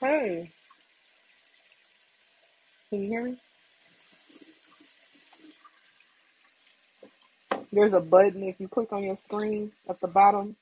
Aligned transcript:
Hey, 0.00 0.52
can 2.90 3.02
you 3.02 3.08
hear 3.08 3.24
me? 3.24 3.36
There's 7.72 7.94
a 7.94 8.00
button 8.00 8.44
if 8.44 8.60
you 8.60 8.68
click 8.68 8.92
on 8.92 9.02
your 9.02 9.16
screen 9.16 9.72
at 9.88 10.00
the 10.00 10.08
bottom. 10.08 10.56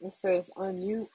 It 0.00 0.12
says 0.12 0.50
unmute. 0.56 1.06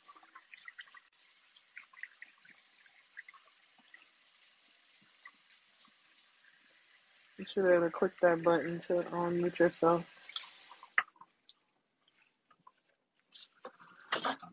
You 7.38 7.46
should 7.46 7.66
able 7.72 7.86
to 7.86 7.92
click 7.92 8.14
that 8.22 8.44
button 8.44 8.80
to 8.88 8.94
unmute 9.12 9.60
yourself. 9.60 10.06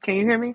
Can 0.03 0.17
you 0.17 0.27
hear 0.27 0.39
me? 0.39 0.55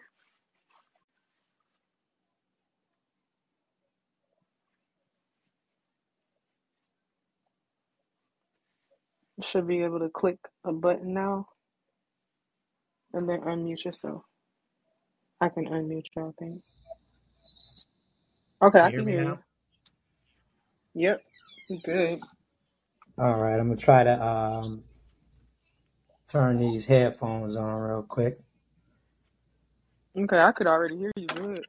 Should 9.48 9.68
be 9.68 9.84
able 9.84 10.00
to 10.00 10.10
click 10.10 10.38
a 10.66 10.72
button 10.72 11.14
now 11.14 11.48
and 13.14 13.28
then 13.28 13.42
unmute 13.42 13.86
yourself. 13.86 14.24
I 15.40 15.50
can 15.50 15.66
unmute 15.66 16.08
you, 16.16 16.28
I 16.28 16.32
think. 16.38 16.62
Okay, 18.62 18.82
I 18.82 18.92
can 18.92 19.08
hear 19.08 19.22
you. 19.22 19.26
now? 19.30 19.40
Yep, 20.96 21.22
good. 21.84 22.20
All 23.20 23.36
right, 23.36 23.60
I'm 23.60 23.68
gonna 23.68 23.78
try 23.78 24.04
to 24.04 24.26
um 24.26 24.84
turn 26.28 26.60
these 26.60 26.86
headphones 26.86 27.56
on 27.56 27.80
real 27.80 28.04
quick. 28.04 28.40
Okay, 30.18 30.40
I 30.40 30.52
could 30.52 30.68
already 30.68 30.98
hear 30.98 31.12
you 31.16 31.28
good. 31.28 31.66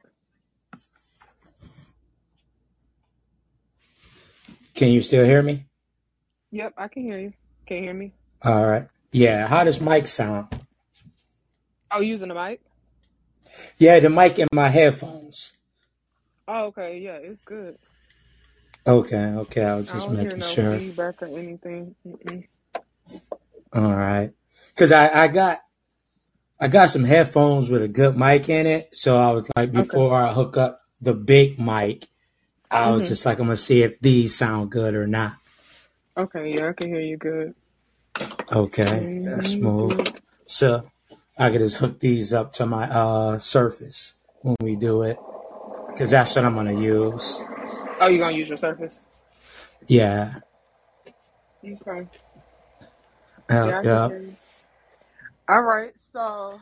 Can 4.73 4.89
you 4.89 5.01
still 5.01 5.25
hear 5.25 5.43
me? 5.43 5.65
Yep, 6.51 6.73
I 6.77 6.87
can 6.87 7.03
hear 7.03 7.19
you. 7.19 7.33
Can 7.69 7.77
you 7.77 7.83
hear 7.83 7.93
me? 7.93 8.11
All 8.43 8.65
right. 8.65 8.87
Yeah, 9.11 9.45
how 9.45 9.63
does 9.63 9.79
mic 9.79 10.07
sound? 10.07 10.47
Oh, 11.91 11.99
using 12.01 12.29
the 12.29 12.33
mic? 12.33 12.61
Yeah, 13.77 13.99
the 13.99 14.09
mic 14.09 14.39
in 14.39 14.47
my 14.51 14.69
headphones. 14.69 15.53
Oh, 16.47 16.65
okay, 16.65 16.97
yeah, 16.97 17.17
it's 17.17 17.43
good. 17.45 17.77
Okay, 18.87 19.17
okay, 19.17 19.63
I 19.63 19.75
was 19.75 19.91
I 19.91 19.93
just 19.93 20.07
hear 20.07 20.17
making 20.17 20.39
no 20.39 20.45
sure. 20.47 20.79
feedback 20.79 21.21
or 21.21 21.27
anything. 21.37 21.93
Mm-mm. 22.07 22.47
All 23.73 23.93
right. 23.95 24.31
Cause 24.75 24.91
I, 24.91 25.25
I 25.25 25.27
got 25.27 25.59
I 26.59 26.69
got 26.69 26.89
some 26.89 27.03
headphones 27.03 27.69
with 27.69 27.83
a 27.83 27.87
good 27.87 28.17
mic 28.17 28.49
in 28.49 28.65
it. 28.65 28.95
So 28.95 29.15
I 29.15 29.29
was 29.29 29.47
like 29.55 29.69
Okay. 29.69 29.77
before 29.77 30.15
I 30.15 30.33
hook 30.33 30.57
up 30.57 30.81
the 31.01 31.13
big 31.13 31.59
mic, 31.59 32.07
I 32.71 32.89
was 32.89 33.03
Mhm. 33.03 33.09
just 33.09 33.27
like 33.27 33.37
I'm 33.37 33.45
gonna 33.45 33.57
see 33.57 33.83
if 33.83 33.99
these 33.99 34.35
sound 34.35 34.71
good 34.71 34.95
or 34.95 35.05
not. 35.05 35.35
Okay, 36.17 36.55
yeah, 36.55 36.69
I 36.69 36.73
can 36.73 36.87
hear 36.87 36.99
you 36.99 37.17
good. 37.17 37.53
Okay, 38.51 39.09
that's 39.25 39.47
hmm 39.47 39.59
smooth. 39.59 40.15
So 40.45 40.89
I 41.37 41.49
could 41.51 41.59
just 41.59 41.77
hook 41.77 41.99
these 41.99 42.33
up 42.33 42.53
to 42.53 42.65
my 42.65 42.89
uh 42.89 43.39
surface 43.39 44.15
when 44.41 44.55
we 44.61 44.75
do 44.75 45.03
it. 45.03 45.17
Cause 45.97 46.11
that's 46.11 46.35
what 46.35 46.45
I'm 46.45 46.55
gonna 46.55 46.73
use. 46.73 47.39
Oh, 47.99 48.07
you 48.07 48.17
gonna 48.19 48.37
use 48.37 48.49
your 48.49 48.57
Surface? 48.57 49.05
Yeah. 49.87 50.35
Okay. 51.65 52.07
Yeah, 53.49 53.81
Yeah, 53.83 53.83
yeah. 53.83 54.09
All 55.49 55.63
right, 55.63 55.93
so 56.13 56.59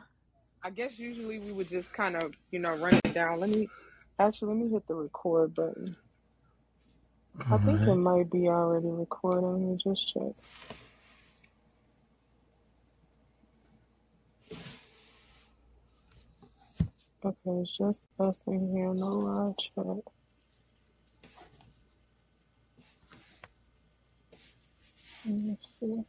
I 0.64 0.69
guess 0.71 0.97
usually 0.99 1.39
we 1.39 1.52
would 1.53 1.69
just 1.69 1.94
kind 1.94 2.16
of, 2.16 2.33
you 2.52 2.59
know, 2.59 2.73
run 2.73 2.95
it 2.95 3.14
down. 3.14 3.39
Let 3.39 3.49
me 3.49 3.69
actually 4.19 4.49
let 4.55 4.58
me 4.64 4.69
hit 4.71 4.88
the 4.88 4.95
record 4.95 5.55
button. 5.55 5.95
I 7.39 7.44
All 7.52 7.59
think 7.59 7.81
it 7.88 7.95
might 7.95 8.31
be 8.31 8.47
already 8.49 8.88
recording. 8.89 9.52
Let 9.53 9.61
me 9.61 9.77
just 9.83 10.08
check. 10.08 10.33
Okay, 17.27 17.60
it's 17.60 17.77
just 17.77 18.04
us 18.21 18.39
in 18.48 18.71
here, 18.71 18.93
no 18.93 19.08
live 19.08 19.58
chat. 19.58 19.86
Let 25.26 25.36
me 25.36 25.58
see. 25.77 26.04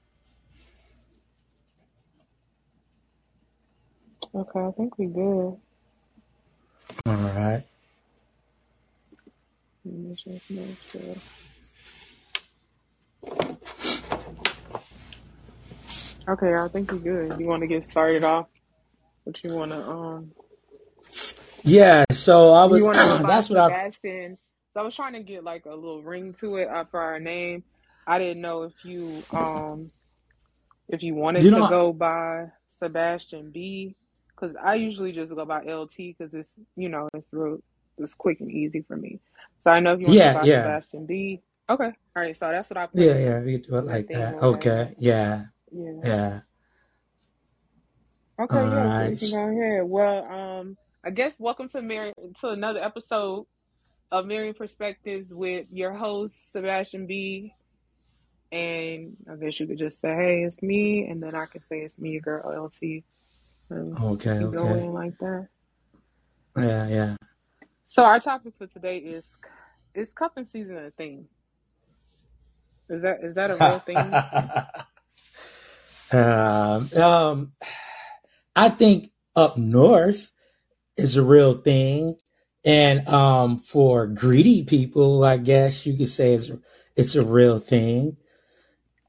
Okay, 4.32 4.60
I 4.60 4.70
think 4.70 4.96
we 4.96 5.06
good. 5.06 5.24
All 5.24 5.60
right. 7.06 7.64
Let 9.84 9.94
me 9.94 10.14
just 10.14 10.50
make 10.50 10.78
sure. 10.92 11.16
Okay, 16.28 16.54
I 16.54 16.68
think 16.68 16.92
we 16.92 16.98
good. 16.98 17.40
You 17.40 17.48
want 17.48 17.62
to 17.62 17.66
get 17.66 17.84
started 17.86 18.22
off? 18.22 18.46
What 19.24 19.42
you 19.42 19.52
want 19.52 19.72
to 19.72 19.82
um? 19.82 20.32
Yeah, 21.64 22.04
so 22.10 22.52
I 22.54 22.64
was 22.64 22.84
that's 22.92 23.50
what 23.50 23.58
I 23.58 23.90
Sebastian? 23.90 24.38
So 24.74 24.80
I 24.80 24.82
was 24.82 24.94
trying 24.94 25.14
to 25.14 25.22
get 25.22 25.44
like 25.44 25.66
a 25.66 25.74
little 25.74 26.02
ring 26.02 26.34
to 26.40 26.56
it 26.56 26.68
uh, 26.68 26.84
for 26.84 27.00
our 27.00 27.18
name. 27.18 27.64
I 28.06 28.18
didn't 28.18 28.42
know 28.42 28.62
if 28.62 28.72
you 28.84 29.22
um 29.30 29.90
if 30.88 31.02
you 31.02 31.14
wanted 31.14 31.44
you 31.44 31.50
to 31.50 31.56
know 31.56 31.68
go 31.68 31.92
by 31.92 32.46
Sebastian 32.78 33.50
B, 33.50 33.96
because 34.34 34.56
I 34.62 34.76
usually 34.76 35.12
just 35.12 35.34
go 35.34 35.44
by 35.44 35.64
Elle 35.66 35.88
T 35.88 36.14
because 36.16 36.34
it's 36.34 36.48
you 36.76 36.88
know 36.88 37.08
it's 37.14 37.28
real 37.32 37.58
it's 37.98 38.14
quick 38.14 38.40
and 38.40 38.50
easy 38.50 38.82
for 38.82 38.96
me. 38.96 39.20
So 39.58 39.70
I 39.70 39.80
know 39.80 39.94
if 39.94 40.00
you 40.00 40.06
want 40.06 40.18
to 40.18 40.24
go 40.24 40.34
by 40.34 40.44
yeah. 40.44 40.62
Sebastian 40.62 41.06
B. 41.06 41.42
Okay, 41.70 41.84
all 41.84 42.22
right. 42.22 42.36
So 42.36 42.48
that's 42.50 42.70
what 42.70 42.78
I 42.78 42.86
put 42.86 43.00
Yeah, 43.00 43.18
yeah, 43.18 43.40
we 43.40 43.58
do 43.58 43.76
it 43.76 43.84
like 43.84 44.08
that. 44.08 44.34
Okay. 44.42 44.94
Yeah. 44.98 45.44
Yeah. 45.70 45.92
Yeah. 46.02 46.40
Okay, 48.40 48.56
All 48.56 48.64
yeah, 48.70 48.88
so 48.88 48.98
right. 49.00 49.18
can 49.18 49.30
go 49.32 49.60
ahead. 49.60 49.84
Well, 49.84 50.24
um, 50.24 50.76
I 51.04 51.10
guess 51.10 51.32
welcome 51.38 51.68
to 51.68 51.80
Mary 51.80 52.12
to 52.40 52.48
another 52.48 52.82
episode 52.82 53.46
of 54.10 54.26
Marian 54.26 54.54
Perspectives 54.54 55.32
with 55.32 55.66
your 55.70 55.92
host 55.92 56.50
Sebastian 56.52 57.06
B. 57.06 57.54
And 58.50 59.16
I 59.30 59.36
guess 59.36 59.60
you 59.60 59.68
could 59.68 59.78
just 59.78 60.00
say, 60.00 60.12
"Hey, 60.12 60.42
it's 60.42 60.60
me," 60.60 61.06
and 61.08 61.22
then 61.22 61.36
I 61.36 61.46
can 61.46 61.60
say, 61.60 61.82
"It's 61.82 61.98
me, 61.98 62.18
girl 62.18 62.50
Elle 62.52 62.70
T." 62.70 63.04
And 63.70 63.96
Okay, 63.96 64.44
we 64.44 64.56
go 64.56 64.64
okay. 64.64 64.80
in 64.80 64.92
like 64.92 65.16
that. 65.18 65.48
Yeah, 66.56 66.88
yeah. 66.88 67.16
So 67.86 68.02
our 68.02 68.18
topic 68.18 68.54
for 68.58 68.66
today 68.66 68.98
is 68.98 69.24
is 69.94 70.12
cuffing 70.12 70.46
season 70.46 70.78
a 70.78 70.90
thing? 70.90 71.28
Is 72.90 73.02
that 73.02 73.18
is 73.22 73.34
that 73.34 73.52
a 73.52 73.56
real 73.56 73.78
thing? 73.78 73.98
um, 76.20 76.90
um, 77.00 77.52
I 78.56 78.70
think 78.70 79.12
up 79.36 79.56
north 79.56 80.32
is 80.98 81.16
a 81.16 81.22
real 81.22 81.54
thing, 81.62 82.16
and 82.64 83.08
um, 83.08 83.60
for 83.60 84.06
greedy 84.06 84.64
people, 84.64 85.24
I 85.24 85.38
guess 85.38 85.86
you 85.86 85.96
could 85.96 86.08
say 86.08 86.34
it's 86.34 86.50
it's 86.96 87.14
a 87.14 87.24
real 87.24 87.60
thing. 87.60 88.16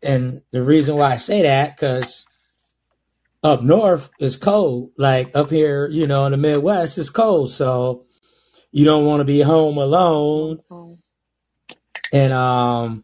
And 0.02 0.44
the 0.52 0.64
reason 0.64 0.96
why 0.96 1.12
I 1.12 1.18
say 1.18 1.42
that, 1.42 1.76
because 1.76 2.28
up 3.44 3.64
north 3.64 4.10
is 4.20 4.38
cold. 4.38 4.92
Like 4.98 5.36
up 5.36 5.50
here, 5.50 5.90
you 5.90 6.08
know, 6.08 6.26
in 6.26 6.32
the 6.32 6.38
Midwest, 6.38 6.98
it's 6.98 7.10
cold, 7.10 7.52
so 7.52 8.06
you 8.72 8.86
don't 8.86 9.06
want 9.06 9.22
to 9.22 9.26
be 9.26 9.42
home 9.42 9.78
alone, 9.80 10.60
and 12.14 12.34
um, 12.34 13.04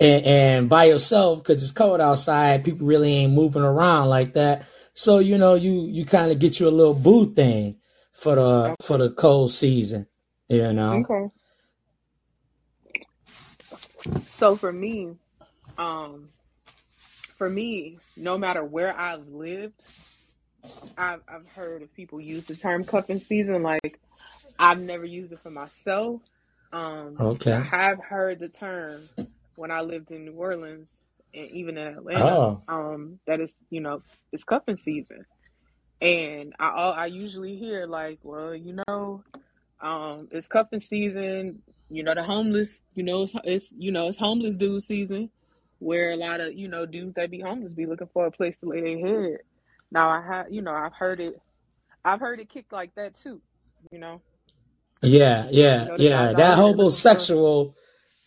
and, 0.00 0.24
and 0.24 0.68
by 0.68 0.84
yourself 0.84 1.42
because 1.42 1.62
it's 1.62 1.72
cold 1.72 2.00
outside. 2.00 2.64
People 2.64 2.86
really 2.86 3.12
ain't 3.12 3.32
moving 3.32 3.62
around 3.62 4.08
like 4.08 4.32
that. 4.32 4.64
So 4.94 5.18
you 5.18 5.38
know, 5.38 5.54
you 5.54 5.86
you 5.86 6.04
kind 6.04 6.32
of 6.32 6.38
get 6.38 6.58
you 6.58 6.68
a 6.68 6.70
little 6.70 6.94
boo 6.94 7.32
thing 7.34 7.76
for 8.12 8.34
the 8.34 8.76
for 8.82 8.98
the 8.98 9.10
cold 9.10 9.52
season. 9.52 10.06
You 10.48 10.72
know. 10.72 11.04
okay. 11.10 11.30
So 14.30 14.56
for 14.56 14.72
me, 14.72 15.12
um, 15.76 16.28
for 17.36 17.48
me, 17.48 17.98
no 18.16 18.38
matter 18.38 18.64
where 18.64 18.98
I've 18.98 19.28
lived, 19.28 19.82
I've 20.96 21.20
I've 21.28 21.46
heard 21.54 21.82
of 21.82 21.94
people 21.94 22.20
use 22.20 22.44
the 22.44 22.56
term 22.56 22.84
cuffing 22.84 23.20
season. 23.20 23.62
Like 23.62 24.00
I've 24.58 24.80
never 24.80 25.04
used 25.04 25.32
it 25.32 25.40
for 25.42 25.50
myself. 25.50 26.22
Um, 26.72 27.16
but 27.18 27.46
I 27.46 27.60
have 27.60 28.02
heard 28.02 28.38
the 28.38 28.48
term 28.48 29.08
when 29.56 29.70
I 29.70 29.80
lived 29.80 30.10
in 30.10 30.24
New 30.24 30.32
Orleans 30.32 30.90
and 31.34 31.50
even 31.50 31.78
in 31.78 31.86
Atlanta. 31.86 32.24
Oh. 32.24 32.62
Um, 32.68 33.18
that 33.26 33.40
is, 33.40 33.54
you 33.70 33.80
know, 33.80 34.02
it's 34.32 34.44
cuffing 34.44 34.76
season, 34.76 35.24
and 36.00 36.54
I 36.58 36.66
I 36.68 37.06
usually 37.06 37.56
hear 37.56 37.86
like, 37.86 38.18
well, 38.22 38.54
you 38.54 38.82
know, 38.86 39.22
um, 39.80 40.28
it's 40.30 40.46
cuffing 40.46 40.80
season. 40.80 41.62
You 41.88 42.02
know, 42.04 42.14
the 42.14 42.22
homeless. 42.22 42.82
You 42.94 43.02
know, 43.02 43.22
it's, 43.22 43.34
it's 43.44 43.72
you 43.76 43.90
know 43.90 44.08
it's 44.08 44.18
homeless 44.18 44.56
dude 44.56 44.82
season, 44.82 45.30
where 45.78 46.10
a 46.10 46.16
lot 46.16 46.40
of 46.40 46.54
you 46.54 46.68
know 46.68 46.86
dudes 46.86 47.14
that 47.14 47.30
be 47.30 47.40
homeless 47.40 47.72
be 47.72 47.86
looking 47.86 48.08
for 48.12 48.26
a 48.26 48.30
place 48.30 48.56
to 48.58 48.66
lay 48.66 48.80
their 48.80 49.06
head. 49.06 49.38
Now 49.90 50.08
I 50.08 50.22
have, 50.24 50.52
you 50.52 50.62
know, 50.62 50.72
I've 50.72 50.94
heard 50.94 51.20
it. 51.20 51.40
I've 52.04 52.20
heard 52.20 52.38
it 52.38 52.48
kicked 52.48 52.72
like 52.72 52.94
that 52.94 53.14
too. 53.14 53.40
You 53.90 53.98
know. 53.98 54.20
Yeah, 55.02 55.48
yeah, 55.50 55.82
You 55.82 55.88
know, 55.88 55.96
yeah. 55.98 56.32
That 56.32 56.40
out 56.40 56.56
for 56.56 56.62
homosexual. 56.62 57.74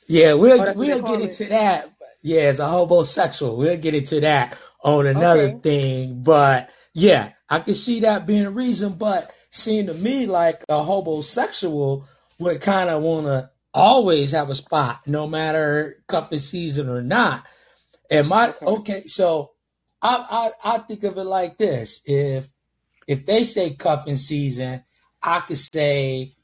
Yeah, 0.08 0.34
we'll 0.34 0.58
that's 0.58 0.76
what 0.78 0.88
they 0.88 0.96
we'll 0.96 1.02
get 1.02 1.22
it. 1.22 1.24
into 1.26 1.46
that. 1.50 1.92
Yeah, 2.22 2.42
as 2.44 2.60
a 2.60 2.68
homosexual. 2.68 3.58
We'll 3.58 3.78
get 3.78 3.96
into 3.96 4.22
that 4.22 4.58
on 4.84 5.08
another 5.08 5.50
Okay. 5.50 5.60
thing. 5.62 6.24
But 6.24 6.70
yeah, 6.94 7.32
I 7.50 7.60
can 7.60 7.76
see 7.76 8.02
that 8.02 8.26
being 8.28 8.46
a 8.46 8.52
reason. 8.52 8.94
But 8.94 9.32
seeing 9.52 9.88
to 9.88 9.94
me 9.94 10.26
like 10.26 10.64
a 10.70 10.84
homosexual 10.84 12.08
would 12.40 12.62
kind 12.62 12.90
of 12.90 13.04
want 13.04 13.28
to 13.28 13.50
always 13.74 14.32
have 14.32 14.50
a 14.50 14.56
spot, 14.56 15.08
no 15.08 15.28
matter 15.28 16.04
cuffing 16.08 16.40
season 16.40 16.90
or 16.90 17.02
not. 17.02 17.46
And 18.10 18.28
my 18.28 18.54
Okay. 18.62 18.66
okay, 18.66 19.06
so 19.08 19.52
I 20.02 20.52
I 20.64 20.76
I 20.76 20.78
think 20.80 21.04
of 21.04 21.18
it 21.18 21.24
like 21.26 21.58
this: 21.58 22.02
if 22.06 22.48
if 23.08 23.26
they 23.26 23.44
say 23.44 23.76
cuffing 23.76 24.16
season, 24.16 24.84
I 25.22 25.42
could 25.42 25.58
say 25.58 26.36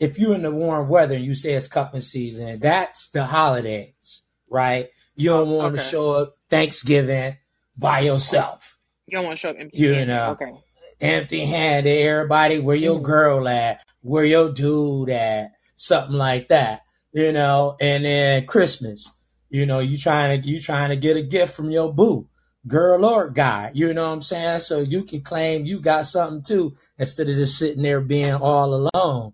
if 0.00 0.18
you're 0.18 0.34
in 0.34 0.42
the 0.42 0.50
warm 0.50 0.88
weather 0.88 1.14
and 1.14 1.24
you 1.24 1.34
say 1.34 1.54
it's 1.54 1.68
cuffing 1.68 2.00
season, 2.00 2.58
that's 2.60 3.08
the 3.10 3.24
holidays, 3.24 4.22
right? 4.48 4.88
You 5.14 5.30
don't 5.30 5.50
want 5.50 5.76
to 5.76 5.82
show 5.82 6.10
up 6.12 6.36
Thanksgiving 6.50 7.36
by 7.76 8.00
yourself, 8.00 8.78
You 9.06 9.16
don't 9.18 9.26
want 9.26 9.36
to 9.36 9.40
show 9.40 9.50
up 9.50 9.56
empty 9.58 9.78
you 9.78 10.06
know, 10.06 10.30
Okay. 10.40 10.52
empty 11.00 11.44
handed. 11.44 11.90
Everybody, 12.06 12.58
where 12.58 12.76
your 12.76 12.98
Mm. 13.00 13.02
girl 13.04 13.48
at? 13.48 13.80
Where 14.02 14.24
your 14.24 14.52
dude 14.52 15.10
at? 15.10 15.52
Something 15.74 16.16
like 16.16 16.48
that, 16.48 16.82
you 17.12 17.32
know. 17.32 17.76
And 17.80 18.04
then 18.04 18.46
Christmas, 18.46 19.10
you 19.50 19.66
know, 19.66 19.80
you 19.80 19.98
trying 19.98 20.40
to 20.42 20.48
you 20.48 20.60
trying 20.60 20.90
to 20.90 20.96
get 20.96 21.16
a 21.16 21.22
gift 21.22 21.54
from 21.54 21.70
your 21.70 21.92
boo, 21.92 22.28
girl 22.66 23.04
or 23.04 23.28
guy. 23.30 23.70
You 23.74 23.92
know 23.92 24.06
what 24.06 24.12
I'm 24.14 24.22
saying? 24.22 24.60
So 24.60 24.78
you 24.80 25.02
can 25.04 25.20
claim 25.22 25.66
you 25.66 25.80
got 25.80 26.06
something 26.06 26.42
too 26.42 26.74
instead 26.98 27.28
of 27.28 27.36
just 27.36 27.58
sitting 27.58 27.82
there 27.82 28.00
being 28.00 28.34
all 28.34 28.88
alone. 28.94 29.32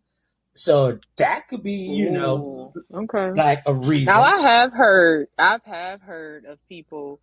So 0.61 0.99
that 1.17 1.49
could 1.49 1.63
be, 1.63 1.73
you 1.73 2.11
know, 2.11 2.73
Ooh. 2.93 2.99
Okay. 3.05 3.33
like 3.35 3.63
a 3.65 3.73
reason. 3.73 4.15
Now. 4.15 4.23
I 4.23 4.37
have 4.41 4.73
heard, 4.73 5.29
I've 5.39 5.65
have 5.65 6.03
heard 6.03 6.45
of 6.45 6.59
people. 6.69 7.21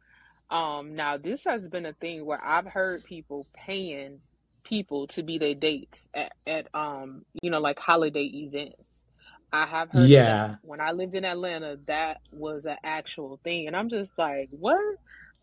Um, 0.49 0.95
now 0.95 1.17
this 1.17 1.43
has 1.43 1.67
been 1.67 1.85
a 1.85 1.93
thing 1.93 2.25
where 2.25 2.43
I've 2.43 2.65
heard 2.65 3.03
people 3.03 3.45
paying 3.53 4.21
people 4.63 5.05
to 5.07 5.21
be 5.21 5.37
their 5.37 5.53
dates 5.53 6.07
at, 6.15 6.31
at 6.47 6.67
um, 6.73 7.25
you 7.43 7.51
know, 7.51 7.59
like 7.59 7.79
holiday 7.79 8.23
events. 8.23 9.05
I 9.53 9.67
have 9.67 9.91
heard 9.91 10.09
Yeah. 10.09 10.55
When 10.63 10.81
I 10.81 10.91
lived 10.91 11.13
in 11.13 11.23
Atlanta, 11.23 11.77
that 11.85 12.17
was 12.31 12.65
an 12.65 12.77
actual 12.83 13.39
thing, 13.43 13.67
and 13.67 13.75
I'm 13.75 13.89
just 13.89 14.13
like, 14.17 14.49
what? 14.49 14.79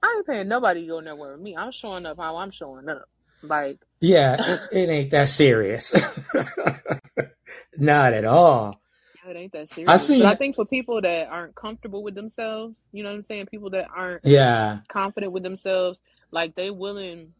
I 0.02 0.14
ain't 0.17 0.26
paying 0.26 0.49
nobody 0.49 0.82
to 0.82 0.87
go 0.88 1.00
nowhere 1.00 1.32
with 1.32 1.41
me. 1.41 1.56
I'm 1.56 1.73
showing 1.73 2.06
up 2.06 2.19
how 2.19 2.37
I'm 2.38 2.50
showing 2.50 2.88
up. 2.88 3.05
Like, 3.43 3.79
Yeah, 4.00 4.37
it, 4.46 4.61
it 4.73 4.91
ain't 4.91 5.11
that 5.12 5.29
serious. 5.29 5.94
Not 7.77 8.12
at 8.12 8.25
all. 8.25 8.81
it 9.29 9.37
ain't 9.37 9.53
that 9.53 9.69
I 9.89 9.97
serious. 9.97 10.23
But 10.23 10.27
I 10.27 10.35
think 10.35 10.56
for 10.56 10.65
people 10.65 11.01
that 11.01 11.29
aren't 11.29 11.55
comfortable 11.55 12.03
with 12.03 12.15
themselves, 12.15 12.87
you 12.93 13.03
know 13.03 13.11
what 13.11 13.17
I'm 13.17 13.23
saying? 13.23 13.47
People 13.47 13.71
that 13.71 13.89
aren't 13.95 14.25
yeah, 14.25 14.81
confident 14.89 15.33
with 15.33 15.43
themselves, 15.43 16.01
like 16.31 16.55
they 16.55 16.71
willing, 16.71 17.33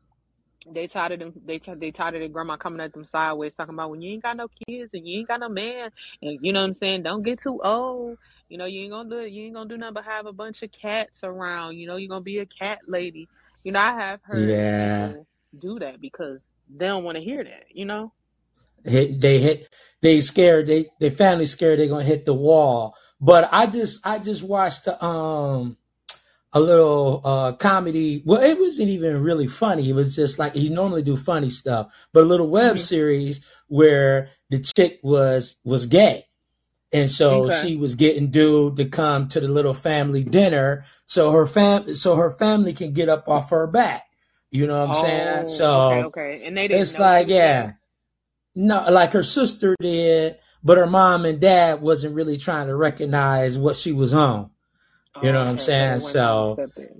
they 0.71 0.87
tired 0.87 1.13
of 1.13 1.19
them, 1.21 1.33
they 1.45 1.59
t- 1.59 1.75
they 1.75 1.91
tired 1.91 2.15
of 2.15 2.21
their 2.21 2.29
grandma 2.29 2.57
coming 2.57 2.81
at 2.81 2.93
them 2.93 3.05
sideways, 3.05 3.55
talking 3.55 3.75
about 3.75 3.91
when 3.91 4.01
you 4.03 4.13
ain't 4.13 4.23
got 4.23 4.37
no 4.37 4.49
kids 4.67 4.95
and 4.95 5.07
you 5.07 5.21
ain't 5.21 5.29
got 5.29 5.41
no 5.41 5.49
man, 5.49 5.91
and 6.23 6.39
you 6.43 6.53
know 6.53 6.61
what 6.61 6.67
I'm 6.67 6.75
saying? 6.75 7.03
Don't 7.03 7.23
get 7.23 7.41
too 7.41 7.61
old. 7.63 8.19
You 8.49 8.59
know 8.59 8.67
you 8.67 8.83
ain't 8.83 8.93
gonna 8.93 9.11
do 9.11 9.19
it. 9.19 9.33
You 9.33 9.45
ain't 9.45 9.55
gonna 9.55 9.69
do 9.69 9.77
nothing 9.77 9.95
but 9.95 10.05
have 10.05 10.27
a 10.27 10.33
bunch 10.33 10.63
of 10.63 10.71
cats 10.73 11.25
around. 11.25 11.77
You 11.77 11.87
know 11.87 11.97
you're 11.97 12.09
gonna 12.09 12.21
be 12.21 12.39
a 12.39 12.47
cat 12.47 12.81
lady. 12.87 13.29
You 13.63 13.73
know 13.73 13.81
I 13.81 14.01
have 14.01 14.21
heard 14.23 14.49
yeah. 14.49 15.09
people 15.09 15.27
do 15.59 15.79
that 15.81 16.01
because 16.01 16.41
they 16.75 16.87
don't 16.87 17.05
want 17.05 17.17
to 17.17 17.23
hear 17.25 17.45
that. 17.45 17.65
You 17.71 17.85
know. 17.85 18.13
Hit, 18.85 19.21
they 19.21 19.39
hit, 19.41 19.69
they 20.03 20.21
scared, 20.21 20.67
they, 20.67 20.91
they 21.01 21.11
family 21.11 21.47
scared 21.47 21.79
they're 21.79 21.89
gonna 21.89 22.05
hit 22.05 22.25
the 22.27 22.35
wall. 22.35 22.97
But 23.21 23.49
I 23.53 23.67
just, 23.67 24.07
I 24.07 24.19
just 24.19 24.43
watched, 24.43 24.89
um, 24.89 25.77
a 26.53 26.61
little, 26.61 27.21
uh, 27.25 27.53
comedy. 27.53 28.23
Well, 28.25 28.43
it 28.43 28.59
wasn't 28.59 28.91
even 28.91 29.23
really 29.23 29.49
funny. 29.49 29.89
It 29.91 29.95
was 29.95 30.15
just 30.15 30.39
like, 30.39 30.55
he 30.55 30.69
normally 30.69 31.03
do 31.03 31.17
funny 31.17 31.51
stuff, 31.51 31.93
but 32.13 32.23
a 32.25 32.27
little 32.27 32.49
web 32.49 32.77
Mhm. 32.77 32.81
series 32.81 33.41
where 33.69 34.29
the 34.51 34.61
chick 34.61 35.01
was, 35.03 35.57
was 35.65 35.87
gay. 35.87 36.27
And 36.93 37.11
so 37.11 37.45
Okay. 37.47 37.61
she 37.61 37.77
was 37.77 37.97
getting 37.97 38.31
dude 38.31 38.77
to 38.77 38.85
come 38.85 39.29
to 39.29 39.41
the 39.41 39.49
little 39.49 39.75
family 39.75 40.23
dinner 40.23 40.85
so 41.07 41.33
her 41.33 41.47
fam 41.47 41.97
so 41.97 42.15
her 42.17 42.31
family 42.31 42.73
can 42.73 42.93
get 42.93 43.09
up 43.09 43.29
off 43.29 43.51
her 43.51 43.67
back. 43.67 44.05
You 44.53 44.67
know 44.69 44.79
what 44.79 44.89
I'm 44.89 44.95
saying? 44.95 45.27
Oh, 45.29 45.41
okay, 45.41 45.57
So 45.57 46.01
okay. 46.05 46.43
And 46.45 46.57
they 46.57 46.69
didn't 46.69 46.83
it's 46.83 46.99
like, 46.99 47.29
yeah. 47.29 47.73
No, 48.55 48.89
like 48.91 49.12
her 49.12 49.23
sister 49.23 49.75
did, 49.81 50.39
but 50.62 50.79
her 50.79 50.87
mom 50.87 51.25
and 51.25 51.41
dad 51.41 51.81
wasn't 51.83 52.15
really 52.15 52.39
trying 52.39 52.69
to 52.69 52.77
recognize 52.77 53.59
what 53.59 53.77
she 53.77 53.93
was 53.93 54.15
on. 54.15 54.51
You 55.23 55.33
know 55.33 55.41
oh, 55.41 55.45
what 55.45 55.49
I'm 55.49 55.55
Okay, 55.55 55.62
so 55.62 55.71
they 55.73 55.77
saying? 55.77 56.01
weren't 56.01 56.17
trying 56.56 56.69
to 56.69 56.73
So 56.73 56.91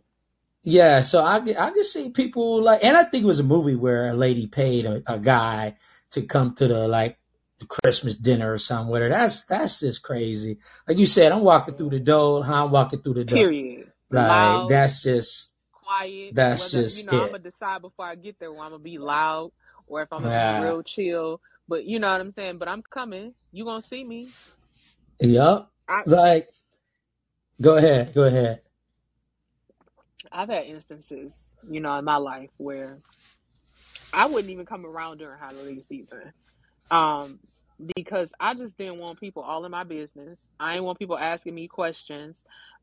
yeah, 0.62 1.01
so 1.03 1.23
I 1.23 1.37
I 1.37 1.71
can 1.71 1.85
see 1.85 2.11
people 2.11 2.62
like, 2.62 2.83
and 2.83 2.97
I 2.97 3.05
think 3.05 3.25
it 3.25 3.27
was 3.27 3.41
a 3.41 3.45
movie 3.45 3.75
where 3.75 4.09
a 4.09 4.15
lady 4.15 4.47
paid 4.47 4.87
a, 4.87 5.03
a 5.06 5.19
guy 5.19 5.77
to 6.12 6.23
come 6.23 6.55
to 6.55 6.67
the 6.67 6.89
like 6.89 7.19
the 7.59 7.67
Christmas 7.67 8.15
dinner 8.15 8.53
or 8.53 8.59
her. 8.59 9.09
That's 9.09 9.43
that's 9.45 9.81
just 9.81 10.03
crazy. 10.03 10.59
Like 10.89 10.99
you 10.99 11.06
said, 11.06 11.33
I'm 11.33 11.43
walking 11.43 11.77
through 11.77 11.91
the 11.91 12.01
door. 12.01 12.45
How 12.45 12.65
I'm 12.65 12.73
walking 12.73 13.03
through 13.03 13.15
the 13.15 13.25
door. 13.25 13.39
Period. 13.39 13.93
Like 14.11 14.29
Loud, 14.29 14.69
that's 14.71 15.03
just 15.03 15.51
quiet. 15.73 16.35
that's 16.35 16.73
Whether 16.73 16.83
you 16.83 16.89
just 16.89 17.06
know, 17.06 17.23
I'm 17.25 17.27
gonna 17.27 17.39
decide 17.41 17.83
before 17.83 18.06
I 18.06 18.15
get 18.15 18.39
there 18.39 18.51
whether 18.51 18.62
I'm 18.62 18.71
gonna 18.71 18.83
be 18.83 18.99
loud 18.99 19.53
or 19.87 20.03
if 20.03 20.13
I'm 20.13 20.23
gonna 20.23 20.33
be 20.39 20.53
Yeah. 20.53 20.61
real 20.63 20.83
chill. 20.83 21.41
But 21.69 21.85
you 21.85 21.99
know 21.99 22.11
what 22.13 22.21
I'm 22.21 22.33
saying. 22.33 22.59
But 22.59 22.69
I'm 22.69 22.83
coming. 22.83 23.35
You 23.53 23.65
gonna 23.65 23.83
see 23.83 24.05
me. 24.05 24.31
Yup. 25.21 25.73
I 25.89 26.05
Like, 26.07 26.51
go 27.61 27.77
ahead, 27.77 28.15
go 28.15 28.25
ahead. 28.25 28.63
I've 30.33 30.49
had 30.49 30.67
instances, 30.67 31.49
you 31.69 31.81
know, 31.81 31.99
in 31.99 32.05
my 32.05 32.17
life 32.17 32.51
where 32.59 33.01
I 34.13 34.27
wouldn't 34.27 34.51
even 34.51 34.67
come 34.67 34.87
around 34.87 35.19
during 35.19 35.39
holiday 35.39 35.83
season. 35.89 36.33
Um, 36.91 37.41
because 37.97 38.31
I 38.41 38.55
just 38.55 38.76
didn't 38.76 38.99
want 38.99 39.21
people 39.21 39.43
all 39.43 39.65
in 39.65 39.71
my 39.71 39.85
business. 39.85 40.38
I 40.59 40.75
didn't 40.75 40.85
want 40.87 40.99
people 40.99 41.19
asking 41.19 41.55
me 41.55 41.69
questions. 41.69 42.37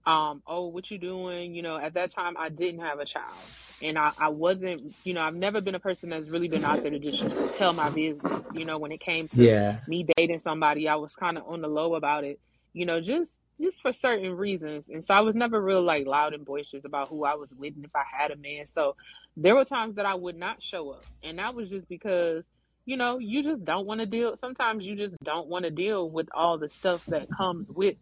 Um, 0.06 0.42
oh, 0.48 0.68
what 0.68 0.90
you 0.92 0.98
doing? 0.98 1.54
You 1.56 1.62
know, 1.62 1.78
at 1.78 1.94
that 1.96 2.14
time 2.14 2.36
I 2.38 2.50
didn't 2.50 2.82
have 2.82 3.00
a 3.00 3.06
child. 3.06 3.52
And 3.82 3.98
I, 3.98 4.12
I 4.18 4.30
wasn't, 4.30 4.96
you 5.04 5.14
know, 5.14 5.22
I've 5.22 5.36
never 5.36 5.62
been 5.62 5.76
a 5.76 5.80
person 5.80 6.10
that's 6.10 6.30
really 6.30 6.48
been 6.48 6.66
out 6.66 6.82
there 6.82 6.92
to 6.92 7.00
just 7.00 7.24
tell 7.54 7.74
my 7.74 7.90
business. 7.90 8.46
You 8.52 8.66
know, 8.66 8.78
when 8.80 8.92
it 8.92 9.00
came 9.02 9.28
to 9.30 9.52
Yeah, 9.52 9.80
me 9.88 10.06
dating 10.18 10.40
somebody, 10.40 10.88
I 10.88 10.96
was 10.96 11.16
kind 11.16 11.38
of 11.38 11.46
on 11.48 11.62
the 11.62 11.68
low 11.68 11.96
about 11.96 12.24
it, 12.24 12.40
you 12.74 12.86
know, 12.86 13.02
just 13.02 13.38
just 13.62 13.82
for 13.82 13.94
certain 13.94 14.34
reasons. 14.34 14.86
And 14.90 15.04
so 15.04 15.14
I 15.14 15.22
was 15.22 15.36
never 15.36 15.62
real 15.62 15.84
like 15.84 16.08
loud 16.08 16.34
and 16.34 16.46
boisterous 16.46 16.86
about 16.86 17.10
who 17.10 17.24
I 17.26 17.36
was 17.36 17.54
with 17.56 17.76
and 17.76 17.86
if 17.86 17.92
I 17.96 18.04
had 18.12 18.32
a 18.32 18.36
man. 18.36 18.66
So 18.66 18.96
there 19.38 19.56
were 19.56 19.66
times 19.66 19.96
that 19.96 20.06
I 20.06 20.16
would 20.16 20.36
not 20.36 20.64
show 20.64 20.90
up. 20.92 21.08
And 21.24 21.40
that 21.40 21.54
was 21.56 21.70
just 21.70 21.88
because, 21.88 22.44
you 22.86 22.98
know, 22.98 23.20
you 23.20 23.44
just 23.44 23.64
don't 23.64 23.86
want 23.86 24.00
to 24.00 24.06
deal 24.06 24.36
sometimes 24.38 24.84
you 24.84 24.96
just 24.96 25.16
don't 25.24 25.48
want 25.48 25.66
to 25.66 25.72
deal 25.72 26.10
with 26.10 26.30
all 26.34 26.58
the 26.58 26.70
stuff 26.70 27.06
that 27.08 27.30
comes 27.32 27.68
with, 27.70 27.96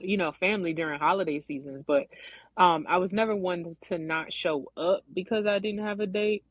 you 0.00 0.16
know, 0.16 0.32
family 0.32 0.72
during 0.74 1.00
holiday 1.00 1.40
seasons. 1.40 1.84
But 1.86 2.08
um 2.56 2.86
I 2.88 2.98
was 2.98 3.12
never 3.12 3.34
one 3.34 3.76
to 3.88 3.98
not 3.98 4.32
show 4.32 4.70
up 4.76 5.04
because 5.12 5.46
I 5.46 5.58
didn't 5.58 5.84
have 5.84 6.00
a 6.00 6.06
date. 6.06 6.44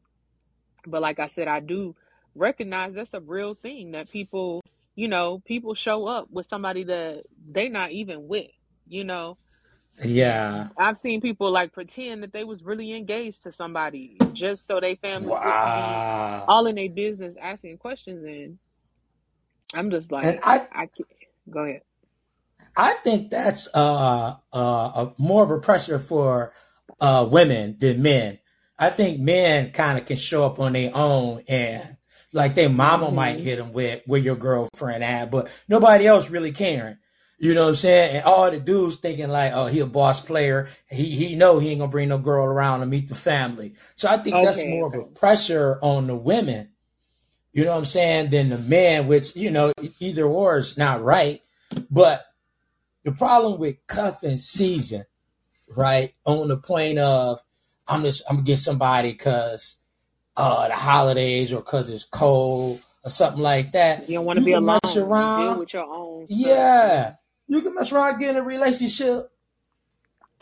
But 0.86 1.02
like 1.02 1.20
I 1.20 1.28
said, 1.28 1.48
I 1.48 1.60
do 1.60 1.96
recognize 2.36 2.94
that's 2.94 3.14
a 3.14 3.20
real 3.20 3.54
thing 3.54 3.92
that 3.92 4.10
people, 4.10 4.64
you 4.96 5.08
know, 5.08 5.42
people 5.46 5.76
show 5.76 6.08
up 6.08 6.28
with 6.32 6.50
somebody 6.50 6.86
that 6.86 7.24
they 7.50 7.70
not 7.70 7.92
even 7.92 8.28
with, 8.28 8.50
you 8.88 9.04
know. 9.04 9.38
Yeah. 10.04 10.70
I've 10.78 10.98
seen 10.98 11.22
people 11.22 11.52
like 11.52 11.74
pretend 11.74 12.24
that 12.24 12.34
they 12.34 12.44
was 12.44 12.64
really 12.64 12.94
engaged 12.94 13.44
to 13.44 13.52
somebody 13.52 14.18
just 14.34 14.66
so 14.68 14.80
they 14.80 14.96
family 14.96 15.30
Wow. 15.30 16.46
all 16.48 16.66
in 16.68 16.76
their 16.76 16.90
business 16.90 17.36
asking 17.42 17.78
questions 17.78 18.24
and 18.26 18.58
I'm 19.74 19.92
just 19.92 20.12
like 20.12 20.26
And 20.26 20.40
I 20.44 20.68
I 20.72 20.86
can't. 20.88 21.08
go 21.50 21.62
ahead. 21.66 21.82
I 22.76 22.96
think 23.04 23.30
that's 23.32 23.68
uh, 23.74 24.36
uh, 24.54 24.58
a 24.58 25.14
more 25.18 25.44
of 25.44 25.52
a 25.52 25.60
pressure 25.60 26.00
for 26.00 26.54
uh, 27.00 27.28
women 27.30 27.78
than 27.80 28.02
men. 28.02 28.40
I 28.80 28.90
think 28.90 29.20
men 29.20 29.72
kind 29.72 30.00
of 30.00 30.06
can 30.06 30.18
show 30.18 30.46
up 30.46 30.60
on 30.60 30.74
their 30.74 30.96
own 30.96 31.44
and 31.48 31.98
like 32.34 32.56
their 32.56 32.70
mama 32.70 33.12
might 33.12 33.38
Mhm. 33.38 33.44
hit 33.44 33.58
them 33.58 33.74
with 33.74 34.02
where 34.06 34.20
your 34.22 34.36
girlfriend 34.38 35.04
at, 35.04 35.30
but 35.32 35.50
nobody 35.68 36.08
else 36.08 36.30
really 36.30 36.52
caring. 36.54 36.98
You 37.42 37.56
know 37.56 37.64
what 37.64 37.70
I'm 37.70 37.76
saying? 37.76 38.18
And 38.18 38.24
all 38.24 38.52
the 38.52 38.60
dudes 38.60 38.98
thinking 38.98 39.28
like, 39.28 39.52
oh, 39.54 39.66
he 39.66 39.80
a 39.80 39.88
boss 39.88 40.22
player. 40.22 40.68
He 40.88 41.10
he 41.10 41.36
know 41.36 41.58
he 41.58 41.70
ain't 41.70 41.80
gonna 41.80 41.92
bring 41.92 42.10
no 42.10 42.20
girl 42.20 42.46
around 42.46 42.82
to 42.82 42.86
meet 42.86 43.08
the 43.08 43.16
family. 43.16 43.74
So 43.96 44.08
I 44.08 44.18
think 44.18 44.36
that's 44.36 44.64
more 44.64 44.86
of 44.86 44.94
a 44.94 45.06
pressure 45.06 45.80
on 45.82 46.06
the 46.06 46.16
women. 46.16 46.70
You 47.52 47.66
know 47.66 47.72
what 47.72 47.80
I'm 47.80 47.86
saying? 47.86 48.30
Than 48.30 48.50
the 48.50 48.60
man, 48.60 49.08
which 49.08 49.36
you 49.36 49.50
know 49.50 49.74
either 50.00 50.24
or 50.24 50.60
is 50.60 50.78
not 50.78 51.04
right. 51.04 51.42
But 51.90 52.24
the 53.04 53.12
problem 53.12 53.60
with 53.60 53.88
cuffing 53.88 54.38
season, 54.38 55.06
right? 55.68 56.14
On 56.26 56.48
the 56.48 56.58
point 56.58 57.00
of 57.00 57.42
I'm 57.88 58.04
just 58.04 58.22
I'm 58.30 58.36
gonna 58.36 58.46
get 58.46 58.60
somebody 58.60 59.14
because 59.14 59.78
uh 60.38 60.68
the 60.68 60.76
holidays 60.76 61.54
or 61.54 61.62
because 61.62 61.90
it's 61.90 62.04
cold 62.04 62.84
or 63.04 63.10
something 63.10 63.42
like 63.42 63.72
that, 63.72 64.08
You 64.08 64.18
don't 64.18 64.26
want 64.26 64.38
to 64.38 64.46
be 64.46 64.52
alone. 64.52 64.80
mess 64.84 64.96
You 64.96 65.02
deal 65.02 65.58
with 65.58 65.74
your 65.74 65.86
own 65.86 66.28
stuff. 66.28 66.38
Yeah, 66.38 67.14
you 67.52 67.62
can 67.62 67.76
mess 67.76 67.92
around 67.92 68.18
getting 68.20 68.38
a 68.38 68.42
relationship 68.44 69.30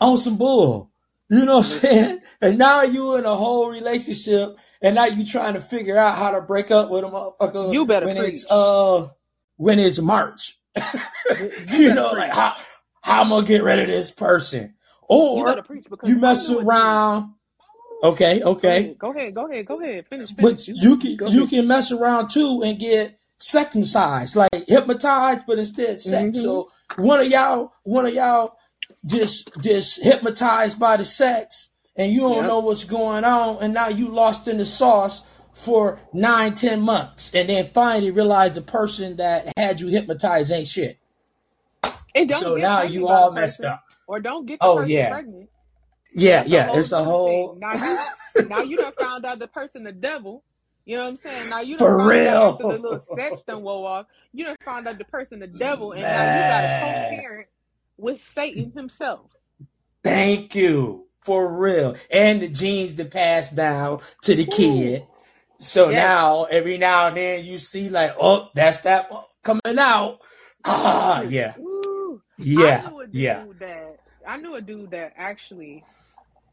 on 0.00 0.16
some 0.16 0.36
bull. 0.36 0.90
You 1.28 1.44
know 1.44 1.58
what 1.58 1.66
I'm 1.66 1.80
saying? 1.80 2.18
And 2.40 2.56
now 2.58 2.82
you 2.82 3.16
in 3.16 3.24
a 3.24 3.34
whole 3.34 3.68
relationship, 3.68 4.56
and 4.80 4.94
now 4.94 5.06
you 5.06 5.24
trying 5.26 5.54
to 5.54 5.60
figure 5.60 5.96
out 5.96 6.16
how 6.16 6.30
to 6.30 6.40
break 6.40 6.70
up 6.70 6.88
with 6.90 7.04
a 7.04 7.08
motherfucker 7.08 7.72
You 7.72 7.84
better 7.86 8.06
when 8.06 8.16
preach. 8.16 8.34
it's 8.34 8.46
uh 8.50 9.08
when 9.56 9.78
it's 9.80 9.98
March. 9.98 10.56
You 10.76 10.82
you 11.72 11.94
know, 11.94 12.10
preach. 12.10 12.20
like 12.20 12.30
how 12.32 12.56
how 13.02 13.22
I'm 13.22 13.28
gonna 13.30 13.46
get 13.46 13.62
rid 13.64 13.80
of 13.80 13.88
this 13.88 14.10
person, 14.12 14.74
or 15.02 15.56
because 15.56 16.08
you 16.08 16.16
mess 16.16 16.48
around. 16.50 17.34
Okay, 18.02 18.40
okay, 18.42 18.94
go 18.98 19.10
ahead, 19.10 19.34
go 19.34 19.46
ahead, 19.50 19.66
go 19.66 19.80
ahead. 19.80 20.06
Finish, 20.08 20.30
finish. 20.30 20.42
but 20.42 20.68
you 20.68 20.96
can 20.96 21.16
go 21.16 21.26
you 21.28 21.40
ahead. 21.40 21.50
can 21.50 21.66
mess 21.66 21.92
around 21.92 22.30
too 22.30 22.62
and 22.64 22.78
get 22.78 23.18
second 23.36 23.84
size, 23.86 24.34
like 24.36 24.50
hypnotized, 24.66 25.44
but 25.46 25.58
instead 25.58 26.00
sex. 26.00 26.38
Mhm. 26.38 26.42
So 26.42 26.70
one 26.96 27.20
of 27.20 27.26
y'all, 27.28 27.72
one 27.84 28.06
of 28.06 28.14
y'all, 28.14 28.56
just 29.06 29.50
just 29.60 30.02
hypnotized 30.02 30.78
by 30.78 30.96
the 30.96 31.04
sex, 31.04 31.70
and 31.96 32.12
you 32.12 32.20
don't 32.20 32.46
Yep. 32.46 32.46
know 32.46 32.60
what's 32.60 32.84
going 32.84 33.24
on, 33.24 33.58
and 33.62 33.74
now 33.74 33.88
you 33.88 34.08
lost 34.08 34.48
in 34.48 34.58
the 34.58 34.66
sauce 34.66 35.22
for 35.54 36.00
nine, 36.12 36.54
ten 36.54 36.80
months, 36.82 37.30
and 37.34 37.48
then 37.48 37.70
finally 37.74 38.10
realize 38.10 38.54
the 38.54 38.62
person 38.62 39.16
that 39.16 39.52
had 39.56 39.80
you 39.80 39.88
hypnotized 39.88 40.52
ain't 40.52 40.68
shit. 40.68 40.98
And 42.14 42.28
don't 42.28 42.44
So 42.44 42.54
get 42.54 42.72
now 42.72 42.82
you 42.82 43.08
all 43.08 43.32
messed 43.32 43.64
person, 43.64 43.64
up. 43.64 43.82
or 44.06 44.20
don't 44.20 44.46
get 44.46 44.62
the 44.62 44.70
Oh, 44.70 44.70
person 44.70 45.02
yeah. 45.02 45.06
pregnant. 45.06 45.50
Yeah, 46.14 46.44
That's 46.46 46.46
yeah, 46.46 46.70
it's 46.72 46.92
a 46.92 47.04
whole. 47.04 47.58
Now 47.58 47.74
you, 47.74 48.00
now 48.38 48.62
you 48.62 48.78
done 48.78 48.92
found 49.00 49.24
out 49.26 49.38
the 49.38 49.48
person 49.48 49.84
the 49.84 49.92
devil. 49.92 50.44
You 50.84 50.96
know 50.96 51.04
what 51.04 51.10
I'm 51.10 51.16
saying? 51.18 51.48
Now 51.50 51.60
you 51.60 51.76
done 51.76 51.86
For 51.86 52.06
real. 52.06 52.28
out 52.28 52.52
after 52.60 52.64
the 52.64 52.78
little 52.78 53.04
sex 53.16 53.42
done 53.46 53.62
wore 53.62 53.88
off. 53.88 54.06
You 54.32 54.44
done 54.44 54.56
found 54.64 54.88
out 54.88 54.98
the 54.98 55.04
person 55.04 55.38
the 55.40 55.46
devil, 55.46 55.92
and 55.92 56.02
now 56.02 56.22
you 56.24 56.44
got 56.48 56.62
Man. 56.64 56.82
a 56.82 57.10
co-parent 57.10 57.48
with 57.98 58.22
Satan 58.34 58.72
himself. 58.74 59.30
Thank 60.02 60.54
you. 60.54 61.06
For 61.22 61.46
real. 61.52 61.96
And 62.10 62.40
the 62.40 62.48
genes 62.48 62.94
to 62.94 63.04
pass 63.04 63.50
down 63.50 64.00
to 64.22 64.34
the 64.34 64.46
kid. 64.46 65.06
So 65.58 65.90
Yes. 65.90 65.98
now, 65.98 66.44
every 66.44 66.78
now 66.78 67.08
and 67.08 67.16
then, 67.18 67.44
you 67.44 67.58
see, 67.58 67.90
like, 67.90 68.14
oh, 68.18 68.48
that's 68.54 68.78
that 68.80 69.10
one 69.12 69.24
coming 69.42 69.78
out. 69.78 70.20
Ah, 70.64 71.20
yeah. 71.20 71.54
Woo. 71.58 72.22
I 72.38 72.42
Yeah. 72.42 72.88
knew 72.88 73.00
a 73.00 73.06
dude 73.06 73.14
Yeah. 73.14 73.44
that 73.60 73.96
I 74.26 74.36
knew 74.38 74.54
a 74.54 74.60
dude 74.62 74.90
that 74.92 75.12
actually 75.16 75.84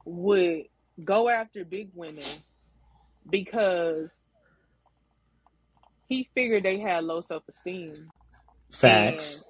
would 0.05 0.63
go 1.03 1.29
after 1.29 1.63
big 1.63 1.91
women 1.93 2.25
because 3.29 4.10
he 6.07 6.29
figured 6.33 6.63
they 6.63 6.79
had 6.79 7.03
low 7.03 7.21
self 7.21 7.43
esteem. 7.49 8.09
Facts. 8.71 9.35
And 9.35 9.43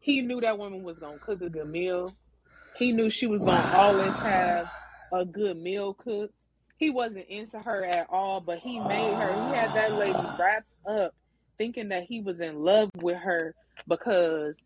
he 0.00 0.22
knew 0.22 0.40
that 0.40 0.58
woman 0.58 0.82
was 0.82 0.98
gonna 0.98 1.18
cook 1.18 1.42
a 1.42 1.50
good 1.50 1.68
meal. 1.68 2.14
He 2.76 2.92
knew 2.92 3.10
she 3.10 3.26
was 3.26 3.44
gonna 3.44 3.72
always 3.74 4.14
have 4.14 4.70
a 5.12 5.24
good 5.24 5.56
meal 5.56 5.94
cooked. 5.94 6.34
He 6.76 6.90
wasn't 6.90 7.28
into 7.28 7.58
her 7.60 7.84
at 7.84 8.08
all, 8.10 8.40
but 8.40 8.58
he 8.58 8.80
made 8.80 9.14
her. 9.14 9.32
He 9.32 9.54
had 9.54 9.74
that 9.74 9.92
lady 9.92 10.18
wrapped 10.38 10.76
up, 10.86 11.14
thinking 11.58 11.90
that 11.90 12.04
he 12.04 12.20
was 12.20 12.40
in 12.40 12.60
love 12.60 12.90
with 12.96 13.18
her 13.18 13.54
because 13.86 14.56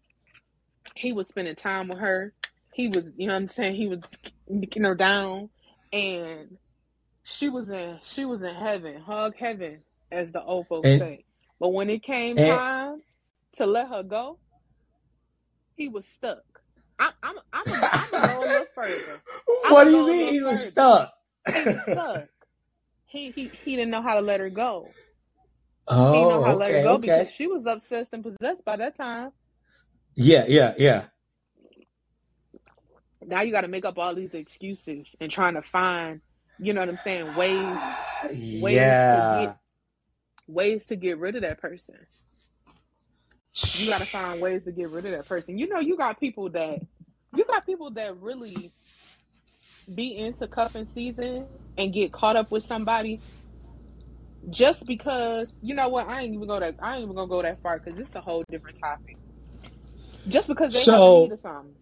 he 0.95 1.13
was 1.13 1.29
spending 1.29 1.57
time 1.57 1.89
with 1.89 1.99
her. 1.99 2.33
He 2.73 2.89
was, 2.89 3.11
you 3.17 3.27
know 3.27 3.35
what 3.35 3.41
I'm 3.41 3.49
saying? 3.49 3.75
He 3.75 3.89
was 3.89 4.01
kicking 4.49 4.85
her 4.85 4.95
down, 4.95 5.51
and 5.93 6.57
she 7.25 7.49
was 7.49 7.69
in 7.69 7.99
she 8.05 8.25
was 8.25 8.43
in 8.43 8.55
heaven, 8.55 9.01
hug 9.01 9.35
heaven, 9.37 9.81
as 10.17 10.31
the 10.33 10.43
old 10.43 10.67
folks 10.67 10.87
And- 10.89 11.01
say. 11.01 11.25
But 11.59 11.71
when 11.71 11.89
it 11.89 12.03
came 12.03 12.37
and- 12.39 12.59
time 12.59 13.03
to 13.57 13.67
let 13.67 13.89
her 13.89 14.03
go, 14.03 14.39
he 15.77 15.89
was 15.89 16.07
stuck. 16.07 16.43
I'm 16.99 17.13
I'm 17.23 17.37
I'm 17.53 17.65
I'm 17.67 18.11
gonna 18.11 18.29
go 18.29 18.39
a 18.39 18.47
little 18.47 18.67
further. 18.75 19.23
What 19.69 19.85
do 19.85 19.91
I'm 19.91 19.95
you 19.95 20.07
mean 20.07 20.33
he 20.33 20.43
was 20.43 20.71
further. 20.71 20.71
stuck? 20.71 21.13
He 21.55 21.63
was 21.65 21.83
stuck. 21.83 22.29
he 23.07 23.31
he 23.31 23.51
he 23.65 23.77
didn't 23.77 23.91
know 23.91 24.03
how 24.03 24.15
to 24.15 24.21
let 24.21 24.41
her 24.41 24.49
go. 24.51 24.89
He 25.89 25.95
didn't 25.95 26.05
oh, 26.09 26.29
know 26.31 26.45
how 26.45 26.53
to 26.53 26.59
let 26.59 26.71
her 26.71 26.77
okay, 26.79 26.83
go 26.85 26.93
okay. 26.95 27.01
because 27.01 27.31
she 27.33 27.47
was 27.47 27.67
obsessed 27.67 28.13
and 28.13 28.23
possessed 28.23 28.65
by 28.65 28.77
that 28.77 28.97
time. 28.97 29.31
Yeah, 30.15 30.47
yeah, 30.49 30.75
yeah. 30.79 31.05
Now 33.25 33.43
you 33.43 33.53
got 33.53 33.63
to 33.63 33.69
make 33.69 33.85
up 33.85 33.99
all 33.99 34.15
these 34.15 34.35
excuses 34.35 35.07
and 35.21 35.31
trying 35.31 35.55
to 35.55 35.63
find, 35.63 36.21
you 36.59 36.73
know 36.73 36.81
what 36.81 36.89
I'm 36.89 36.99
saying, 37.05 37.35
ways 37.35 37.79
ways 38.63 38.79
to 38.79 39.39
get 39.43 39.57
ways 40.47 40.87
to 40.87 40.97
get 40.97 41.19
rid 41.19 41.37
of 41.37 41.43
that 41.43 41.61
person. 41.61 41.97
You 43.55 43.89
got 43.89 44.01
to 44.01 44.07
find 44.07 44.41
ways 44.41 44.65
to 44.65 44.73
get 44.73 44.91
rid 44.91 45.07
of 45.07 45.13
that 45.13 45.27
person. 45.27 45.59
You 45.59 45.69
know, 45.69 45.81
you 45.81 45.97
got 45.97 46.21
people 46.21 46.51
that 46.51 46.81
you 47.35 47.45
got 47.45 47.65
people 47.67 47.91
that 47.93 48.17
really 48.19 48.71
be 49.95 50.17
into 50.17 50.47
cuffing 50.47 50.87
season 50.87 51.47
and 51.79 51.93
get 51.93 52.13
caught 52.13 52.37
up 52.37 52.51
with 52.51 52.65
somebody 52.65 53.21
just 54.51 54.87
because 54.87 55.53
you 55.63 55.75
know 55.75 55.89
what 55.89 56.09
I 56.09 56.23
ain't 56.23 56.35
even 56.35 56.47
go 56.47 56.61
that 56.61 56.77
I 56.81 56.95
ain't 56.95 57.05
even 57.05 57.17
gonna 57.17 57.29
go 57.29 57.43
that 57.43 57.61
far 57.63 57.79
because 57.79 57.99
it's 57.99 58.15
a 58.15 58.21
whole 58.21 58.45
different 58.51 58.79
topic. 58.79 59.17
Just 60.29 60.49
because 60.49 60.73
they 60.75 60.81
So- 60.81 61.31
of 61.31 61.41
something. 61.41 61.75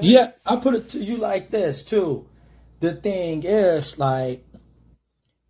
Yeah, 0.00 0.32
I 0.46 0.56
put 0.56 0.74
it 0.74 0.88
to 0.90 0.98
you 0.98 1.16
like 1.16 1.50
this 1.50 1.82
too. 1.82 2.26
The 2.80 2.94
thing 2.94 3.42
is, 3.44 3.98
like, 3.98 4.46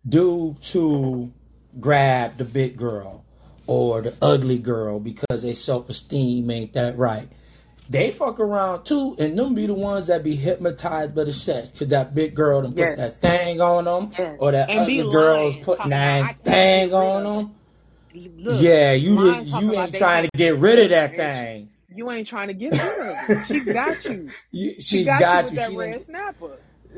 due 0.07 0.55
to 0.63 1.31
grab 1.79 2.37
the 2.37 2.45
big 2.45 2.77
girl 2.77 3.23
or 3.67 4.01
the 4.01 4.13
ugly 4.21 4.57
girl 4.57 4.99
because 4.99 5.41
their 5.43 5.55
self 5.55 5.89
esteem 5.89 6.49
ain't 6.51 6.73
that 6.73 6.97
right. 6.97 7.27
They 7.89 8.11
fuck 8.11 8.39
around 8.39 8.85
too, 8.85 9.15
and 9.19 9.37
them 9.37 9.53
be 9.55 9.67
the 9.67 9.73
ones 9.73 10.07
that 10.07 10.23
be 10.23 10.35
hypnotized 10.35 11.13
by 11.13 11.25
the 11.25 11.33
sex. 11.33 11.71
Cause 11.77 11.89
that 11.89 12.13
big 12.15 12.33
girl 12.33 12.61
done 12.61 12.71
put 12.71 12.79
Yes. 12.79 12.97
that 12.97 13.15
thing 13.17 13.61
on 13.61 13.83
them, 13.85 14.11
Yes. 14.17 14.37
or 14.39 14.51
that 14.53 14.69
And 14.69 14.79
ugly 14.81 15.01
girl's 15.11 15.57
putting 15.57 15.89
that 15.89 16.39
thing 16.39 16.93
on 16.93 17.23
them. 17.23 17.55
Look, 18.37 18.61
yeah, 18.61 18.93
you 18.93 19.17
did, 19.17 19.47
you 19.47 19.73
ain't 19.73 19.95
trying 19.95 20.23
to 20.23 20.29
get 20.37 20.57
rid 20.59 20.79
of 20.79 20.89
that 20.91 21.15
thing. 21.15 21.69
You 21.95 22.09
ain't 22.09 22.25
trying 22.27 22.47
to 22.47 22.53
get 22.53 22.71
rid 22.71 22.81
of 22.81 23.29
it. 23.29 23.47
She 23.47 23.59
got 23.59 24.05
you. 24.05 24.29
You, 24.51 24.73
She, 24.75 24.81
she 24.81 25.03
got, 25.03 25.19
got 25.19 25.43
you 25.43 25.43
with 25.43 25.51
you. 25.51 25.57
that 25.57 25.69
She 25.71 25.77
red 25.77 26.05
snapper. 26.05 26.51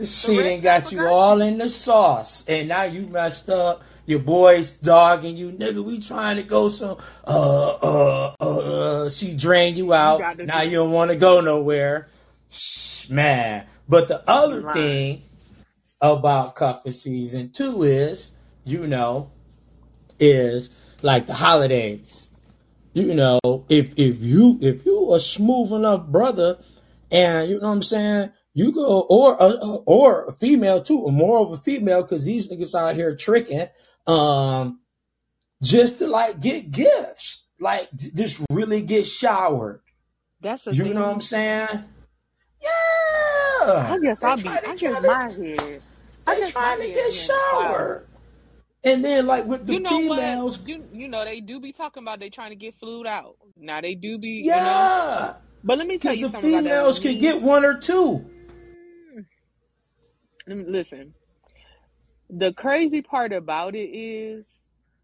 She 0.04 0.36
didn't 0.36 0.62
got 0.62 0.92
you 0.92 1.08
all 1.08 1.42
in 1.42 1.58
the 1.58 1.70
sauce, 1.70 2.44
and 2.48 2.68
now 2.68 2.84
you 2.84 3.08
messed 3.08 3.50
up. 3.50 3.84
Your 4.06 4.20
boy's 4.20 4.72
dogging 4.72 5.38
you, 5.38 5.52
nigga. 5.52 5.84
We 5.84 6.00
trying 6.00 6.36
to 6.36 6.44
go 6.44 6.70
some. 6.70 6.98
Uh, 7.26 7.78
uh, 7.82 8.36
uh. 8.40 9.06
uh 9.06 9.10
she 9.10 9.34
drained 9.34 9.78
you 9.78 9.94
out. 9.94 10.38
to 10.38 10.46
now 10.46 10.62
do- 10.62 10.68
you 10.68 10.78
don't 10.78 10.92
want 10.92 11.12
to 11.12 11.18
go 11.18 11.40
nowhere, 11.40 12.10
Shh, 12.50 13.10
man. 13.10 13.68
But 13.88 14.08
the 14.08 14.30
other 14.30 14.72
thing 14.74 15.24
about 16.02 16.56
cuffing 16.56 16.92
season 16.92 17.52
two 17.52 17.84
is, 17.84 18.32
you 18.66 18.88
know, 18.88 19.32
is 20.20 20.70
like 21.02 21.28
the 21.28 21.36
holidays. 21.36 22.28
You 22.94 23.14
know, 23.14 23.40
if 23.70 23.94
if 23.98 24.22
you 24.22 24.58
if 24.62 24.86
you 24.86 25.14
a 25.14 25.20
smooth 25.20 25.72
enough 25.72 26.08
brother, 26.08 26.58
and 27.12 27.50
you 27.50 27.60
know 27.60 27.68
what 27.68 27.74
I'm 27.74 27.84
saying, 27.84 28.32
you 28.56 28.72
go 28.72 29.02
or 29.02 29.36
a, 29.40 29.50
or 29.86 30.26
a 30.26 30.32
female 30.32 30.82
too, 30.84 30.98
or 31.00 31.12
more 31.12 31.40
of 31.46 31.52
a 31.52 31.58
female 31.58 32.02
because 32.02 32.26
these 32.26 32.50
niggas 32.50 32.74
out 32.74 32.96
here 32.96 33.16
tricking, 33.16 33.68
um, 34.08 34.80
just 35.62 36.00
to 36.00 36.08
like 36.08 36.40
get 36.40 36.72
gifts, 36.72 37.44
like 37.60 37.90
just 38.16 38.42
really 38.50 38.82
get 38.82 39.06
showered. 39.06 39.82
That's 40.42 40.66
a 40.68 40.74
You 40.74 40.86
thing. 40.86 40.94
know 40.96 41.02
what 41.06 41.14
I'm 41.16 41.22
saying? 41.22 41.84
Yeah. 42.62 42.70
I 43.94 44.00
guess 44.02 44.18
I'll 44.24 44.38
be. 44.38 44.48
I 44.50 44.62
guess 44.62 44.80
to- 44.80 45.02
my 45.02 45.32
head. 45.32 45.82
I 46.28 46.40
They 46.40 46.52
trying 46.52 46.80
to 46.80 46.88
get 46.88 46.94
be 46.96 47.00
in 47.02 47.06
the 47.10 47.28
cloud. 47.28 47.68
showered. 47.68 48.08
And 48.84 49.04
then 49.04 49.26
like 49.28 49.46
with 49.46 49.66
the 49.68 49.74
You 49.74 49.80
know 49.80 49.90
females, 49.90 50.60
what? 50.60 50.68
You 50.70 50.84
you 50.94 51.08
know 51.08 51.26
they 51.26 51.40
do 51.42 51.60
be 51.60 51.72
talking 51.72 52.04
about 52.04 52.20
they 52.20 52.30
trying 52.30 52.52
to 52.52 52.56
get 52.56 52.76
flued 52.80 53.08
out. 53.08 53.36
Now 53.58 53.82
they 53.82 53.96
do 53.96 54.18
be. 54.18 54.42
You 54.44 54.52
know. 54.52 54.56
yeah. 54.58 55.34
But 55.64 55.80
let 55.80 55.88
me 55.88 55.98
tell 55.98 56.12
Because 56.12 56.22
you 56.22 56.28
the 56.28 56.32
something 56.34 56.54
about 56.54 56.64
that. 56.64 56.70
females 56.70 57.00
can 57.00 57.18
get 57.18 57.42
one 57.42 57.66
or 57.66 57.78
two. 57.80 58.30
Listen, 60.48 61.14
the 62.30 62.54
crazy 62.54 63.02
part 63.02 63.34
about 63.34 63.76
it 63.76 63.90
is, 63.90 64.48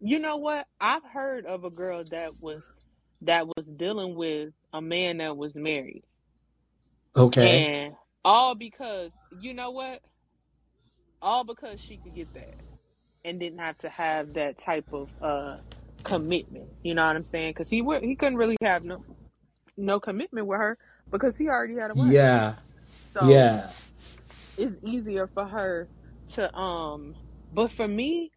you 0.00 0.18
know 0.18 0.36
what? 0.36 0.66
I've 0.80 1.04
heard 1.04 1.46
of 1.46 1.64
a 1.64 1.70
girl 1.70 2.04
that 2.10 2.40
was 2.40 2.64
that 3.22 3.46
was 3.46 3.66
dealing 3.66 4.14
with 4.14 4.50
a 4.72 4.80
man 4.82 5.18
that 5.18 5.36
was 5.36 5.54
married, 5.54 6.02
Okay. 7.16 7.64
and 7.64 7.94
all 8.24 8.54
because 8.54 9.10
you 9.40 9.54
know 9.54 9.70
what? 9.70 10.00
All 11.20 11.44
because 11.44 11.80
she 11.80 11.98
could 11.98 12.14
get 12.14 12.32
that 12.34 12.56
and 13.24 13.38
didn't 13.38 13.60
have 13.60 13.78
to 13.78 13.88
have 13.88 14.34
that 14.34 14.58
type 14.58 14.86
of 14.92 15.08
uh 15.20 15.58
commitment. 16.04 16.68
You 16.82 16.94
know 16.94 17.06
what 17.06 17.16
I'm 17.16 17.24
saying? 17.24 17.50
Because 17.50 17.70
he 17.70 17.82
would 17.82 18.02
he 18.02 18.16
couldn't 18.16 18.38
really 18.38 18.56
have 18.62 18.84
no 18.84 19.04
no 19.76 20.00
commitment 20.00 20.46
with 20.46 20.58
her 20.58 20.78
because 21.10 21.36
he 21.36 21.48
already 21.48 21.76
had 21.76 21.90
a 21.90 21.94
wife. 21.94 22.12
Yeah. 22.12 22.54
So 23.12 23.28
Yeah. 23.28 23.70
It's 24.56 24.76
easier 24.82 25.28
for 25.34 25.46
her 25.46 25.88
to 26.34 26.58
um 26.58 27.16
but 27.52 27.72
for 27.72 27.88
me 27.88 28.30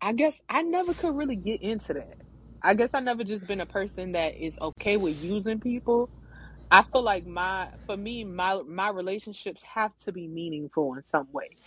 I 0.00 0.12
guess 0.12 0.40
I 0.48 0.62
never 0.62 0.94
could 0.94 1.16
really 1.16 1.36
get 1.36 1.60
into 1.62 1.94
that. 1.94 2.16
I 2.62 2.74
guess 2.74 2.90
I 2.94 3.00
never 3.00 3.24
just 3.24 3.46
been 3.46 3.60
a 3.60 3.66
person 3.66 4.12
that 4.12 4.34
is 4.36 4.58
okay 4.60 4.96
with 4.96 5.16
using 5.18 5.60
people. 5.60 6.10
I 6.70 6.84
feel 6.92 7.02
like 7.02 7.26
my 7.26 7.70
for 7.86 7.96
me 7.96 8.24
my 8.24 8.60
my 8.68 8.90
relationships 8.90 9.62
have 9.74 9.92
to 10.04 10.12
be 10.12 10.28
meaningful 10.28 10.94
in 10.94 11.04
some 11.06 11.28
way. 11.32 11.58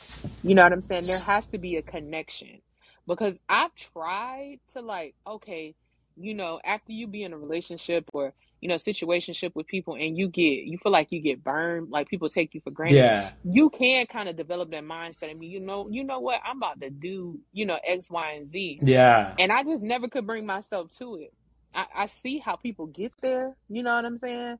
You 0.43 0.55
know 0.55 0.63
what 0.63 0.73
I'm 0.73 0.83
saying? 0.83 1.07
There 1.07 1.19
has 1.19 1.47
to 1.49 1.57
be 1.59 1.77
a 1.77 1.83
connection 1.83 2.61
because 3.07 3.37
I've 3.49 3.75
tried 3.75 4.59
to 4.73 4.81
like 4.81 5.15
okay, 5.27 5.75
you 6.17 6.35
know, 6.35 6.59
after 6.63 6.93
you 6.93 7.07
be 7.07 7.23
in 7.23 7.33
a 7.33 7.37
relationship 7.37 8.05
or 8.13 8.33
you 8.61 8.67
know 8.67 8.75
situationship 8.75 9.53
with 9.55 9.67
people 9.67 9.95
and 9.95 10.17
you 10.17 10.29
get 10.29 10.63
you 10.65 10.77
feel 10.77 10.91
like 10.91 11.11
you 11.11 11.21
get 11.21 11.43
burned, 11.43 11.89
like 11.89 12.07
people 12.07 12.29
take 12.29 12.53
you 12.53 12.61
for 12.61 12.71
granted. 12.71 12.97
Yeah. 12.97 13.31
You 13.43 13.69
can 13.69 14.05
kind 14.07 14.29
of 14.29 14.35
develop 14.35 14.71
that 14.71 14.83
mindset. 14.83 15.29
I 15.29 15.33
mean, 15.33 15.51
you 15.51 15.59
know, 15.59 15.87
you 15.89 16.03
know 16.03 16.19
what? 16.19 16.41
I'm 16.43 16.57
about 16.57 16.81
to 16.81 16.89
do, 16.89 17.39
you 17.53 17.65
know, 17.65 17.79
X, 17.83 18.09
Y, 18.09 18.31
and 18.31 18.49
Z. 18.49 18.79
Yeah. 18.81 19.35
And 19.37 19.51
I 19.51 19.63
just 19.63 19.83
never 19.83 20.07
could 20.07 20.25
bring 20.25 20.45
myself 20.45 20.91
to 20.97 21.17
it. 21.17 21.33
I, 21.73 21.85
I 21.95 22.05
see 22.07 22.39
how 22.39 22.55
people 22.55 22.87
get 22.87 23.13
there. 23.21 23.55
You 23.69 23.83
know 23.83 23.95
what 23.95 24.05
I'm 24.05 24.17
saying? 24.17 24.57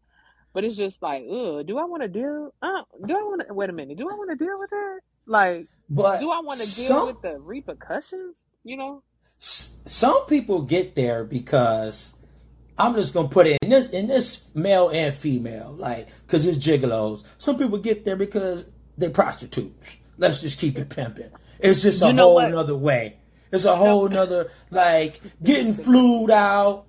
But 0.53 0.63
it's 0.63 0.75
just 0.75 1.01
like, 1.01 1.23
ugh, 1.29 1.65
do 1.65 1.77
I 1.77 1.85
want 1.85 2.03
to 2.03 2.07
deal? 2.07 2.53
Uh, 2.61 2.83
do 3.05 3.17
I 3.17 3.21
want 3.21 3.47
to? 3.47 3.53
Wait 3.53 3.69
a 3.69 3.73
minute. 3.73 3.97
Do 3.97 4.09
I 4.09 4.13
want 4.13 4.29
to 4.31 4.35
deal 4.35 4.57
with 4.59 4.69
that? 4.69 4.99
Like, 5.25 5.67
But 5.89 6.19
do 6.19 6.31
I 6.31 6.39
want 6.39 6.59
to 6.61 6.75
deal 6.75 6.87
some 6.87 7.07
with 7.07 7.21
the 7.21 7.39
repercussions? 7.39 8.35
You 8.63 8.77
know? 8.77 9.03
some 9.39 10.25
people 10.25 10.63
get 10.63 10.95
there 10.95 11.23
because 11.23 12.13
I'm 12.79 12.93
just 12.93 13.13
gonna 13.13 13.27
put 13.27 13.47
it 13.47 13.57
in 13.61 13.69
this 13.69 13.89
in 13.89 14.07
this 14.07 14.41
male 14.53 14.89
and 14.89 15.13
female, 15.13 15.73
like 15.77 16.07
because 16.25 16.45
it's 16.45 16.57
gigolos. 16.57 17.23
Some 17.37 17.57
people 17.57 17.77
get 17.77 18.05
there 18.05 18.15
because 18.15 18.65
they're 18.97 19.09
prostitutes. 19.09 19.95
Let's 20.17 20.41
just 20.41 20.59
keep 20.59 20.77
it 20.77 20.89
pimping. 20.89 21.31
It's 21.59 21.81
just 21.81 22.01
a 22.01 22.07
You 22.07 22.13
know 22.13 22.23
whole 22.25 22.35
what? 22.35 22.51
nother 22.51 22.75
way. 22.75 23.17
It's 23.51 23.65
a 23.65 23.75
whole 23.75 24.07
nother 24.09 24.51
like 24.69 25.21
getting 25.43 25.73
flued 25.73 26.29
out, 26.31 26.85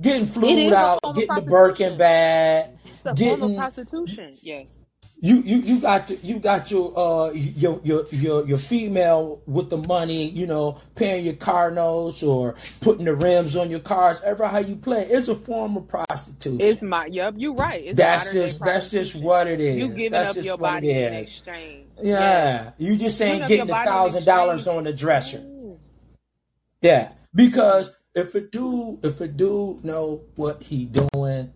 getting 0.00 0.26
flued 0.26 0.72
out, 0.72 1.00
getting 1.14 1.34
the 1.34 1.42
Birkin 1.42 1.98
bag, 1.98 2.70
It's 2.84 3.00
a 3.00 3.02
form 3.02 3.10
of 3.10 3.18
getting 3.18 3.56
prostitution. 3.56 4.38
Yes. 4.40 4.81
You 5.22 5.36
you 5.36 5.58
you 5.58 5.80
got 5.80 6.08
to, 6.08 6.16
you 6.16 6.40
got 6.40 6.68
your 6.72 6.92
uh 6.98 7.30
your 7.30 7.80
your 7.84 8.06
your 8.10 8.44
your 8.44 8.58
female 8.58 9.40
with 9.46 9.70
the 9.70 9.76
money, 9.76 10.28
you 10.28 10.48
know, 10.48 10.78
paying 10.96 11.24
your 11.24 11.34
car 11.34 11.70
notes 11.70 12.24
or 12.24 12.56
putting 12.80 13.04
the 13.04 13.14
rims 13.14 13.54
on 13.54 13.70
your 13.70 13.78
cars, 13.78 14.20
ever 14.24 14.48
how 14.48 14.58
you 14.58 14.74
play. 14.74 15.06
It's 15.08 15.28
a 15.28 15.36
form 15.36 15.76
of 15.76 15.86
prostitution. 15.86 16.60
It's 16.60 16.82
my. 16.82 17.06
Yep. 17.06 17.34
You're 17.36 17.54
right. 17.54 17.84
It's 17.84 17.96
That's 17.96 18.32
just 18.32 18.64
that's 18.64 18.90
just 18.90 19.14
what 19.14 19.46
it 19.46 19.60
is. 19.60 19.78
You 19.78 19.88
giving 19.88 20.10
That's 20.10 20.30
up 20.30 20.34
just 20.34 20.46
your 20.46 20.58
body 20.58 20.90
in 20.90 21.14
exchange. 21.14 21.86
Yes. 22.02 22.74
Yeah, 22.78 22.84
you 22.84 22.96
just 22.96 23.20
ain't 23.22 23.46
getting 23.46 23.70
a 23.70 23.84
thousand 23.84 24.24
dollars 24.24 24.66
on 24.66 24.82
the 24.82 24.92
dresser. 24.92 25.38
Ooh. 25.38 25.78
Yeah, 26.80 27.12
because 27.32 27.92
if 28.16 28.34
a 28.34 28.40
dude, 28.40 29.04
if 29.04 29.20
a 29.20 29.28
dude 29.28 29.84
know 29.84 30.22
what 30.34 30.64
he 30.64 30.84
doing, 30.84 31.52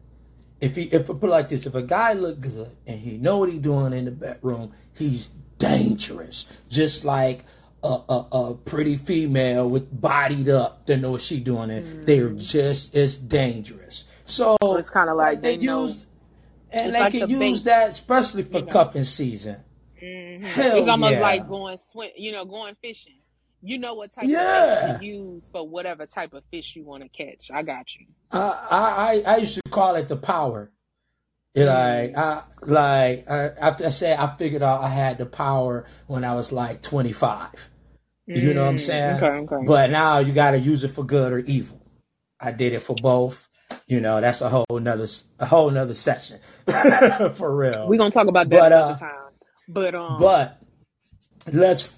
if 0.60 0.76
he, 0.76 0.84
if 0.84 1.10
I 1.10 1.14
put 1.14 1.24
it 1.24 1.28
like 1.30 1.48
this, 1.48 1.66
if 1.66 1.74
a 1.74 1.82
guy 1.82 2.12
look 2.14 2.40
good 2.40 2.70
and 2.86 2.98
he 3.00 3.18
know 3.18 3.38
what 3.38 3.50
he 3.50 3.58
doing 3.58 3.92
in 3.92 4.06
the 4.06 4.10
bedroom, 4.10 4.72
he's 4.94 5.28
dangerous. 5.58 6.46
Just 6.68 7.04
like 7.04 7.44
a, 7.82 7.98
a, 8.08 8.26
a 8.32 8.54
pretty 8.54 8.96
female 8.96 9.68
with 9.68 10.00
bodied 10.00 10.48
up 10.48 10.86
that 10.86 10.96
know 10.98 11.12
what 11.12 11.20
she 11.20 11.40
doing, 11.40 11.70
and 11.70 12.06
they're 12.06 12.30
Mm. 12.30 12.38
just 12.38 12.94
as 12.96 13.18
dangerous. 13.18 14.04
So, 14.24 14.56
So 14.62 14.76
it's 14.76 14.90
kind 14.90 15.10
of 15.10 15.16
like 15.16 15.34
like 15.34 15.42
they 15.42 15.56
they 15.56 15.66
know. 15.66 15.82
use, 15.84 16.06
and 16.70 16.86
It's 16.88 16.94
they 16.94 17.00
like 17.00 17.12
can 17.12 17.20
the 17.20 17.26
use 17.28 17.62
bait. 17.62 17.64
that 17.64 17.90
especially 17.90 18.42
for 18.42 18.58
You 18.58 18.64
know. 18.66 18.72
cuffing 18.72 19.04
season. 19.04 19.56
hmm 20.00 20.44
Hell 20.44 20.78
It's 20.78 20.88
almost 20.88 21.12
yeah, 21.12 21.20
like 21.22 21.46
going 21.48 21.78
swim. 21.78 22.10
You 22.16 22.32
know, 22.32 22.44
going 22.44 22.74
fishing. 22.82 23.15
You 23.66 23.78
know 23.78 23.94
what 23.94 24.12
type 24.12 24.24
of 24.24 24.30
bait 24.30 24.34
yeah. 24.36 24.98
to 24.98 25.04
use 25.04 25.48
for 25.52 25.68
whatever 25.68 26.06
type 26.06 26.32
of 26.34 26.44
fish 26.50 26.76
you 26.76 26.84
want 26.84 27.02
to 27.02 27.08
catch. 27.08 27.50
I 27.52 27.62
got 27.62 27.94
you. 27.96 28.06
I, 28.32 29.22
I 29.26 29.32
I 29.34 29.36
used 29.38 29.56
to 29.56 29.62
call 29.70 29.96
it 29.96 30.08
the 30.08 30.16
power. 30.16 30.70
Like 31.54 32.12
Mm. 32.12 32.16
I 32.16 32.42
like 32.66 33.30
I, 33.30 33.86
I 33.86 33.88
say 33.88 34.14
I 34.14 34.36
figured 34.36 34.62
out 34.62 34.82
I 34.82 34.88
had 34.88 35.18
the 35.18 35.26
power 35.26 35.86
when 36.06 36.22
I 36.22 36.34
was 36.34 36.52
like 36.52 36.82
25. 36.82 37.70
You 38.26 38.52
know 38.54 38.64
what 38.64 38.68
I'm 38.70 38.76
Mm. 38.76 38.80
saying? 38.80 39.16
Okay. 39.16 39.26
Okay. 39.54 39.66
But 39.66 39.90
now 39.90 40.18
you 40.18 40.32
got 40.32 40.50
to 40.50 40.58
use 40.58 40.84
it 40.84 40.88
for 40.88 41.04
good 41.04 41.32
or 41.32 41.38
evil. 41.38 41.80
I 42.40 42.52
did 42.52 42.72
it 42.74 42.80
for 42.82 42.94
both. 42.94 43.48
You 43.86 44.00
know, 44.00 44.20
that's 44.20 44.42
a 44.42 44.48
whole 44.48 44.66
nother 44.70 45.06
a 45.40 45.46
whole 45.46 45.70
nother 45.70 45.94
session 45.94 46.40
for 47.34 47.56
real. 47.56 47.88
We're 47.88 47.96
gonna 47.98 48.10
talk 48.10 48.28
about 48.28 48.48
that 48.50 48.58
But 48.58 48.72
another 48.72 48.92
uh, 48.94 48.98
time. 48.98 49.32
But 49.68 49.94
um, 49.94 50.20
but 50.20 50.58
let's 51.52 51.90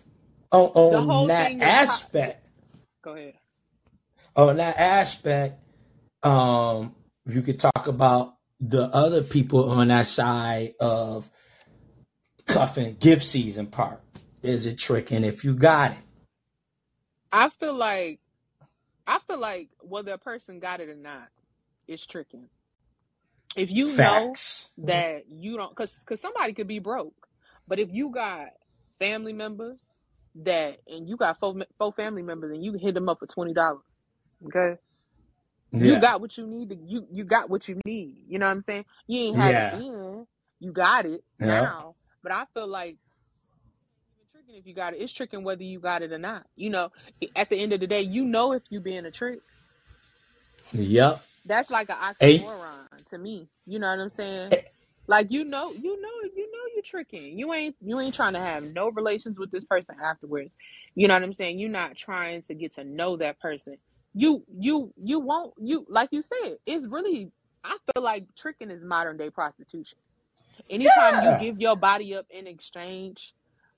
on 0.52 0.90
the 0.90 0.98
on 0.98 1.06
whole 1.06 1.26
that 1.28 1.58
pro- 1.58 1.68
aspect 1.68 2.48
go 3.02 3.14
ahead. 3.14 3.34
on 4.37 4.56
that 4.56 4.78
aspect, 4.78 5.61
um, 6.22 6.94
you 7.26 7.42
could 7.42 7.61
talk 7.61 7.87
about 7.87 8.34
the 8.61 8.84
other 8.94 9.22
people 9.22 9.70
on 9.70 9.88
that 9.88 10.06
side 10.06 10.74
of 10.80 11.30
cuffing 12.46 12.96
gift 12.98 13.22
season 13.24 13.66
part. 13.66 14.00
Is 14.42 14.66
it 14.66 14.78
tricking 14.78 15.24
if 15.24 15.44
you 15.44 15.54
got 15.54 15.92
it? 15.92 15.98
I 17.32 17.50
feel 17.61 17.74
like 17.74 18.20
I 19.06 19.18
feel 19.26 19.38
like 19.38 19.68
whether 19.80 20.12
a 20.12 20.18
person 20.18 20.61
got 20.61 20.80
it 20.80 20.88
or 20.88 20.96
not, 20.96 21.28
it's 21.87 22.06
tricking. 22.06 22.48
If 23.56 23.70
you 23.70 23.96
know 23.96 24.34
that 24.78 25.24
you 25.28 25.56
don't, 25.56 25.70
because 25.70 25.90
because 26.00 26.20
somebody 26.20 26.52
could 26.52 26.68
be 26.68 26.78
broke, 26.78 27.28
but 27.66 27.78
if 27.78 27.88
you 27.92 28.11
got 28.11 28.48
family 28.98 29.32
members 29.32 29.80
that 30.44 30.79
and 30.88 31.09
you 31.09 31.16
got 31.16 31.38
four 31.40 31.55
four 31.79 31.92
family 31.94 32.22
members 32.22 32.53
and 32.53 32.64
you 32.64 32.74
hit 32.74 32.94
them 32.94 33.09
up 33.09 33.20
for 33.20 33.27
twenty 33.29 33.55
dollars, 33.55 33.83
okay, 34.48 34.81
you 35.79 35.98
got 35.98 36.20
what 36.20 36.37
you 36.38 36.46
need. 36.46 36.70
To, 36.70 36.77
you 36.77 37.07
you 37.12 37.24
got 37.24 37.51
what 37.51 37.68
you 37.68 37.81
need. 37.87 38.24
You 38.29 38.38
know 38.38 38.46
what 38.46 38.53
I'm 38.57 38.62
saying? 38.62 38.85
You 39.09 39.20
ain't 39.20 39.38
had 39.38 39.57
it 39.59 39.70
Yeah. 39.70 39.70
then, 39.70 40.27
you 40.61 40.72
got 40.72 41.07
it 41.07 41.22
Yep. 41.40 41.74
now. 41.74 41.96
But 42.22 42.33
I 42.33 42.44
feel 42.55 42.68
like 42.68 42.96
tricking 44.33 44.57
if 44.57 44.66
you 44.66 44.74
got 44.74 44.94
it. 44.94 44.98
It's 45.03 45.12
tricking 45.12 45.44
whether 45.44 45.64
you 45.64 45.81
got 45.81 46.03
it 46.03 46.12
or 46.12 46.18
not. 46.18 46.46
You 46.57 46.70
know, 46.70 46.90
at 47.37 47.51
the 47.51 47.61
end 47.61 47.72
of 47.74 47.81
the 47.81 47.87
day, 47.88 48.03
you 48.03 48.24
know 48.24 48.53
if 48.53 48.62
you 48.70 48.81
being 48.81 49.07
a 49.07 49.12
trick. 49.12 49.40
Yep. 50.72 51.22
That's 51.46 51.70
like 51.70 51.90
an 51.90 51.96
Hey. 52.20 52.46
oxymoron 52.46 52.87
to 53.11 53.18
me. 53.18 53.48
You 53.66 53.79
know 53.81 53.88
what 53.90 54.01
I'm 54.01 54.11
saying? 54.11 54.53
eh, 54.53 54.62
Like 55.09 55.29
you 55.31 55.44
know, 55.44 55.74
you 55.74 56.01
know, 56.01 56.09
you 56.78 56.82
tricking. 56.82 57.38
You 57.38 57.52
ain't 57.52 57.76
you 57.80 57.98
ain't 57.98 58.14
trying 58.14 58.34
to 58.34 58.38
have 58.38 58.62
no 58.62 58.88
relations 58.90 59.38
with 59.38 59.50
this 59.50 59.64
person 59.64 59.96
afterwards. 60.02 60.50
You 60.94 61.08
know 61.08 61.14
what 61.14 61.22
I'm 61.22 61.32
saying? 61.32 61.58
You're 61.58 61.70
not 61.70 61.96
trying 61.96 62.42
to 62.42 62.54
get 62.54 62.74
to 62.76 62.84
know 62.84 63.16
that 63.16 63.40
person. 63.40 63.76
You 64.14 64.44
you 64.56 64.92
you 64.96 65.20
won't 65.20 65.54
you 65.58 65.84
like 65.88 66.10
you 66.12 66.22
said, 66.22 66.58
it's 66.66 66.86
really 66.86 67.30
I 67.64 67.76
feel 67.92 68.02
like 68.02 68.24
tricking 68.36 68.70
is 68.70 68.82
modern 68.82 69.16
day 69.16 69.30
prostitution. 69.30 69.98
Anytime 70.70 71.24
you 71.24 71.46
give 71.50 71.60
your 71.60 71.76
body 71.76 72.14
up 72.14 72.26
in 72.30 72.46
exchange 72.46 73.34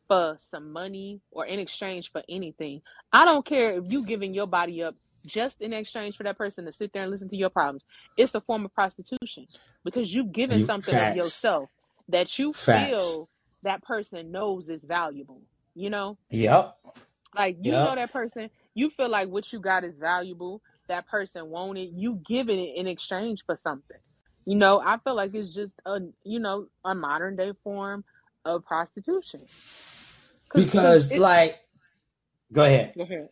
for 0.09 0.39
some 0.51 0.73
money 0.73 1.21
or 1.31 1.47
in 1.47 1.59
exchange 1.59 2.13
for 2.13 2.23
anything, 2.29 2.83
I 3.13 3.25
don't 3.25 3.45
care 3.45 3.79
if 3.79 3.85
you 3.89 4.05
giving 4.05 4.35
your 4.35 4.47
body 4.47 4.83
up 4.83 4.95
just 5.27 5.61
in 5.61 5.73
exchange 5.73 6.17
for 6.17 6.23
that 6.25 6.39
person 6.39 6.65
to 6.67 6.73
sit 6.73 6.93
there 6.93 7.03
and 7.03 7.11
listen 7.11 7.29
to 7.29 7.37
your 7.37 7.51
problems. 7.51 7.83
It's 8.17 8.35
a 8.35 8.41
form 8.41 8.65
of 8.65 8.75
prostitution 8.75 9.47
because 9.85 10.13
you 10.13 10.25
giving 10.25 10.61
You 10.61 10.67
something 10.67 10.95
of 10.97 11.17
yourself 11.17 11.69
that 12.13 12.39
you 12.39 12.55
Facts. 12.55 12.71
feel 12.73 13.31
that 13.65 13.83
person 13.85 14.33
knows 14.33 14.69
is 14.69 14.83
valuable. 14.85 15.43
You 15.75 15.91
know, 15.91 16.19
Yep. 16.31 16.77
like 17.37 17.59
you 17.63 17.79
know 17.79 17.95
that 17.97 18.13
person, 18.13 18.51
you 18.75 18.91
feel 18.91 19.11
like 19.11 19.29
what 19.31 19.53
you 19.53 19.61
got 19.61 19.85
is 19.85 19.97
valuable. 19.99 20.63
That 20.89 21.09
person 21.09 21.49
wanted 21.51 21.91
you 21.95 22.21
giving 22.29 22.59
it 22.61 22.77
in 22.77 22.89
exchange 22.89 23.45
for 23.47 23.57
something. 23.57 23.99
You 24.47 24.57
know, 24.57 24.83
I 24.85 24.99
feel 24.99 25.17
like 25.17 25.35
it's 25.35 25.55
just 25.55 25.75
a 25.87 26.01
you 26.25 26.41
know 26.41 26.67
a 26.85 26.95
modern 26.95 27.37
day 27.37 27.53
form 27.65 28.05
of 28.45 28.65
prostitution. 28.67 29.43
Cause, 30.51 30.71
cause 30.75 30.99
Because 31.03 31.17
like, 31.17 31.61
go 32.53 32.65
ahead. 32.65 32.95
Go 32.97 33.05
ahead. 33.05 33.29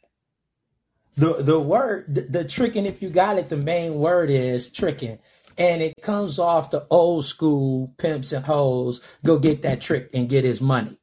The 1.17 1.35
the 1.43 1.61
word 1.61 2.15
the, 2.15 2.23
the 2.23 2.45
tricking 2.45 2.87
if 2.87 3.03
you 3.03 3.11
got 3.11 3.39
it, 3.39 3.49
the 3.51 3.57
main 3.59 3.97
word 3.97 4.31
is 4.31 4.69
tricking. 4.69 5.19
And 5.59 5.83
it 5.83 5.95
comes 6.01 6.39
off 6.39 6.71
the 6.71 6.87
old 6.89 7.25
school 7.25 7.93
pimps 7.99 8.33
and 8.33 8.45
hoes 8.45 9.01
go 9.25 9.39
get 9.39 9.63
that 9.63 9.81
trick 9.81 10.11
and 10.15 10.29
get 10.29 10.45
his 10.45 10.61
money. 10.61 10.99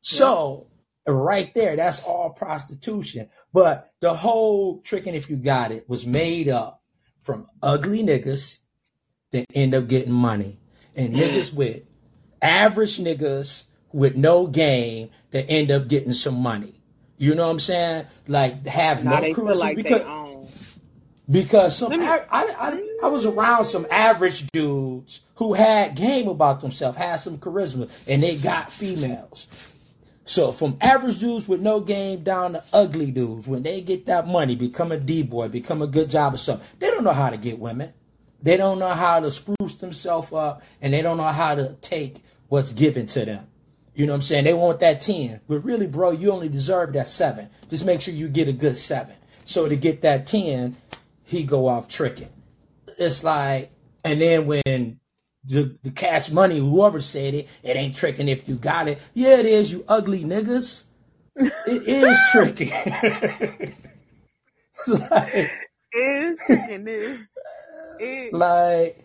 So 0.00 0.68
right 1.06 1.52
there, 1.54 1.76
that's 1.76 2.00
all 2.00 2.30
prostitution. 2.30 3.28
But 3.52 3.90
the 4.00 4.14
whole 4.14 4.80
tricking 4.80 5.14
if 5.14 5.28
you 5.28 5.36
got 5.36 5.72
it 5.72 5.88
was 5.88 6.06
made 6.06 6.48
up 6.48 6.82
from 7.24 7.48
ugly 7.62 8.04
niggas 8.04 8.60
that 9.32 9.46
end 9.54 9.74
up 9.74 9.88
getting 9.88 10.12
money 10.12 10.60
and 10.94 11.14
niggas 11.14 11.52
with 11.54 11.82
average 12.40 12.98
niggas 12.98 13.64
with 13.92 14.14
no 14.14 14.46
game 14.46 15.10
that 15.30 15.50
end 15.50 15.70
up 15.70 15.88
getting 15.88 16.12
some 16.12 16.36
money. 16.36 16.80
You 17.18 17.34
know 17.34 17.46
what 17.46 17.52
I'm 17.52 17.60
saying? 17.60 18.06
Like 18.28 18.66
have 18.66 19.02
Now 19.02 19.16
no 19.16 19.20
they 19.22 19.34
feel 19.34 19.44
charisma 19.46 19.58
like 19.58 19.76
because. 19.76 20.25
Because 21.30 21.76
some 21.76 21.90
me. 21.90 22.06
I, 22.06 22.24
I, 22.30 22.82
I 23.04 23.08
was 23.08 23.26
around 23.26 23.64
some 23.64 23.86
average 23.90 24.46
dudes 24.52 25.22
who 25.36 25.54
had 25.54 25.94
game 25.94 26.28
about 26.28 26.60
themselves, 26.60 26.96
had 26.96 27.16
some 27.16 27.38
charisma, 27.38 27.90
and 28.06 28.22
they 28.22 28.36
got 28.36 28.72
females. 28.72 29.48
So 30.24 30.50
from 30.50 30.76
average 30.80 31.20
dudes 31.20 31.46
with 31.46 31.60
no 31.60 31.78
game 31.80 32.24
down 32.24 32.54
to 32.54 32.64
ugly 32.72 33.12
dudes, 33.12 33.46
when 33.46 33.62
they 33.62 33.80
get 33.80 34.06
that 34.06 34.26
money, 34.26 34.56
become 34.56 34.90
a 34.90 34.98
D 34.98 35.22
boy, 35.22 35.48
become 35.48 35.82
a 35.82 35.86
good 35.86 36.10
job 36.10 36.34
or 36.34 36.38
something, 36.38 36.66
they 36.80 36.90
don't 36.90 37.04
know 37.04 37.12
how 37.12 37.30
to 37.30 37.36
get 37.36 37.58
women. 37.58 37.92
They 38.42 38.56
don't 38.56 38.78
know 38.78 38.88
how 38.88 39.20
to 39.20 39.30
spruce 39.30 39.76
themselves 39.76 40.32
up, 40.32 40.62
and 40.80 40.92
they 40.92 41.02
don't 41.02 41.16
know 41.16 41.24
how 41.24 41.54
to 41.54 41.74
take 41.80 42.16
what's 42.48 42.72
given 42.72 43.06
to 43.06 43.24
them. 43.24 43.46
You 43.94 44.06
know 44.06 44.12
what 44.12 44.16
I'm 44.16 44.22
saying? 44.22 44.44
They 44.44 44.52
want 44.52 44.80
that 44.80 45.00
10. 45.00 45.40
But 45.48 45.64
really, 45.64 45.86
bro, 45.86 46.10
you 46.10 46.30
only 46.30 46.48
deserve 46.48 46.92
that 46.92 47.06
7. 47.06 47.48
Just 47.70 47.84
make 47.84 48.00
sure 48.00 48.12
you 48.12 48.28
get 48.28 48.46
a 48.46 48.52
good 48.52 48.76
7. 48.76 49.14
So 49.46 49.68
to 49.68 49.76
get 49.76 50.02
that 50.02 50.26
10, 50.26 50.76
he 51.26 51.42
go 51.42 51.66
off 51.66 51.88
tricking. 51.88 52.30
It's 52.98 53.22
like, 53.22 53.70
and 54.04 54.20
then 54.20 54.46
when 54.46 55.00
the, 55.44 55.76
the 55.82 55.90
cash 55.90 56.30
money, 56.30 56.58
whoever 56.58 57.02
said 57.02 57.34
it, 57.34 57.48
it 57.62 57.76
ain't 57.76 57.96
tricking 57.96 58.28
if 58.28 58.48
you 58.48 58.54
got 58.54 58.88
it. 58.88 59.00
Yeah, 59.12 59.36
it 59.36 59.46
is, 59.46 59.70
you 59.70 59.84
ugly 59.88 60.22
niggas. 60.22 60.84
It 61.34 61.52
is 61.66 62.18
tricking. 62.30 62.70
like, 64.86 65.50
it 65.92 66.38
is 66.86 67.20
it. 67.98 68.32
Like, 68.32 69.04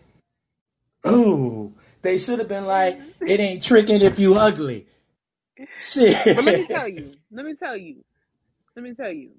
ooh, 1.06 1.74
they 2.02 2.18
should 2.18 2.38
have 2.38 2.48
been 2.48 2.66
like, 2.66 3.00
it 3.20 3.40
ain't 3.40 3.62
tricking 3.62 4.00
if 4.00 4.18
you 4.18 4.36
ugly. 4.36 4.86
Shit. 5.76 6.16
But 6.36 6.44
let 6.44 6.58
me 6.58 6.66
tell 6.66 6.88
you, 6.88 7.12
let 7.32 7.44
me 7.44 7.54
tell 7.54 7.76
you, 7.76 8.04
let 8.76 8.82
me 8.84 8.94
tell 8.94 9.12
you, 9.12 9.32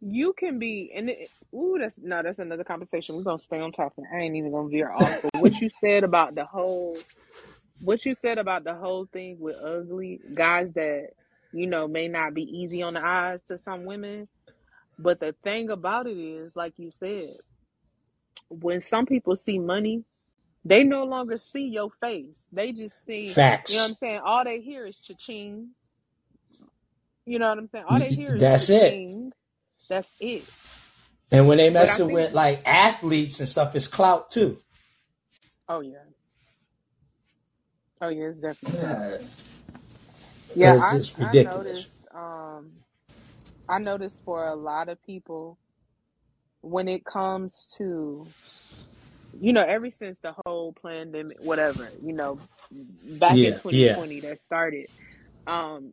you 0.00 0.34
can 0.34 0.58
be, 0.58 0.92
and 0.94 1.10
it, 1.10 1.30
ooh, 1.54 1.76
that's 1.80 1.98
no, 1.98 2.22
that's 2.22 2.38
another 2.38 2.64
conversation. 2.64 3.16
We're 3.16 3.22
gonna 3.22 3.38
stay 3.38 3.60
on 3.60 3.72
topic. 3.72 4.04
I 4.12 4.18
ain't 4.18 4.36
even 4.36 4.52
gonna 4.52 4.68
veer 4.68 4.90
off. 4.90 5.22
But 5.22 5.40
what 5.40 5.60
you 5.60 5.70
said 5.80 6.04
about 6.04 6.34
the 6.34 6.44
whole, 6.44 6.98
what 7.80 8.04
you 8.06 8.14
said 8.14 8.38
about 8.38 8.64
the 8.64 8.74
whole 8.74 9.06
thing 9.06 9.38
with 9.40 9.56
ugly 9.56 10.20
guys 10.34 10.72
that 10.74 11.10
you 11.52 11.66
know 11.66 11.88
may 11.88 12.08
not 12.08 12.34
be 12.34 12.42
easy 12.42 12.82
on 12.82 12.94
the 12.94 13.04
eyes 13.04 13.42
to 13.48 13.58
some 13.58 13.84
women, 13.84 14.28
but 14.98 15.20
the 15.20 15.34
thing 15.44 15.70
about 15.70 16.06
it 16.06 16.18
is, 16.18 16.52
like 16.54 16.74
you 16.78 16.90
said, 16.90 17.36
when 18.48 18.80
some 18.80 19.06
people 19.06 19.36
see 19.36 19.58
money, 19.58 20.04
they 20.64 20.84
no 20.84 21.04
longer 21.04 21.38
see 21.38 21.66
your 21.68 21.90
face. 22.00 22.42
They 22.52 22.72
just 22.72 22.94
see 23.06 23.32
facts. 23.32 23.70
You 23.72 23.76
know 23.76 23.82
what 23.84 23.90
I'm 23.90 23.96
saying? 24.00 24.20
All 24.24 24.44
they 24.44 24.60
hear 24.60 24.86
is 24.86 24.96
cha-ching. 24.98 25.70
You 27.26 27.38
know 27.38 27.48
what 27.48 27.58
I'm 27.58 27.68
saying? 27.68 27.84
All 27.88 27.98
they 27.98 28.12
hear 28.14 28.36
is 28.36 28.40
That's 28.40 28.68
cha-ching. 28.68 29.28
it. 29.28 29.45
That's 29.88 30.08
it. 30.20 30.44
And 31.30 31.48
when 31.48 31.58
they 31.58 31.70
messing 31.70 32.12
with 32.12 32.32
like 32.32 32.62
athletes 32.66 33.40
and 33.40 33.48
stuff, 33.48 33.74
it's 33.74 33.88
clout 33.88 34.30
too. 34.30 34.58
Oh 35.68 35.80
yeah. 35.80 35.98
Oh 38.00 38.08
yeah, 38.08 38.26
it's 38.26 38.38
definitely. 38.38 38.80
Yeah, 40.54 40.74
yeah 40.74 40.80
I, 40.82 40.96
it's 40.96 41.18
ridiculous. 41.18 41.56
I 41.56 41.62
noticed. 41.62 41.88
Um, 42.14 42.72
I 43.68 43.78
noticed 43.78 44.16
for 44.24 44.46
a 44.48 44.54
lot 44.54 44.88
of 44.88 45.02
people, 45.02 45.58
when 46.60 46.88
it 46.88 47.04
comes 47.04 47.66
to, 47.76 48.26
you 49.40 49.52
know, 49.52 49.62
ever 49.62 49.90
since 49.90 50.18
the 50.20 50.34
whole 50.44 50.74
pandemic, 50.82 51.38
whatever, 51.40 51.90
you 52.02 52.12
know, 52.12 52.38
back 52.70 53.36
yeah, 53.36 53.48
in 53.48 53.54
2020 53.54 54.14
yeah. 54.14 54.20
that 54.28 54.38
started, 54.38 54.88
um, 55.46 55.92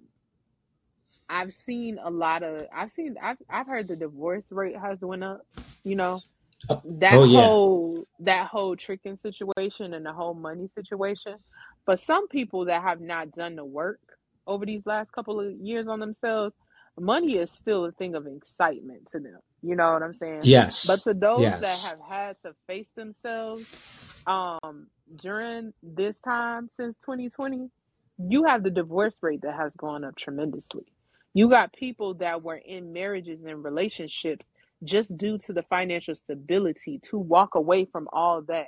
I've 1.30 1.54
seen 1.54 2.00
a 2.04 2.10
lot 2.10 2.44
of 2.44 2.68
I've 2.74 2.92
seen 2.92 3.16
I've 3.22 3.38
I've 3.50 3.68
heard 3.68 3.88
the 3.88 3.96
divorce 3.96 4.44
rate 4.50 4.78
has 4.78 5.00
went 5.02 5.24
up, 5.24 5.46
you 5.84 5.96
know. 5.96 6.22
Oh, 6.70 6.82
that 6.86 7.16
oh, 7.16 7.24
yeah. 7.26 7.42
whole 7.42 8.08
that 8.20 8.48
whole 8.48 8.76
tricking 8.76 9.18
situation 9.18 9.94
and 9.94 10.06
the 10.06 10.14
whole 10.14 10.34
money 10.34 10.70
situation. 10.76 11.36
But 11.86 12.00
some 12.00 12.28
people 12.28 12.66
that 12.66 12.82
have 12.82 13.02
not 13.02 13.32
done 13.32 13.56
the 13.56 13.66
work 13.66 14.00
over 14.48 14.66
these 14.66 14.86
last 14.86 15.12
couple 15.12 15.40
of 15.42 15.52
years 15.54 15.88
on 15.88 16.00
themselves, 16.00 16.56
money 16.98 17.38
is 17.38 17.52
still 17.52 17.86
a 17.86 17.92
thing 17.92 18.16
of 18.16 18.28
excitement 18.28 19.08
to 19.12 19.20
them. 19.20 19.40
You 19.62 19.76
know 19.76 19.92
what 19.92 20.04
I'm 20.04 20.14
saying? 20.14 20.42
Yes. 20.44 20.86
But 20.86 21.04
to 21.04 21.14
those 21.14 21.42
yes. 21.42 21.60
that 21.60 21.80
have 21.90 22.00
had 22.08 22.36
to 22.44 22.56
face 22.68 22.90
themselves 22.96 23.66
um 24.26 24.88
during 25.18 25.74
this 25.82 26.18
time 26.20 26.70
since 26.78 26.96
2020, 27.06 27.70
you 28.20 28.44
have 28.46 28.64
the 28.64 28.70
divorce 28.70 29.14
rate 29.22 29.42
that 29.42 29.56
has 29.56 29.72
gone 29.78 30.04
up 30.04 30.16
tremendously. 30.16 30.86
You 31.34 31.50
got 31.50 31.74
people 31.74 32.16
that 32.16 32.44
were 32.44 32.58
in 32.58 32.94
marriages 32.94 33.42
and 33.44 33.64
relationships 33.64 34.46
just 34.84 35.16
due 35.18 35.38
to 35.40 35.54
the 35.54 35.64
financial 35.64 36.16
stability 36.16 37.00
to 37.10 37.18
walk 37.18 37.56
away 37.56 37.86
from 37.86 38.08
all 38.14 38.42
that 38.44 38.68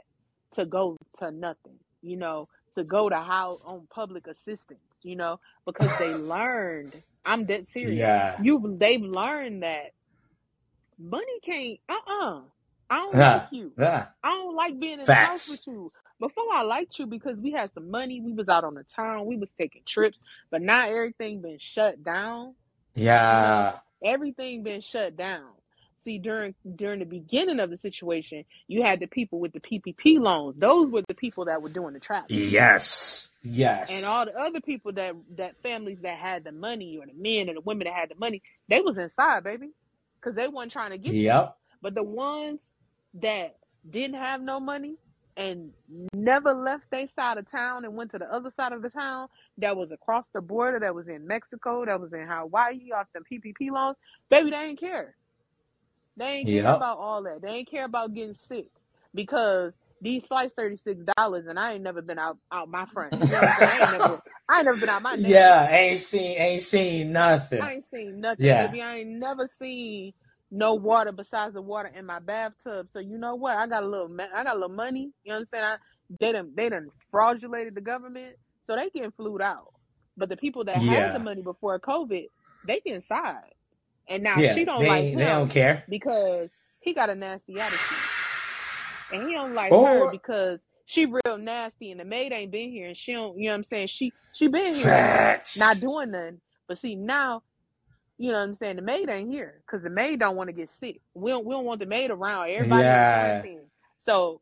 to 0.55 0.65
go 0.65 0.97
to 1.19 1.31
nothing, 1.31 1.77
you 2.01 2.17
know, 2.17 2.47
to 2.75 2.83
go 2.83 3.09
to 3.09 3.15
how 3.15 3.59
on 3.65 3.87
public 3.93 4.27
assistance, 4.27 4.79
you 5.03 5.15
know, 5.15 5.39
because 5.65 5.95
they 5.97 6.13
learned. 6.13 6.93
I'm 7.25 7.45
dead 7.45 7.67
serious. 7.67 7.95
Yeah. 7.95 8.37
You 8.41 8.77
they've 8.79 9.01
learned 9.01 9.63
that 9.63 9.91
money 10.99 11.39
can't 11.43 11.79
uh 11.89 11.93
uh-uh. 11.93 12.37
uh 12.37 12.41
I 12.89 12.97
don't 12.97 13.15
yeah. 13.15 13.33
like 13.37 13.47
you. 13.51 13.71
Yeah. 13.77 14.05
I 14.23 14.29
don't 14.29 14.55
like 14.55 14.79
being 14.79 14.99
in 14.99 15.05
Facts. 15.05 15.07
the 15.07 15.13
house 15.27 15.49
with 15.49 15.67
you. 15.67 15.91
Before 16.19 16.45
I 16.53 16.61
liked 16.63 16.97
you 16.97 17.05
because 17.07 17.37
we 17.37 17.51
had 17.51 17.73
some 17.73 17.91
money, 17.91 18.21
we 18.21 18.33
was 18.33 18.47
out 18.47 18.63
on 18.63 18.73
the 18.75 18.83
town, 18.83 19.25
we 19.25 19.37
was 19.37 19.49
taking 19.57 19.81
trips, 19.85 20.17
but 20.49 20.61
now 20.61 20.87
everything 20.87 21.41
been 21.41 21.59
shut 21.59 22.03
down. 22.03 22.55
Yeah. 22.93 23.79
everything 24.03 24.63
been 24.63 24.81
shut 24.81 25.17
down. 25.17 25.49
See, 26.05 26.19
during 26.19 26.53
during 26.75 26.99
the 26.99 27.05
beginning 27.05 27.59
of 27.59 27.71
the 27.71 27.77
situation, 27.77 28.45
you 28.67 28.83
had 28.83 28.99
the 28.99 29.07
people 29.07 29.39
with 29.39 29.53
the 29.53 29.59
PPP 29.59 30.19
loans. 30.19 30.55
Those 30.57 30.91
were 30.91 31.01
the 31.07 31.15
people 31.15 31.45
that 31.45 31.63
were 31.63 31.69
doing 31.69 31.93
the 31.95 31.99
trap. 31.99 32.25
Yes. 32.29 33.29
Yes. 33.41 33.91
And 33.91 34.05
all 34.05 34.25
the 34.25 34.37
other 34.37 34.61
people 34.61 34.93
that 34.93 35.15
that 35.35 35.61
families 35.63 35.97
that 36.03 36.19
had 36.19 36.43
the 36.43 36.51
money, 36.51 36.99
or 36.99 37.07
the 37.07 37.13
men 37.15 37.49
and 37.49 37.57
the 37.57 37.61
women 37.61 37.85
that 37.85 37.93
had 37.95 38.09
the 38.09 38.15
money, 38.15 38.43
they 38.69 38.81
was 38.81 38.97
inside, 38.97 39.43
baby, 39.43 39.71
because 40.21 40.35
they 40.35 40.47
weren't 40.47 40.71
trying 40.71 40.91
to 40.91 40.99
get. 40.99 41.13
Yep. 41.13 41.57
But 41.81 41.95
the 41.95 42.03
ones 42.03 42.59
that 43.15 43.57
didn't 43.89 44.17
have 44.17 44.41
no 44.41 44.59
money, 44.59 44.97
and 45.37 45.71
never 46.13 46.53
left 46.53 46.89
their 46.91 47.07
side 47.15 47.37
of 47.37 47.49
town 47.49 47.85
and 47.85 47.95
went 47.95 48.11
to 48.11 48.19
the 48.19 48.31
other 48.31 48.51
side 48.55 48.71
of 48.71 48.81
the 48.81 48.89
town 48.89 49.27
that 49.57 49.75
was 49.75 49.91
across 49.91 50.27
the 50.33 50.41
border, 50.41 50.79
that 50.79 50.95
was 50.95 51.07
in 51.07 51.27
Mexico, 51.27 51.85
that 51.85 51.99
was 51.99 52.13
in 52.13 52.25
Hawaii 52.27 52.91
off 52.95 53.07
the 53.13 53.19
PPP 53.19 53.71
loans, 53.71 53.97
baby, 54.29 54.51
they 54.51 54.57
ain't 54.57 54.79
care. 54.79 55.15
They 56.17 56.25
ain't 56.25 56.47
care 56.47 56.61
about 56.61 56.97
all 56.97 57.23
that. 57.23 57.41
They 57.41 57.49
ain't 57.49 57.69
care 57.69 57.85
about 57.85 58.13
getting 58.13 58.35
sick 58.35 58.67
because 59.13 59.73
these 60.01 60.23
flights 60.27 60.53
thirty 60.55 60.77
six 60.77 61.01
dollars, 61.17 61.45
and 61.47 61.59
I 61.59 61.73
ain't 61.73 61.83
never 61.83 62.01
been 62.01 62.19
out 62.19 62.37
out 62.51 62.69
my 62.69 62.85
front. 62.93 63.13
You 63.13 63.19
know 63.19 63.25
I, 63.41 63.79
ain't 63.81 63.91
never, 63.99 64.21
I 64.49 64.57
ain't 64.57 64.65
never 64.65 64.77
been 64.77 64.89
out 64.89 65.01
my. 65.01 65.15
Yeah, 65.15 65.69
ain't 65.69 65.99
seen 65.99 66.37
ain't 66.37 66.61
seen 66.61 67.11
nothing. 67.11 67.61
I 67.61 67.73
ain't 67.73 67.85
seen 67.85 68.21
nothing. 68.21 68.45
Yeah. 68.45 68.67
Baby. 68.67 68.81
I 68.81 68.97
ain't 68.99 69.09
never 69.09 69.49
seen 69.59 70.13
no 70.55 70.73
water 70.73 71.11
besides 71.11 71.53
the 71.53 71.61
water 71.61 71.91
in 71.93 72.05
my 72.05 72.19
bathtub. 72.19 72.87
So 72.93 72.99
you 72.99 73.17
know 73.17 73.35
what? 73.35 73.57
I 73.57 73.67
got 73.67 73.83
a 73.83 73.87
little, 73.87 74.09
I 74.19 74.43
got 74.43 74.55
a 74.55 74.59
little 74.59 74.75
money. 74.75 75.11
You 75.23 75.33
understand? 75.33 75.65
I, 75.65 75.75
they 76.19 76.31
done, 76.31 76.53
they 76.55 76.69
done 76.69 76.89
fraudulated 77.13 77.75
the 77.75 77.81
government, 77.81 78.35
so 78.65 78.75
they 78.75 78.89
getting 78.89 79.11
flued 79.11 79.41
out. 79.41 79.73
But 80.17 80.29
the 80.29 80.37
people 80.37 80.63
that 80.65 80.81
yeah. 80.81 81.07
had 81.07 81.15
the 81.15 81.19
money 81.19 81.41
before 81.41 81.77
COVID, 81.79 82.29
they 82.65 82.81
inside. 82.85 83.51
And 84.07 84.23
now 84.23 84.37
yeah, 84.37 84.53
she 84.53 84.63
don't 84.65 84.81
they, 84.81 84.87
like 84.87 85.03
him. 85.05 85.19
They 85.19 85.25
don't 85.25 85.49
care 85.49 85.83
because 85.89 86.49
he 86.79 86.93
got 86.93 87.09
a 87.09 87.15
nasty 87.15 87.59
attitude, 87.59 87.97
and 89.11 89.27
he 89.27 89.33
don't 89.33 89.55
like 89.55 89.71
her 89.71 90.11
because 90.11 90.59
she 90.85 91.07
real 91.07 91.39
nasty, 91.39 91.89
and 91.89 91.99
the 91.99 92.05
maid 92.05 92.31
ain't 92.31 92.51
been 92.51 92.69
here, 92.69 92.87
and 92.87 92.95
she 92.95 93.13
don't. 93.13 93.37
You 93.37 93.45
know 93.45 93.53
what 93.53 93.57
I'm 93.57 93.63
saying? 93.63 93.87
She 93.87 94.13
she 94.31 94.47
been 94.47 94.75
here, 94.75 94.83
Facts. 94.83 95.57
not 95.57 95.79
doing 95.79 96.11
nothing. 96.11 96.39
But 96.67 96.77
see 96.77 96.95
now 96.95 97.41
you 98.17 98.31
know 98.31 98.37
what 98.37 98.43
I'm 98.43 98.55
saying? 98.55 98.77
The 98.77 98.81
maid 98.81 99.09
ain't 99.09 99.29
here 99.29 99.61
because 99.65 99.83
the 99.83 99.89
maid 99.89 100.19
don't 100.19 100.35
want 100.35 100.47
to 100.47 100.53
get 100.53 100.69
sick. 100.79 101.01
We 101.13 101.31
don't 101.31 101.45
we 101.45 101.53
don't 101.53 101.65
want 101.65 101.79
the 101.79 101.85
maid 101.85 102.11
around. 102.11 102.49
Everybody 102.49 102.83
yeah. 102.83 103.43
So 104.03 104.41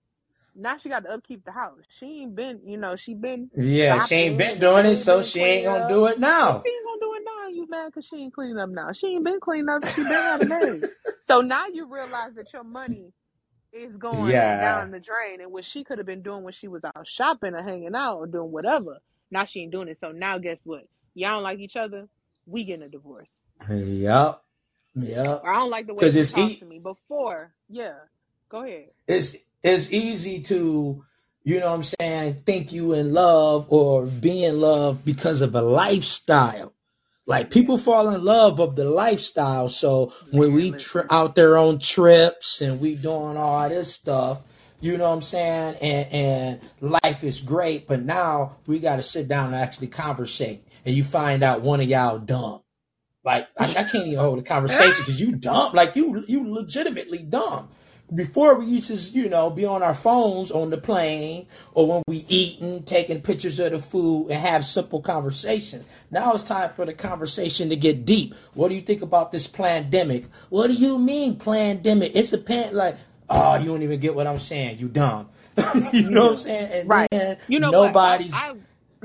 now 0.55 0.77
she 0.77 0.89
got 0.89 1.03
to 1.03 1.13
upkeep 1.13 1.45
the 1.45 1.51
house. 1.51 1.79
She 1.97 2.21
ain't 2.21 2.35
been, 2.35 2.61
you 2.65 2.77
know, 2.77 2.95
she 2.95 3.15
been 3.15 3.49
yeah, 3.55 4.05
she 4.05 4.15
ain't 4.15 4.37
been 4.37 4.59
doing 4.59 4.85
it, 4.85 4.97
so 4.97 5.23
she 5.23 5.39
ain't 5.39 5.65
gonna 5.65 5.87
do 5.87 6.05
it 6.05 6.19
now. 6.19 6.61
She 6.61 6.69
ain't 6.69 6.85
gonna 6.85 6.99
do 6.99 7.13
it 7.15 7.23
now. 7.25 7.47
You 7.49 7.69
mad 7.69 7.87
because 7.87 8.05
she 8.05 8.17
ain't 8.17 8.33
cleaning 8.33 8.59
up 8.59 8.69
now? 8.69 8.91
She 8.93 9.07
ain't 9.07 9.23
been 9.23 9.39
cleaning 9.39 9.69
up. 9.69 9.85
She 9.87 10.03
been 10.03 10.11
had 10.11 10.41
a 10.41 10.45
maid. 10.45 10.85
so 11.27 11.41
now 11.41 11.67
you 11.67 11.91
realize 11.91 12.35
that 12.35 12.53
your 12.53 12.63
money 12.63 13.11
is 13.71 13.97
going 13.97 14.29
yeah. 14.29 14.61
down 14.61 14.91
the 14.91 14.99
drain, 14.99 15.41
and 15.41 15.51
what 15.51 15.65
she 15.65 15.83
could 15.83 15.97
have 15.97 16.05
been 16.05 16.21
doing 16.21 16.43
when 16.43 16.53
she 16.53 16.67
was 16.67 16.83
out 16.83 17.07
shopping 17.07 17.55
or 17.55 17.63
hanging 17.63 17.95
out 17.95 18.17
or 18.17 18.27
doing 18.27 18.51
whatever. 18.51 18.99
Now 19.31 19.45
she 19.45 19.61
ain't 19.61 19.71
doing 19.71 19.87
it. 19.87 19.99
So 19.99 20.11
now 20.11 20.37
guess 20.37 20.59
what? 20.63 20.87
Y'all 21.15 21.37
don't 21.37 21.43
like 21.43 21.59
each 21.59 21.75
other. 21.75 22.07
We 22.45 22.65
getting 22.65 22.83
a 22.83 22.89
divorce. 22.89 23.27
Yep. 23.69 24.41
Yep. 24.95 25.41
I 25.45 25.53
don't 25.53 25.69
like 25.71 25.87
the 25.87 25.93
way 25.93 26.09
you 26.09 26.25
talk 26.25 26.51
e- 26.51 26.55
to 26.57 26.65
me 26.65 26.79
before. 26.79 27.53
Yeah. 27.69 27.95
Go 28.49 28.63
ahead. 28.63 28.89
It's 29.07 29.35
it's 29.63 29.91
easy 29.91 30.41
to, 30.41 31.03
you 31.43 31.59
know 31.59 31.67
what 31.67 31.75
I'm 31.75 31.83
saying, 31.83 32.43
think 32.45 32.73
you 32.73 32.93
in 32.93 33.13
love 33.13 33.65
or 33.69 34.05
be 34.05 34.43
in 34.43 34.59
love 34.61 35.05
because 35.05 35.41
of 35.41 35.55
a 35.55 35.61
lifestyle. 35.61 36.73
Like 37.25 37.49
people 37.51 37.77
fall 37.77 38.09
in 38.09 38.23
love 38.25 38.59
of 38.59 38.75
the 38.75 38.83
lifestyle. 38.89 39.69
So 39.69 40.13
when 40.31 40.53
we 40.53 40.71
tri- 40.73 41.05
out 41.09 41.35
there 41.35 41.57
on 41.57 41.79
trips 41.79 42.61
and 42.61 42.81
we 42.81 42.95
doing 42.95 43.37
all 43.37 43.69
this 43.69 43.93
stuff, 43.93 44.41
You 44.81 44.97
know 44.97 45.05
what 45.09 45.15
I'm 45.15 45.21
saying? 45.21 45.75
And 45.81 46.11
and 46.13 46.61
life 47.03 47.23
is 47.23 47.39
great, 47.39 47.87
but 47.87 48.03
now 48.03 48.57
we 48.67 48.79
got 48.79 48.97
to 48.97 49.03
sit 49.03 49.29
down 49.29 49.47
and 49.47 49.55
actually 49.55 49.87
conversate. 49.87 50.61
And 50.85 50.93
you 50.93 51.05
find 51.05 51.41
out 51.43 51.61
one 51.61 51.79
of 51.79 51.87
y'all 51.87 52.19
dumb. 52.19 52.62
Like 53.23 53.47
I, 53.57 53.69
I 53.69 53.83
can't 53.83 54.07
even 54.07 54.19
hold 54.19 54.39
a 54.39 54.43
conversation 54.43 54.99
because 54.99 55.19
you 55.19 55.33
dumb. 55.33 55.73
Like 55.73 55.95
you 55.95 56.23
you 56.27 56.49
legitimately 56.49 57.19
dumb 57.19 57.69
before 58.13 58.55
we 58.55 58.65
used 58.65 58.87
to, 58.87 58.95
you 59.17 59.29
know, 59.29 59.49
be 59.49 59.65
on 59.65 59.81
our 59.81 59.95
phones 59.95 60.51
on 60.51 60.69
the 60.69 60.77
plane 60.77 61.47
or 61.73 61.87
when 61.87 62.03
we 62.07 62.25
eating, 62.27 62.83
taking 62.83 63.21
pictures 63.21 63.59
of 63.59 63.71
the 63.71 63.79
food 63.79 64.29
and 64.29 64.39
have 64.39 64.65
simple 64.65 65.01
conversation. 65.01 65.83
Now 66.11 66.33
it's 66.33 66.43
time 66.43 66.69
for 66.71 66.85
the 66.85 66.93
conversation 66.93 67.69
to 67.69 67.75
get 67.75 68.05
deep. 68.05 68.35
What 68.53 68.69
do 68.69 68.75
you 68.75 68.81
think 68.81 69.01
about 69.01 69.31
this 69.31 69.47
pandemic? 69.47 70.25
What 70.49 70.67
do 70.67 70.73
you 70.73 70.99
mean 70.99 71.37
pandemic? 71.37 72.11
It's 72.15 72.33
a 72.33 72.37
pan 72.37 72.75
like, 72.75 72.97
oh, 73.29 73.55
you 73.55 73.65
don't 73.65 73.81
even 73.83 73.99
get 73.99 74.15
what 74.15 74.27
I'm 74.27 74.39
saying. 74.39 74.79
You 74.79 74.89
dumb. 74.89 75.29
you 75.93 76.09
know 76.09 76.23
what 76.23 76.31
I'm 76.31 76.37
saying? 76.37 76.71
And 76.71 76.89
Right. 76.89 77.37
You 77.47 77.59
know 77.59 77.71
nobody's 77.71 78.33
what? 78.33 78.41
I, 78.41 78.55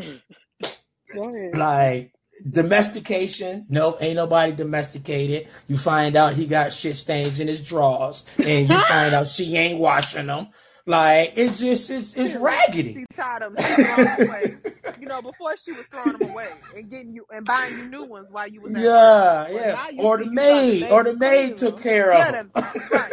I, 0.01 0.71
go 1.15 1.35
ahead. 1.35 1.57
like 1.57 2.13
domestication. 2.49 3.67
Nope, 3.69 3.99
ain't 4.01 4.17
nobody 4.17 4.53
domesticated. 4.53 5.49
You 5.67 5.79
find 5.79 6.17
out 6.17 6.35
he 6.35 6.47
got 6.47 6.73
shit 6.73 6.97
stains 6.97 7.41
in 7.41 7.49
his 7.49 7.61
drawers, 7.67 8.25
and 8.39 8.69
you 8.69 8.79
find 8.89 9.15
out 9.15 9.27
she 9.29 9.57
ain't 9.57 9.79
washing 9.79 10.27
them. 10.27 10.49
Like 10.87 11.35
it's 11.37 11.59
just 11.59 11.91
it's 11.91 12.17
it's 12.17 12.35
raggedy. 12.35 12.95
She 12.95 13.05
tied 13.15 13.43
them. 13.43 13.55
She 13.59 13.75
threw 13.75 14.33
'em. 14.33 14.63
You 15.01 15.07
know, 15.07 15.21
before 15.21 15.55
she 15.59 15.73
was 15.73 15.85
throwing 15.93 16.17
them 16.17 16.31
away 16.31 16.49
and 16.75 16.91
getting 16.91 17.13
you 17.13 17.27
and 17.31 17.45
buying 17.45 17.77
you 17.77 17.85
new 17.91 18.05
ones 18.05 18.29
while 18.31 18.49
you 18.49 18.63
was. 18.63 18.73
Yeah, 18.73 18.81
Well, 18.81 19.53
yeah. 19.53 19.89
you 19.91 20.03
Or 20.03 20.17
the 20.19 20.25
got 20.25 20.31
the 20.31 20.35
maid, 20.35 20.91
or 20.91 21.05
the 21.05 21.15
maid 21.15 21.49
maid 21.51 21.57
took 21.59 21.83
care 21.83 22.13
of 22.13 22.33
them, 22.33 22.51
right. 22.91 23.13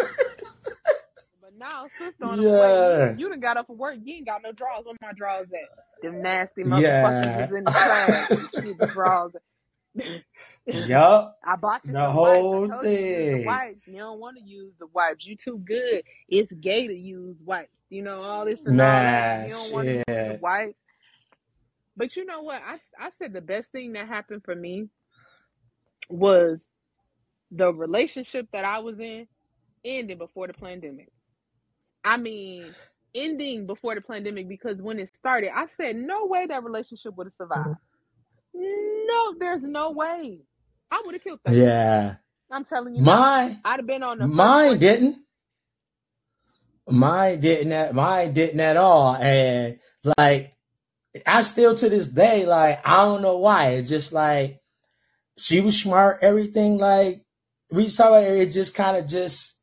But 1.41 1.53
now, 1.57 1.88
sis 1.97 2.13
throwing 2.17 2.38
them 2.38 2.45
away. 2.47 2.55
Yeah. 2.99 3.11
You, 3.11 3.15
you 3.19 3.29
done 3.29 3.39
got 3.41 3.57
up 3.57 3.67
for 3.67 3.75
work. 3.75 3.97
You 4.03 4.15
ain't 4.15 4.25
got 4.25 4.41
no 4.43 4.51
drawers. 4.53 4.85
Where 4.85 4.95
my 5.01 5.11
drawers 5.13 5.47
at? 5.51 5.85
Them 6.01 6.21
nasty 6.21 6.63
motherfuckers 6.63 6.81
Yeah. 6.81 7.58
in 7.58 7.65
the 7.65 7.73
trash. 7.73 8.27
Drawers. 8.93 9.34
yup. 10.65 11.38
I 11.45 11.55
bought 11.55 11.86
you 11.86 11.93
The 11.93 12.10
whole 12.10 12.62
wipes. 12.67 12.71
Told 12.71 12.91
you 12.93 13.05
the 13.08 13.36
thing. 13.38 13.45
wipes. 13.45 13.88
You 13.88 13.97
don't 13.97 14.19
want 14.19 14.38
to 14.38 14.43
use 14.43 14.73
the 14.79 14.88
wipes. 14.88 15.25
You 15.25 15.36
too 15.36 15.58
good. 15.60 16.03
It's 16.27 16.51
gay 16.53 16.88
to 16.88 16.93
use 16.93 17.38
wipes. 17.43 17.69
You 17.89 18.01
know 18.03 18.21
all 18.21 18.45
this 18.45 18.62
and 18.62 18.81
all 18.81 18.88
that. 18.88 19.47
You 19.47 19.53
don't 19.53 19.71
want 19.73 19.88
to 19.88 19.93
use 19.93 20.03
the 20.08 20.39
wipes. 20.41 20.77
But 21.97 22.15
you 22.15 22.25
know 22.25 22.41
what? 22.41 22.62
I 22.65 22.79
I 22.99 23.10
said 23.17 23.34
the 23.34 23.41
best 23.41 23.71
thing 23.71 23.93
that 23.93 24.08
happened 24.08 24.43
for 24.43 24.55
me 24.55 24.89
was 26.10 26.62
the 27.51 27.71
relationship 27.73 28.47
that 28.51 28.65
I 28.65 28.79
was 28.79 28.99
in 28.99 29.27
ended 29.86 30.17
before 30.19 30.47
the 30.47 30.53
pandemic. 30.53 31.10
I 32.03 32.17
mean, 32.17 32.75
ending 33.15 33.65
before 33.65 33.95
the 33.95 34.01
pandemic 34.01 34.47
because 34.47 34.82
when 34.82 34.99
it 34.99 35.13
started, 35.15 35.49
I 35.56 35.67
said 35.67 35.95
no 35.95 36.25
way 36.25 36.45
that 36.45 36.63
relationship 36.63 37.15
would 37.15 37.28
have 37.28 37.34
survived. 37.34 37.69
Mm-hmm. 38.56 39.08
No, 39.08 39.36
there's 39.39 39.63
no 39.63 39.91
way. 39.91 40.41
I 40.91 41.01
would 41.06 41.15
have 41.15 41.23
killed 41.23 41.39
that. 41.45 41.56
Yeah. 41.56 42.15
I'm 42.51 42.65
telling 42.65 42.95
you. 42.95 43.01
Mine, 43.01 43.60
I'd 43.65 43.80
have 43.80 43.88
been 43.88 44.04
on 44.04 44.19
the 44.19 44.28
mine 44.28 44.78
didn't. 44.78 45.17
Mine 46.88 47.39
didn't. 47.39 47.71
At, 47.71 47.95
mine 47.95 48.34
didn't 48.34 48.60
at 48.60 48.78
all. 48.78 49.15
And 49.15 49.80
like, 50.17 50.54
I 51.25 51.41
still 51.41 51.75
to 51.75 51.89
this 51.89 52.08
day, 52.08 52.45
like, 52.45 52.86
I 52.88 53.04
don't 53.04 53.21
know 53.21 53.38
why. 53.38 53.71
It's 53.71 53.89
just 53.89 54.13
like 54.13 54.62
she 55.38 55.62
was 55.62 55.82
smart. 55.82 56.19
Everything 56.21 56.78
like 56.78 57.23
we 57.71 57.89
saw 57.89 58.15
it. 58.15 58.38
It 58.38 58.51
just 58.51 58.75
kind 58.75 58.97
of 58.97 59.08
just 59.08 59.54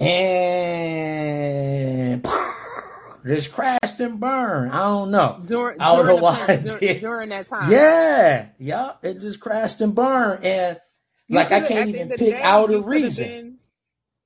and 0.00 2.24
just 3.26 3.52
crashed 3.52 4.00
and 4.00 4.20
burned. 4.20 4.72
I 4.72 4.78
don't 4.78 5.10
know. 5.10 5.42
during 5.46 5.80
I 5.80 5.96
don't 5.96 6.06
know 6.06 6.16
why 6.16 6.44
pan, 6.46 6.66
it 6.66 6.68
dur- 6.68 7.00
during 7.00 7.28
that 7.30 7.48
time. 7.48 7.70
Yeah, 7.70 8.46
yeah. 8.58 8.92
It 9.02 9.20
just 9.20 9.40
crashed 9.40 9.80
and 9.80 9.94
burned, 9.94 10.44
and 10.44 10.78
You 11.28 11.36
like 11.36 11.52
I 11.52 11.60
can't 11.60 11.88
even 11.88 12.00
end 12.02 12.12
of 12.12 12.18
the 12.18 12.24
pick 12.26 12.36
day, 12.36 12.42
out 12.42 12.70
a 12.70 12.72
you 12.72 12.82
could 12.82 12.92
have 12.92 13.02
reason. 13.02 13.28
been 13.28 13.56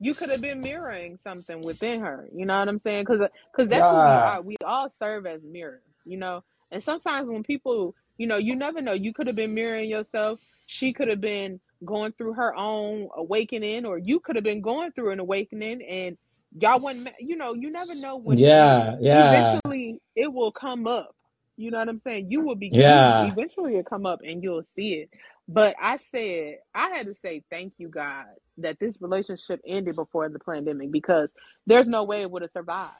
you 0.02 0.14
could 0.14 0.30
have 0.30 0.40
been 0.40 0.62
mirroring 0.62 1.18
something 1.22 1.62
within 1.62 2.00
her. 2.00 2.28
You 2.34 2.46
know 2.46 2.58
what 2.58 2.68
I'm 2.68 2.78
saying? 2.78 3.04
Because 3.04 3.28
because 3.52 3.70
that's 3.70 3.88
who 3.88 3.96
we 3.96 4.18
are. 4.18 4.42
We 4.42 4.56
all 4.64 4.88
serve 4.98 5.26
as 5.26 5.42
mirrors. 5.42 5.82
You 6.04 6.16
know, 6.16 6.42
and 6.72 6.82
sometimes 6.82 7.28
when 7.28 7.42
people, 7.42 7.94
you 8.16 8.26
know, 8.26 8.38
you 8.38 8.56
never 8.56 8.80
know. 8.80 8.94
You 8.94 9.12
could 9.12 9.26
have 9.26 9.36
been 9.36 9.54
mirroring 9.54 9.88
yourself. 9.88 10.40
She 10.66 10.92
could 10.92 11.08
have 11.08 11.20
been 11.20 11.60
going 11.84 12.12
through 12.12 12.34
her 12.34 12.54
own 12.54 13.08
awakening, 13.16 13.86
or 13.86 13.98
you 13.98 14.20
could 14.20 14.36
have 14.36 14.44
been 14.44 14.60
going 14.60 14.92
through 14.92 15.10
an 15.10 15.20
awakening, 15.20 15.82
and 15.82 16.18
y'all 16.58 16.80
wasn't. 16.80 17.08
You 17.18 17.36
know, 17.36 17.54
you 17.54 17.70
never 17.70 17.94
know 17.94 18.16
when 18.16 18.38
yeah, 18.38 18.96
yeah, 19.00 19.28
eventually 19.28 20.00
it 20.14 20.32
will 20.32 20.52
come 20.52 20.86
up. 20.86 21.14
You 21.56 21.70
know 21.70 21.78
what 21.78 21.88
I'm 21.88 22.00
saying? 22.02 22.30
You 22.30 22.40
will 22.40 22.54
be 22.54 22.70
yeah, 22.72 23.30
eventually 23.30 23.72
it'll 23.72 23.84
come 23.84 24.06
up 24.06 24.20
and 24.22 24.42
you'll 24.42 24.64
see 24.74 24.94
it. 24.94 25.10
But 25.46 25.74
I 25.80 25.96
said 25.96 26.58
I 26.74 26.90
had 26.90 27.06
to 27.06 27.14
say 27.14 27.42
thank 27.50 27.74
you 27.78 27.88
God 27.88 28.26
that 28.58 28.78
this 28.78 28.96
relationship 29.00 29.60
ended 29.66 29.96
before 29.96 30.28
the 30.28 30.38
pandemic 30.38 30.90
because 30.90 31.28
there's 31.66 31.86
no 31.86 32.04
way 32.04 32.22
it 32.22 32.30
would 32.30 32.42
have 32.42 32.52
survived. 32.52 32.94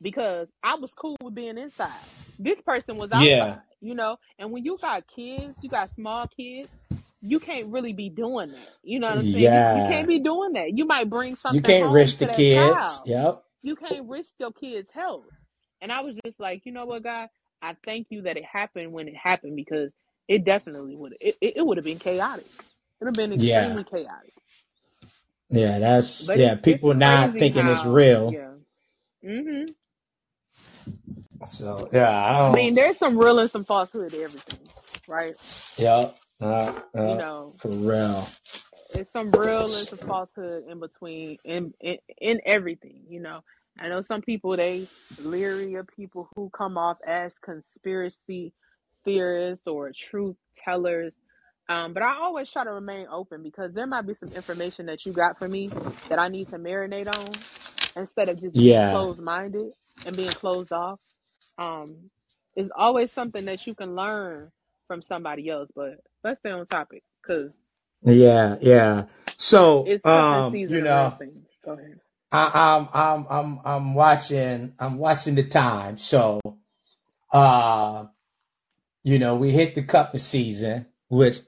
Because 0.00 0.48
I 0.62 0.74
was 0.74 0.92
cool 0.94 1.16
with 1.22 1.34
being 1.34 1.58
inside. 1.58 1.90
This 2.38 2.60
person 2.60 2.96
was 2.96 3.10
yeah, 3.12 3.44
outside, 3.44 3.62
you 3.80 3.94
know. 3.94 4.18
And 4.38 4.50
when 4.50 4.64
you 4.64 4.76
got 4.80 5.04
kids, 5.06 5.54
you 5.62 5.70
got 5.70 5.90
small 5.90 6.26
kids, 6.26 6.68
you 7.22 7.40
can't 7.40 7.68
really 7.68 7.94
be 7.94 8.10
doing 8.10 8.52
that. 8.52 8.70
You 8.84 9.00
know 9.00 9.08
what 9.10 9.18
I'm 9.18 9.28
saying? 9.28 9.54
You 9.54 9.66
you 9.70 9.84
can't 9.84 10.08
be 10.08 10.20
doing 10.20 10.54
that. 10.54 10.76
You 10.76 10.86
might 10.86 11.10
bring 11.10 11.36
something. 11.36 11.56
You 11.56 11.62
can't 11.62 11.90
home 11.90 11.92
risk 11.92 12.18
to 12.18 12.26
the 12.26 12.34
kids. 12.34 12.44
child 12.44 13.06
Yep. 13.06 13.44
you 13.62 13.76
can't 13.76 14.08
risk 14.08 14.30
your 14.38 14.52
kids' 14.52 14.90
health. 14.92 15.26
And 15.80 15.92
I 15.92 16.00
was 16.00 16.16
just 16.24 16.40
like, 16.40 16.62
you 16.64 16.72
know 16.72 16.86
what, 16.86 17.02
God, 17.04 17.28
I 17.62 17.76
thank 17.84 18.08
you 18.10 18.22
that 18.22 18.36
it 18.36 18.44
happened 18.44 18.92
when 18.92 19.08
it 19.08 19.16
happened 19.16 19.56
because 19.56 19.92
it 20.28 20.44
definitely 20.44 20.96
would 20.96 21.14
it, 21.20 21.36
it, 21.40 21.54
it 21.58 21.66
would 21.66 21.78
have 21.78 21.84
been 21.84 21.98
chaotic. 21.98 22.46
It 22.46 23.04
would 23.04 23.08
have 23.08 23.16
been 23.16 23.32
Yeah, 23.34 23.34
extremely 23.34 23.84
chaotic. 23.84 24.34
yeah. 25.50 25.78
That's 25.80 26.20
But 26.20 26.38
yeah. 26.38 26.56
it's 26.56 26.60
it's 26.66 26.84
People 26.84 26.94
not 26.94 27.32
crazy 27.32 27.38
thinking 27.38 27.68
it's 27.68 27.84
real. 27.84 28.30
yeah. 28.30 28.52
Mhm. 29.24 29.74
So 31.46 31.88
yeah, 31.92 32.10
I 32.10 32.48
I 32.48 32.50
mean, 32.52 32.74
there's 32.74 32.98
some 32.98 33.18
real 33.18 33.38
and 33.40 33.50
some 33.50 33.64
falsehood 33.64 34.12
to 34.12 34.22
everything, 34.22 34.70
right? 35.08 35.36
Yep. 35.78 36.18
Uh, 36.42 36.72
You 37.00 37.14
uh, 37.14 37.16
know, 37.16 37.56
for 37.58 37.70
real. 37.70 38.28
it's 38.90 39.12
some 39.12 39.34
real 39.34 39.74
and 39.76 39.88
some 39.88 40.00
falsehood 40.06 40.64
in 40.70 40.80
between 40.80 41.38
in 41.44 41.74
in, 41.80 41.98
in 42.20 42.40
everything, 42.46 43.02
you 43.08 43.20
know. 43.20 43.40
I 43.80 43.88
know 43.88 44.02
some 44.02 44.22
people 44.22 44.56
they 44.56 44.88
leery 45.18 45.74
of 45.76 45.88
people 45.88 46.28
who 46.36 46.50
come 46.50 46.78
off 46.78 46.98
as 47.06 47.32
conspiracy 47.44 48.54
theorists 49.04 49.66
or 49.68 49.92
truth 49.92 50.36
tellers. 50.64 51.14
Um, 51.68 51.94
but 51.94 52.02
I 52.04 52.16
always 52.18 52.50
try 52.50 52.64
to 52.64 52.72
remain 52.72 53.06
open 53.12 53.42
because 53.42 53.72
there 53.74 53.86
might 53.86 54.06
be 54.06 54.14
some 54.14 54.32
information 54.32 54.86
that 54.86 55.06
you 55.06 55.12
got 55.12 55.38
for 55.38 55.48
me 55.48 55.74
that 56.08 56.18
I 56.20 56.28
need 56.28 56.48
to 56.50 56.58
marinate 56.58 57.08
on 57.08 57.44
instead 57.96 58.28
of 58.30 58.40
just 58.40 58.58
being 58.58 58.80
Yeah, 58.80 58.82
closed 58.82 59.20
minded 59.20 59.72
and 60.04 60.16
being 60.16 60.34
closed 60.34 60.72
off. 60.72 61.00
Um, 61.58 62.10
it's 62.56 62.70
always 62.76 63.12
something 63.12 63.46
that 63.46 63.66
you 63.66 63.74
can 63.74 63.94
learn 63.96 64.50
from 64.88 65.02
somebody 65.02 65.48
else. 65.50 65.68
But 65.74 65.96
let's 66.24 66.40
stay 66.40 66.50
on 66.50 66.66
topic 66.66 67.02
because 67.20 67.56
yeah, 68.04 68.56
yeah. 68.60 69.04
So 69.36 69.84
it's 69.86 70.04
um, 70.04 70.52
season 70.52 70.76
you 70.76 70.82
know. 70.82 71.16
Go 71.64 71.72
ahead. 71.72 72.00
I, 72.32 72.50
I'm 72.54 72.88
I'm 72.92 73.26
I'm 73.28 73.60
I'm 73.64 73.94
watching 73.94 74.74
I'm 74.78 74.98
watching 74.98 75.34
the 75.34 75.44
time. 75.44 75.98
So 75.98 76.40
uh, 77.32 78.06
you 79.04 79.18
know, 79.18 79.36
we 79.36 79.50
hit 79.50 79.74
the 79.74 79.82
cuffing 79.82 80.20
season, 80.20 80.86
which 81.08 81.38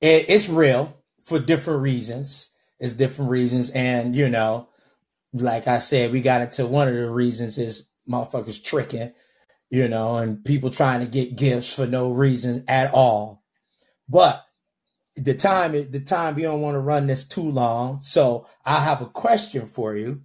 it, 0.00 0.26
it's 0.28 0.48
real 0.48 0.96
for 1.22 1.38
different 1.38 1.82
reasons. 1.82 2.50
It's 2.78 2.92
different 2.92 3.30
reasons, 3.30 3.70
and 3.70 4.16
you 4.16 4.28
know, 4.28 4.68
like 5.32 5.68
I 5.68 5.78
said, 5.78 6.12
we 6.12 6.20
got 6.20 6.42
into 6.42 6.66
one 6.66 6.88
of 6.88 6.94
the 6.94 7.10
reasons 7.10 7.58
is 7.58 7.86
motherfuckers 8.08 8.62
tricking, 8.62 9.12
you 9.70 9.88
know, 9.88 10.16
and 10.16 10.44
people 10.44 10.70
trying 10.70 11.00
to 11.00 11.06
get 11.06 11.36
gifts 11.36 11.74
for 11.74 11.86
no 11.86 12.10
reason 12.10 12.64
at 12.68 12.92
all. 12.92 13.41
But 14.12 14.44
the 15.16 15.34
time 15.34 15.72
the 15.90 16.00
time 16.00 16.38
you 16.38 16.44
don't 16.46 16.62
want 16.62 16.76
to 16.76 16.80
run 16.80 17.08
this 17.08 17.24
too 17.24 17.50
long, 17.50 18.00
so 18.00 18.46
I 18.66 18.80
have 18.84 19.02
a 19.02 19.06
question 19.06 19.66
for 19.68 19.96
you. 19.96 20.22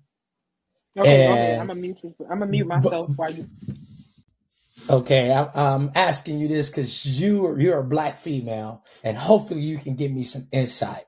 Okay, 0.98 1.22
go 1.22 1.34
ahead. 1.34 1.60
I'm 1.60 1.68
And 1.68 1.70
gonna 1.70 1.80
mute 1.80 2.04
you. 2.04 2.16
I'm 2.30 2.40
gonna 2.40 2.48
mute 2.52 2.68
but 2.68 2.68
myself 2.68 3.12
while 3.16 3.32
you. 3.34 3.50
okay, 4.90 5.32
I, 5.34 5.50
I'm 5.76 5.92
asking 5.96 6.40
you 6.40 6.48
this 6.50 6.70
because 6.70 7.06
you 7.06 7.58
you're 7.60 7.80
a 7.80 7.84
black 7.86 8.20
female, 8.20 8.84
and 9.04 9.18
hopefully 9.18 9.62
you 9.62 9.78
can 9.80 9.96
give 9.96 10.12
me 10.12 10.26
some 10.26 10.48
insight. 10.52 11.06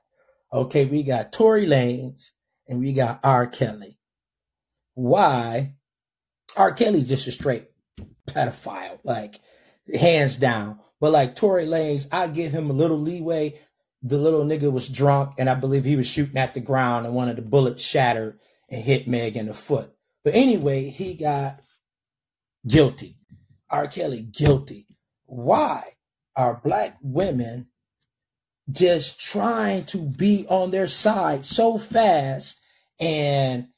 Okay, 0.52 0.86
we 0.86 1.02
got 1.04 1.32
Tory 1.32 1.66
Lanez 1.66 2.30
and 2.68 2.80
we 2.80 2.92
got 2.94 3.20
R. 3.24 3.46
Kelly. 3.48 3.98
Why 4.94 5.74
R. 6.56 6.72
Kelly's 6.72 7.08
just 7.08 7.28
a 7.28 7.32
straight 7.32 7.68
pedophile, 8.28 9.00
like 9.04 9.40
hands 9.94 10.38
down. 10.38 10.80
But 11.00 11.12
like 11.12 11.34
Tory 11.34 11.66
Lanez, 11.66 12.06
I 12.12 12.28
give 12.28 12.52
him 12.52 12.70
a 12.70 12.74
little 12.74 12.98
leeway. 12.98 13.58
The 14.02 14.18
little 14.18 14.44
nigga 14.44 14.70
was 14.70 14.88
drunk, 14.88 15.34
and 15.38 15.48
I 15.48 15.54
believe 15.54 15.84
he 15.84 15.96
was 15.96 16.06
shooting 16.06 16.36
at 16.36 16.54
the 16.54 16.60
ground, 16.60 17.06
and 17.06 17.14
one 17.14 17.28
of 17.28 17.36
the 17.36 17.42
bullets 17.42 17.82
shattered 17.82 18.38
and 18.70 18.82
hit 18.82 19.08
Meg 19.08 19.36
in 19.36 19.46
the 19.46 19.54
foot. 19.54 19.92
But 20.24 20.34
anyway, 20.34 20.88
he 20.88 21.14
got 21.14 21.60
guilty. 22.66 23.16
R. 23.68 23.86
Kelly 23.88 24.22
guilty. 24.22 24.86
Why 25.26 25.94
are 26.36 26.60
black 26.62 26.98
women 27.02 27.68
just 28.70 29.20
trying 29.20 29.84
to 29.84 29.98
be 29.98 30.46
on 30.48 30.70
their 30.70 30.88
side 30.88 31.44
so 31.44 31.78
fast 31.78 32.60
and 32.98 33.68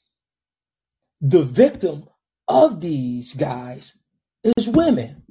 the 1.21 1.43
victim 1.43 2.09
of 2.49 2.81
these 2.81 3.33
guys 3.35 3.95
is 4.57 4.69
women 4.69 5.22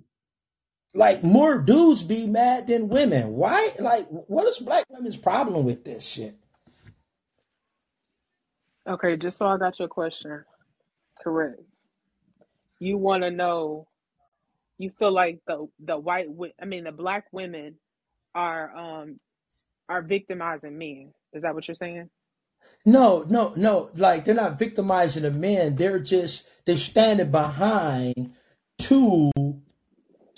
like 0.93 1.23
more 1.23 1.57
dudes 1.57 2.03
be 2.03 2.27
mad 2.27 2.67
than 2.67 2.89
women 2.89 3.33
why 3.33 3.71
like 3.79 4.07
what 4.09 4.47
is 4.47 4.59
black 4.59 4.85
women's 4.89 5.17
problem 5.17 5.63
with 5.65 5.83
this 5.85 6.05
shit 6.05 6.37
Okay, 8.87 9.15
just 9.15 9.37
so 9.37 9.45
I 9.47 9.57
got 9.57 9.79
your 9.79 9.87
question 9.87 10.43
correct. 11.21 11.61
You 12.79 12.97
want 12.97 13.23
to 13.23 13.29
know, 13.29 13.87
you 14.79 14.91
feel 14.97 15.11
like 15.11 15.39
the 15.47 15.67
the 15.85 15.97
white, 15.97 16.27
I 16.59 16.65
mean 16.65 16.85
the 16.85 16.91
black 16.91 17.25
women 17.31 17.75
are 18.33 18.75
um 18.75 19.19
are 19.87 20.01
victimizing 20.01 20.77
men. 20.77 21.13
Is 21.33 21.43
that 21.43 21.53
what 21.53 21.67
you're 21.67 21.75
saying? 21.75 22.09
no 22.85 23.25
no 23.27 23.53
no 23.55 23.89
like 23.95 24.23
they're 24.23 24.35
not 24.35 24.59
victimizing 24.59 25.23
the 25.23 25.31
men 25.31 25.75
they're 25.75 25.97
just 25.99 26.47
they're 26.65 26.75
standing 26.75 27.31
behind 27.31 28.33
two 28.77 29.31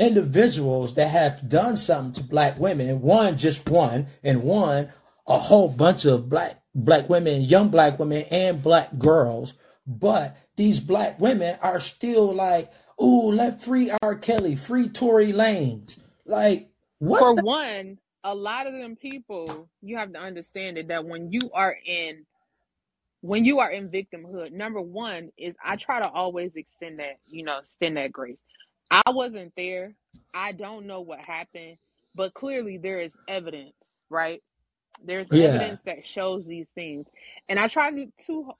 individuals 0.03 0.93
that 0.95 1.09
have 1.09 1.47
done 1.47 1.75
something 1.75 2.13
to 2.13 2.29
black 2.29 2.59
women, 2.59 3.01
one 3.01 3.37
just 3.37 3.69
one 3.69 4.07
and 4.23 4.43
one 4.43 4.89
a 5.27 5.39
whole 5.39 5.69
bunch 5.69 6.05
of 6.05 6.29
black 6.29 6.61
black 6.75 7.07
women 7.09 7.41
young 7.43 7.69
black 7.69 7.99
women 7.99 8.23
and 8.31 8.61
black 8.61 8.97
girls. 8.97 9.53
But 9.85 10.37
these 10.55 10.79
black 10.79 11.19
women 11.19 11.57
are 11.61 11.79
still 11.79 12.33
like 12.33 12.71
ooh 13.01 13.31
let 13.31 13.61
free 13.61 13.91
r. 14.01 14.15
Kelly 14.15 14.55
free 14.55 14.89
tory 14.89 15.31
lanez. 15.31 15.97
Like 16.25 16.69
what 16.99 17.19
For 17.19 17.35
the 17.35 17.43
one, 17.43 17.97
a 18.23 18.33
lot 18.33 18.67
of 18.67 18.73
them 18.73 18.95
people, 18.95 19.69
you 19.81 19.97
have 19.97 20.13
to 20.13 20.19
understand 20.19 20.77
it 20.77 20.87
that 20.89 21.05
when 21.05 21.31
you 21.31 21.49
are 21.53 21.75
in 21.85 22.25
when 23.21 23.45
you 23.45 23.59
are 23.59 23.71
in 23.71 23.89
victimhood, 23.89 24.51
number 24.51 24.81
one 24.81 25.29
is 25.37 25.55
I 25.63 25.77
try 25.77 26.01
to 26.01 26.09
always 26.09 26.51
extend 26.55 26.99
that, 26.99 27.19
you 27.25 27.43
know, 27.43 27.59
extend 27.59 27.95
that 27.95 28.11
grace. 28.11 28.41
I 28.93 29.11
wasn't 29.11 29.53
there. 29.57 29.95
I 30.35 30.53
don't 30.53 30.87
know 30.87 31.01
what 31.01 31.19
happened, 31.19 31.77
but 32.15 32.35
clearly 32.35 32.77
there 32.77 33.01
is 33.01 33.13
evidence, 33.27 33.75
right? 34.11 34.43
There's 35.03 35.27
yeah 35.31 35.47
evidence 35.47 35.81
that 35.85 36.05
shows 36.05 36.45
these 36.45 36.67
things. 36.75 37.07
And 37.49 37.59
I 37.59 37.69
try 37.69 37.91
to, 37.91 38.07
to 38.27 38.51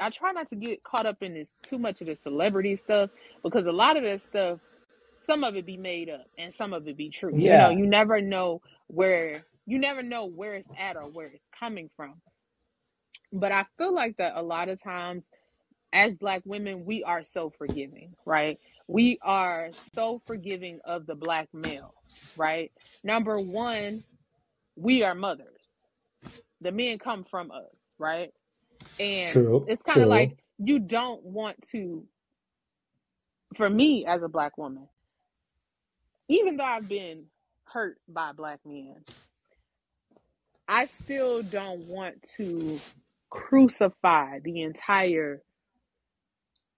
I 0.00 0.10
try 0.10 0.32
not 0.32 0.50
to 0.50 0.56
get 0.56 0.84
caught 0.84 1.06
up 1.06 1.22
in 1.22 1.34
this 1.34 1.52
too 1.66 1.78
much 1.78 2.02
of 2.02 2.08
the 2.08 2.16
celebrity 2.16 2.76
stuff 2.76 3.10
because 3.42 3.66
a 3.66 3.72
lot 3.72 3.96
of 3.96 4.04
that 4.04 4.22
stuff, 4.22 4.60
some 5.26 5.44
of 5.44 5.56
it 5.56 5.66
be 5.66 5.78
made 5.78 6.10
up 6.10 6.26
and 6.38 6.52
some 6.54 6.74
of 6.74 6.88
it 6.88 6.96
be 6.98 7.10
true. 7.10 7.34
You 7.36 7.56
know, 7.56 7.70
yeah 7.70 7.70
you 7.70 7.86
never 7.86 8.20
know 8.20 8.62
where 8.88 9.46
you 9.66 9.78
never 9.78 10.02
know 10.02 10.26
where 10.26 10.54
it's 10.54 10.70
at 10.78 10.96
or 10.96 11.08
where 11.08 11.28
it's 11.28 11.46
coming 11.58 11.90
from. 11.96 12.16
But 13.32 13.52
I 13.52 13.66
feel 13.78 13.94
like 13.94 14.18
that 14.18 14.34
a 14.36 14.42
lot 14.42 14.68
of 14.68 14.82
times 14.82 15.24
as 15.92 16.14
black 16.14 16.42
women, 16.46 16.84
we 16.86 17.04
are 17.04 17.24
so 17.24 17.52
forgiving, 17.58 18.14
right? 18.26 18.58
We 18.88 19.18
are 19.22 19.70
so 19.94 20.22
forgiving 20.26 20.80
of 20.84 21.06
the 21.06 21.16
black 21.16 21.48
male, 21.54 21.94
right? 22.36 22.72
Number 23.04 23.40
one, 23.40 24.04
we 24.76 25.04
are 25.04 25.14
mothers. 25.14 25.60
The 26.62 26.72
men 26.72 26.98
come 26.98 27.24
from 27.30 27.50
us, 27.52 27.74
right? 27.98 28.30
And 28.98 29.48
true 29.48 29.66
it's 29.66 29.82
kind 29.82 30.02
of 30.02 30.08
like 30.08 30.32
you 30.58 30.80
don't 30.80 31.24
want 31.24 31.56
to, 31.72 32.04
for 33.56 33.68
me 33.70 34.06
as 34.06 34.22
a 34.22 34.28
black 34.28 34.58
woman, 34.58 34.88
even 36.28 36.56
though 36.56 36.64
I've 36.64 36.88
been 36.88 37.26
hurt 37.66 37.98
by 38.08 38.32
black 38.32 38.60
men, 38.66 38.96
I 40.68 40.86
still 40.86 41.42
don't 41.42 41.80
want 41.86 42.16
to 42.38 42.82
crucify 43.30 44.40
the 44.40 44.62
entire 44.62 45.42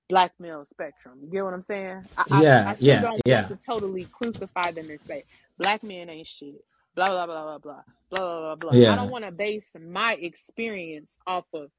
black 0.09 0.33
male 0.39 0.65
spectrum. 0.69 1.19
You 1.23 1.31
get 1.31 1.45
what 1.45 1.55
I'm 1.55 1.63
saying? 1.63 2.05
I, 2.17 2.43
yeah, 2.43 2.67
I, 2.67 2.71
I 2.71 2.77
yeah, 2.79 3.01
don't 3.01 3.21
yeah. 3.27 3.49
want 3.49 3.61
to 3.61 3.67
totally 3.67 4.07
crucify 4.07 4.73
them 4.73 4.91
and 4.91 5.01
say 5.07 5.25
black 5.59 5.83
men 5.83 6.11
ain't 6.11 6.27
shit. 6.27 6.65
Blah 6.95 7.09
blah 7.09 7.27
blah 7.27 7.45
blah 7.45 7.59
blah 7.59 7.83
blah 8.11 8.41
blah 8.41 8.55
blah. 8.57 8.73
Yeah. 8.73 8.93
I 8.93 8.97
don't 8.97 9.11
want 9.11 9.25
to 9.25 9.33
base 9.33 9.71
my 9.81 10.15
experience 10.15 11.17
off 11.27 11.47
of 11.53 11.71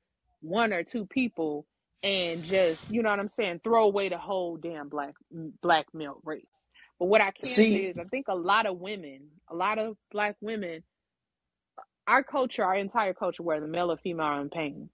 one 0.41 0.73
or 0.73 0.83
two 0.83 1.05
people 1.05 1.65
and 2.03 2.43
just 2.43 2.81
you 2.89 3.01
know 3.01 3.09
what 3.09 3.19
I'm 3.19 3.29
saying. 3.29 3.61
Throw 3.63 3.85
away 3.85 4.09
the 4.09 4.17
whole 4.17 4.57
damn 4.57 4.89
black 4.89 5.13
black 5.61 5.87
male 5.93 6.19
race. 6.23 6.45
But 6.99 7.05
what 7.07 7.21
I 7.21 7.31
can 7.31 7.45
See, 7.45 7.77
say 7.77 7.85
is, 7.87 7.97
I 7.97 8.05
think 8.05 8.27
a 8.29 8.35
lot 8.35 8.65
of 8.65 8.79
women, 8.79 9.27
a 9.49 9.55
lot 9.55 9.79
of 9.79 9.97
black 10.11 10.37
women, 10.41 10.83
our 12.07 12.23
culture, 12.23 12.63
our 12.63 12.75
entire 12.75 13.13
culture, 13.13 13.43
whether 13.43 13.67
male 13.67 13.91
or 13.91 13.97
female, 13.97 14.25
are 14.27 14.41
in 14.41 14.49
pain. 14.49 14.89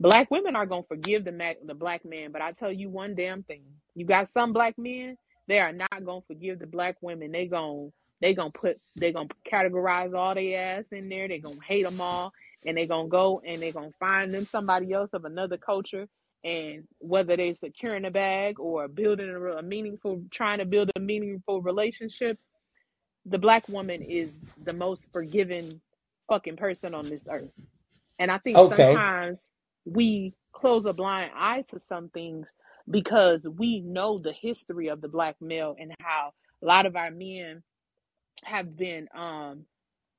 Black 0.00 0.30
women 0.30 0.56
are 0.56 0.66
gonna 0.66 0.82
forgive 0.88 1.24
the 1.24 1.32
ma- 1.32 1.54
the 1.64 1.74
black 1.74 2.04
man, 2.06 2.32
but 2.32 2.40
I 2.40 2.52
tell 2.52 2.72
you 2.72 2.88
one 2.88 3.14
damn 3.14 3.42
thing: 3.42 3.62
you 3.94 4.06
got 4.06 4.32
some 4.32 4.52
black 4.54 4.78
men, 4.78 5.18
they 5.46 5.60
are 5.60 5.72
not 5.72 6.04
gonna 6.04 6.22
forgive 6.26 6.58
the 6.58 6.66
black 6.66 6.96
women. 7.02 7.32
They 7.32 7.46
gon' 7.46 7.92
they 8.20 8.34
gonna 8.34 8.50
put 8.50 8.80
they 8.96 9.12
gonna 9.12 9.28
categorize 9.50 10.14
all 10.16 10.34
their 10.34 10.78
ass 10.78 10.84
in 10.92 11.10
there. 11.10 11.28
They 11.28 11.38
gonna 11.38 11.62
hate 11.66 11.84
them 11.84 12.00
all, 12.00 12.32
and 12.64 12.76
they 12.78 12.86
gonna 12.86 13.08
go 13.08 13.42
and 13.46 13.60
they 13.60 13.72
gonna 13.72 13.92
find 14.00 14.32
them 14.32 14.46
somebody 14.46 14.92
else 14.92 15.10
of 15.12 15.26
another 15.26 15.58
culture. 15.58 16.08
And 16.44 16.84
whether 17.00 17.36
they 17.36 17.54
securing 17.62 18.06
a 18.06 18.10
bag 18.10 18.58
or 18.58 18.88
building 18.88 19.28
a, 19.28 19.40
a 19.58 19.62
meaningful, 19.62 20.22
trying 20.30 20.58
to 20.58 20.64
build 20.64 20.90
a 20.96 21.00
meaningful 21.00 21.60
relationship, 21.60 22.38
the 23.26 23.38
black 23.38 23.68
woman 23.68 24.00
is 24.00 24.32
the 24.64 24.72
most 24.72 25.12
forgiving 25.12 25.80
fucking 26.28 26.56
person 26.56 26.94
on 26.94 27.06
this 27.10 27.22
earth. 27.30 27.50
And 28.18 28.30
I 28.30 28.38
think 28.38 28.56
okay 28.56 28.76
sometimes 28.76 29.38
we 29.84 30.34
close 30.52 30.84
a 30.86 30.92
blind 30.92 31.32
eye 31.34 31.64
to 31.70 31.80
some 31.88 32.08
things 32.10 32.48
because 32.90 33.46
we 33.56 33.80
know 33.80 34.18
the 34.18 34.32
history 34.32 34.88
of 34.88 35.00
the 35.00 35.08
black 35.08 35.36
male 35.40 35.76
and 35.78 35.92
how 36.00 36.32
a 36.62 36.66
lot 36.66 36.86
of 36.86 36.96
our 36.96 37.10
men 37.10 37.62
have 38.44 38.76
been 38.76 39.08
um 39.14 39.64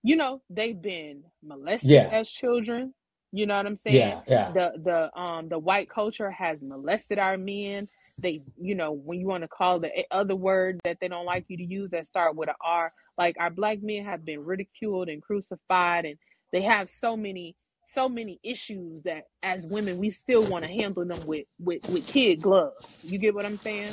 you 0.04 0.15
know 0.15 0.41
they've 0.50 0.82
been 0.82 1.24
molested 1.43 1.89
yeah. 1.89 2.10
as 2.12 2.30
children. 2.30 2.93
You 3.34 3.45
know 3.45 3.56
what 3.56 3.65
i'm 3.65 3.78
saying? 3.78 3.95
Yeah 3.95 4.21
yeah. 4.28 4.52
The 4.52 4.71
the 4.84 5.19
um 5.19 5.50
the 5.50 5.60
white 5.60 5.89
culture 5.89 6.32
has 6.32 6.62
molested 6.62 7.19
our 7.19 7.38
men. 7.38 7.88
They 8.17 8.41
you 8.60 8.76
know 8.76 8.91
when 8.91 9.19
you 9.19 9.28
want 9.28 9.43
to 9.43 9.47
call 9.47 9.80
the 9.80 9.91
other 10.12 10.36
word 10.36 10.80
that 10.84 10.97
they 11.00 11.08
don't 11.08 11.26
like 11.26 11.45
you 11.47 11.58
to 11.58 11.63
use 11.63 11.91
that 11.91 12.08
start 12.08 12.36
with 12.36 12.50
a 12.50 12.56
r. 12.63 12.93
Like 13.17 13.36
our 13.39 13.50
black 13.50 13.82
men 13.82 14.06
have 14.06 14.26
been 14.26 14.43
ridiculed 14.43 15.10
and 15.10 15.21
crucified 15.21 16.06
and 16.06 16.17
they 16.52 16.62
have 16.63 16.89
so 16.89 17.15
many 17.15 17.56
so 17.93 18.08
many 18.10 18.39
issues 18.43 19.04
that 19.04 19.25
as 19.43 19.65
women 19.67 19.97
we 19.97 20.10
still 20.10 20.43
want 20.49 20.63
to 20.63 20.71
handle 20.71 21.06
them 21.06 21.25
with 21.25 21.45
with 21.60 21.88
with 21.89 22.06
kid 22.08 22.41
gloves 22.41 22.88
you 23.04 23.17
get 23.19 23.34
what 23.36 23.45
i'm 23.45 23.60
saying 23.60 23.91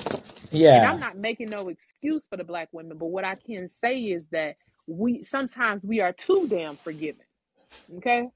Yeah. 0.51 0.77
and 0.79 0.87
I'm 0.87 1.01
not 1.01 1.17
making 1.19 1.51
no 1.51 1.69
excuse 1.69 2.25
for 2.29 2.37
the 2.37 2.45
black 2.45 2.69
women, 2.73 2.97
but 2.97 3.07
what 3.07 3.25
I 3.25 3.35
can 3.35 3.69
say 3.69 4.01
is 4.01 4.27
that 4.33 4.57
we 4.87 5.23
sometimes 5.25 5.83
we 5.85 6.01
are 6.01 6.13
too 6.13 6.47
damn 6.49 6.77
forgiving. 6.77 7.27
Okay? 7.99 8.29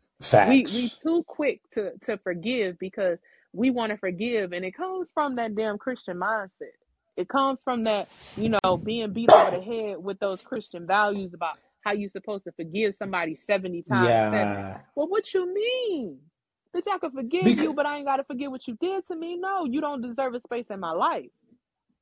We 0.50 0.66
we 0.74 0.88
too 0.90 1.24
quick 1.26 1.62
to 1.72 1.92
to 2.02 2.18
forgive 2.18 2.78
because 2.78 3.18
we 3.54 3.70
want 3.70 3.90
to 3.92 3.96
forgive 3.98 4.52
and 4.52 4.64
it 4.64 4.72
comes 4.76 5.08
from 5.14 5.36
that 5.36 5.54
damn 5.54 5.78
Christian 5.78 6.18
mindset. 6.18 6.76
It 7.16 7.28
comes 7.28 7.60
from 7.64 7.84
that, 7.84 8.08
you 8.36 8.50
know, 8.50 8.76
being 8.76 9.12
beat 9.12 9.30
over 9.30 9.56
the 9.56 9.62
head 9.62 9.96
with 9.98 10.18
those 10.18 10.40
Christian 10.42 10.86
values 10.86 11.32
about 11.34 11.56
how 11.82 11.92
you're 11.92 12.08
supposed 12.08 12.44
to 12.44 12.52
forgive 12.52 12.94
somebody 12.94 13.34
70 13.34 13.82
times 13.82 14.08
7. 14.08 14.32
yeah 14.32 14.80
Well, 14.94 15.08
what 15.08 15.32
you 15.34 15.52
mean? 15.52 16.18
Bitch, 16.74 16.88
I 16.90 16.98
can 16.98 17.10
forgive 17.10 17.44
because 17.44 17.62
you, 17.64 17.74
but 17.74 17.86
I 17.86 17.96
ain't 17.96 18.06
got 18.06 18.16
to 18.16 18.24
forget 18.24 18.50
what 18.50 18.66
you 18.66 18.76
did 18.80 19.06
to 19.08 19.16
me. 19.16 19.36
No, 19.36 19.64
you 19.64 19.80
don't 19.80 20.00
deserve 20.00 20.34
a 20.34 20.40
space 20.40 20.66
in 20.70 20.80
my 20.80 20.92
life. 20.92 21.30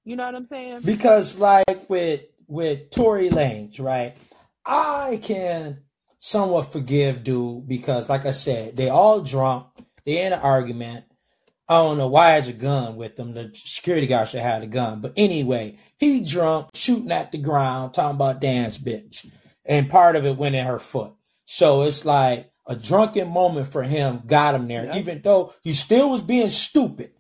You 0.05 0.17
know 0.17 0.25
what 0.25 0.35
I'm 0.35 0.47
saying? 0.47 0.81
because 0.83 1.39
like 1.39 1.89
with 1.89 2.23
with 2.47 2.91
Tory 2.91 3.31
Lanez, 3.31 3.81
right? 3.81 4.17
I 4.65 5.19
can 5.23 5.83
somewhat 6.19 6.73
forgive 6.73 7.25
dude 7.25 7.67
because 7.67 8.09
like 8.09 8.27
I 8.27 8.31
said, 8.33 8.77
they 8.77 8.89
all 8.89 9.21
drunk, 9.23 9.67
they 10.05 10.23
in 10.23 10.33
an 10.33 10.41
argument. 10.41 11.05
I 11.69 11.75
don't 11.75 11.99
know 11.99 12.09
why 12.09 12.31
has 12.31 12.49
a 12.49 12.53
gun 12.53 12.97
with 12.97 13.15
them. 13.15 13.33
The 13.33 13.53
security 13.55 14.09
guard 14.09 14.27
should 14.27 14.41
have 14.41 14.63
a 14.63 14.67
gun. 14.67 15.01
But 15.01 15.13
anyway, 15.17 15.79
he 15.99 16.21
drunk, 16.21 16.71
shooting 16.75 17.13
at 17.13 17.31
the 17.31 17.39
ground, 17.39 17.95
talking 17.95 18.17
about 18.17 18.41
dance 18.41 18.77
bitch. 18.77 19.31
And 19.71 19.91
part 19.91 20.17
of 20.17 20.27
it 20.27 20.39
went 20.39 20.57
in 20.57 20.67
her 20.67 20.81
foot. 20.81 21.15
So 21.47 21.85
it's 21.85 22.07
like 22.07 22.53
a 22.69 22.77
drunken 22.77 23.31
moment 23.31 23.73
for 23.73 23.85
him 23.85 24.25
got 24.27 24.57
him 24.57 24.69
there. 24.69 24.89
Yep. 24.89 24.93
Even 24.93 25.23
though 25.25 25.55
he 25.63 25.75
still 25.75 26.11
was 26.11 26.23
being 26.23 26.51
stupid. 26.51 27.13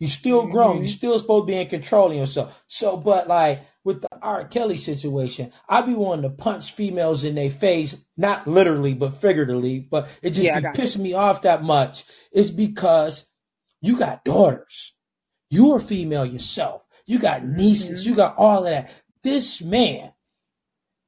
He's 0.00 0.14
still 0.14 0.48
grown. 0.48 0.82
He's 0.82 0.92
hmm 0.92 0.94
still 0.94 1.18
supposed 1.18 1.48
to 1.48 1.52
be 1.54 1.58
in 1.60 1.68
control 1.68 2.12
of 2.12 2.18
himself. 2.18 2.64
So, 2.68 2.98
but 2.98 3.28
like 3.28 3.62
with 3.84 4.02
the 4.02 4.10
R. 4.22 4.46
Kelly 4.46 4.78
situation, 4.78 5.52
I 5.68 5.82
be 5.82 5.94
wanting 5.94 6.24
to 6.24 6.30
punch 6.36 6.74
females 6.74 7.24
in 7.24 7.36
their 7.36 7.50
face, 7.50 7.98
not 8.16 8.48
literally, 8.48 8.94
but 8.94 9.16
figuratively. 9.16 9.80
But 9.80 10.08
it 10.22 10.32
just 10.32 10.52
Yeah, 10.52 10.54
be 10.54 10.64
you. 10.64 10.70
pissing 10.74 11.02
me 11.02 11.14
off 11.14 11.42
that 11.42 11.64
much. 11.64 12.06
It's 12.32 12.50
because 12.50 13.26
you 13.82 13.98
got 13.98 14.24
daughters. 14.24 14.94
You're 15.50 15.78
a 15.78 15.82
female 15.82 16.26
yourself. 16.26 16.86
You 17.06 17.20
got 17.20 17.46
nieces. 17.46 18.06
Mm-hmm. 18.06 18.06
You 18.06 18.16
got 18.16 18.36
all 18.38 18.60
of 18.66 18.72
that. 18.72 18.90
This 19.24 19.62
man 19.62 20.13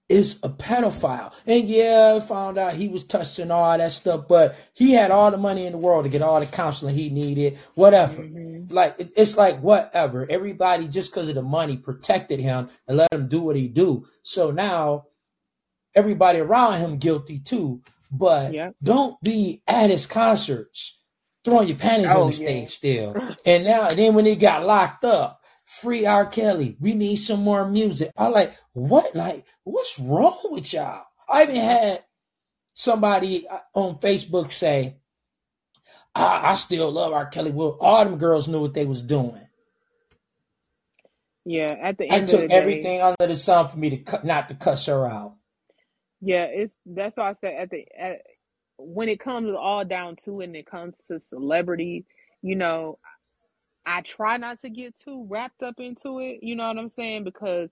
is 0.09 0.39
a 0.43 0.49
pedophile. 0.49 1.33
And 1.47 1.69
yeah, 1.69 2.21
found 2.21 2.59
out 2.59 2.75
he 2.75 2.89
was 2.89 3.05
touching 3.05 3.51
all 3.51 3.77
that 3.77 3.93
stuff, 3.93 4.29
but 4.29 4.55
he 4.75 4.93
had 4.93 5.11
all 5.11 5.31
the 5.31 5.37
money 5.39 5.67
in 5.67 5.73
the 5.73 5.79
world 5.79 6.05
to 6.05 6.11
get 6.11 6.23
all 6.23 6.39
the 6.41 6.47
counseling 6.47 6.95
he 6.95 7.11
needed, 7.11 7.59
whatever. 7.75 8.23
Mm-hmm. 8.23 8.73
Like 8.73 8.95
it's 8.99 9.37
like 9.37 9.61
whatever. 9.61 10.27
Everybody 10.31 10.87
just 10.89 11.11
because 11.11 11.29
of 11.29 11.35
the 11.35 11.43
money 11.43 11.77
protected 11.77 12.39
him 12.41 12.69
and 12.87 12.97
let 12.99 13.13
him 13.13 13.29
do 13.29 13.41
what 13.41 13.57
he 13.57 13.69
do. 13.69 14.07
So 14.23 14.51
now 14.53 15.07
everybody 15.95 16.39
around 16.41 16.79
him 16.81 16.99
guilty 16.99 17.39
too. 17.41 17.83
But 18.11 18.53
Yep. 18.55 18.77
don't 18.83 19.21
be 19.23 19.63
at 19.67 19.91
his 19.91 20.07
concerts 20.07 20.97
throwing 21.45 21.69
your 21.69 21.79
panties 21.79 22.07
Oh, 22.11 22.23
on 22.25 22.31
the 22.31 22.37
yeah. 22.37 22.47
stage 22.49 22.69
still. 22.71 23.17
and 23.45 23.65
now 23.65 23.89
then 23.89 24.15
when 24.15 24.25
he 24.27 24.37
got 24.37 24.65
locked 24.65 25.05
up, 25.05 25.41
free 25.67 26.07
R. 26.07 26.27
Kelly. 26.27 26.79
We 26.81 26.95
need 26.95 27.17
some 27.17 27.43
more 27.43 27.69
music. 27.69 28.13
I 28.17 28.29
like 28.29 28.57
what 28.73 29.15
like 29.15 29.45
what's 29.65 29.99
wrong 30.01 30.41
with 30.45 30.73
y'all? 30.73 31.05
I 31.29 31.45
even 31.45 31.57
had 31.57 32.05
somebody 32.75 33.47
on 33.75 33.97
Facebook 33.99 34.53
say, 34.53 34.97
I, 36.15 36.53
I 36.53 36.55
still 36.57 36.91
love 36.91 37.13
R. 37.13 37.27
Kelly. 37.27 37.53
Well, 37.53 37.77
all 37.81 38.05
them 38.05 38.19
girls 38.19 38.49
knew 38.49 38.61
what 38.63 38.75
they 38.75 38.87
was 38.87 39.03
doing. 39.03 39.43
Yeah, 41.45 41.77
at 41.83 41.99
the 41.99 42.11
I 42.11 42.19
end 42.19 42.31
of 42.31 42.31
took 42.31 42.41
the 42.41 42.49
day, 42.49 42.55
everything 42.55 43.03
under 43.03 43.27
the 43.27 43.37
sun 43.37 43.69
for 43.69 43.79
me 43.79 43.91
to 43.91 43.99
cut, 43.99 44.25
not 44.25 44.49
to 44.49 44.55
cuss 44.55 44.87
her 44.87 45.07
out. 45.07 45.37
yeah, 46.21 46.45
it's 46.45 46.75
that's 46.87 47.17
why 47.17 47.31
I 47.31 47.33
said 47.33 47.55
at 47.55 47.71
the 47.71 47.87
at, 47.99 48.23
when 48.79 49.09
it 49.09 49.21
comes 49.21 49.51
all 49.59 49.85
down 49.85 50.17
to 50.25 50.41
it 50.41 50.45
and 50.47 50.57
it 50.57 50.67
comes 50.67 50.95
to 51.09 51.21
celebrity, 51.21 52.07
you 52.43 52.57
know, 52.57 52.99
I 53.87 54.03
try 54.03 54.39
not 54.39 54.61
to 54.63 54.71
get 54.71 54.97
too 54.99 55.27
wrapped 55.31 55.63
up 55.63 55.81
into 55.81 56.21
it. 56.21 56.41
You 56.43 56.57
know 56.57 56.69
what 56.69 56.79
I'm 56.79 56.91
saying? 56.91 57.25
Because 57.25 57.71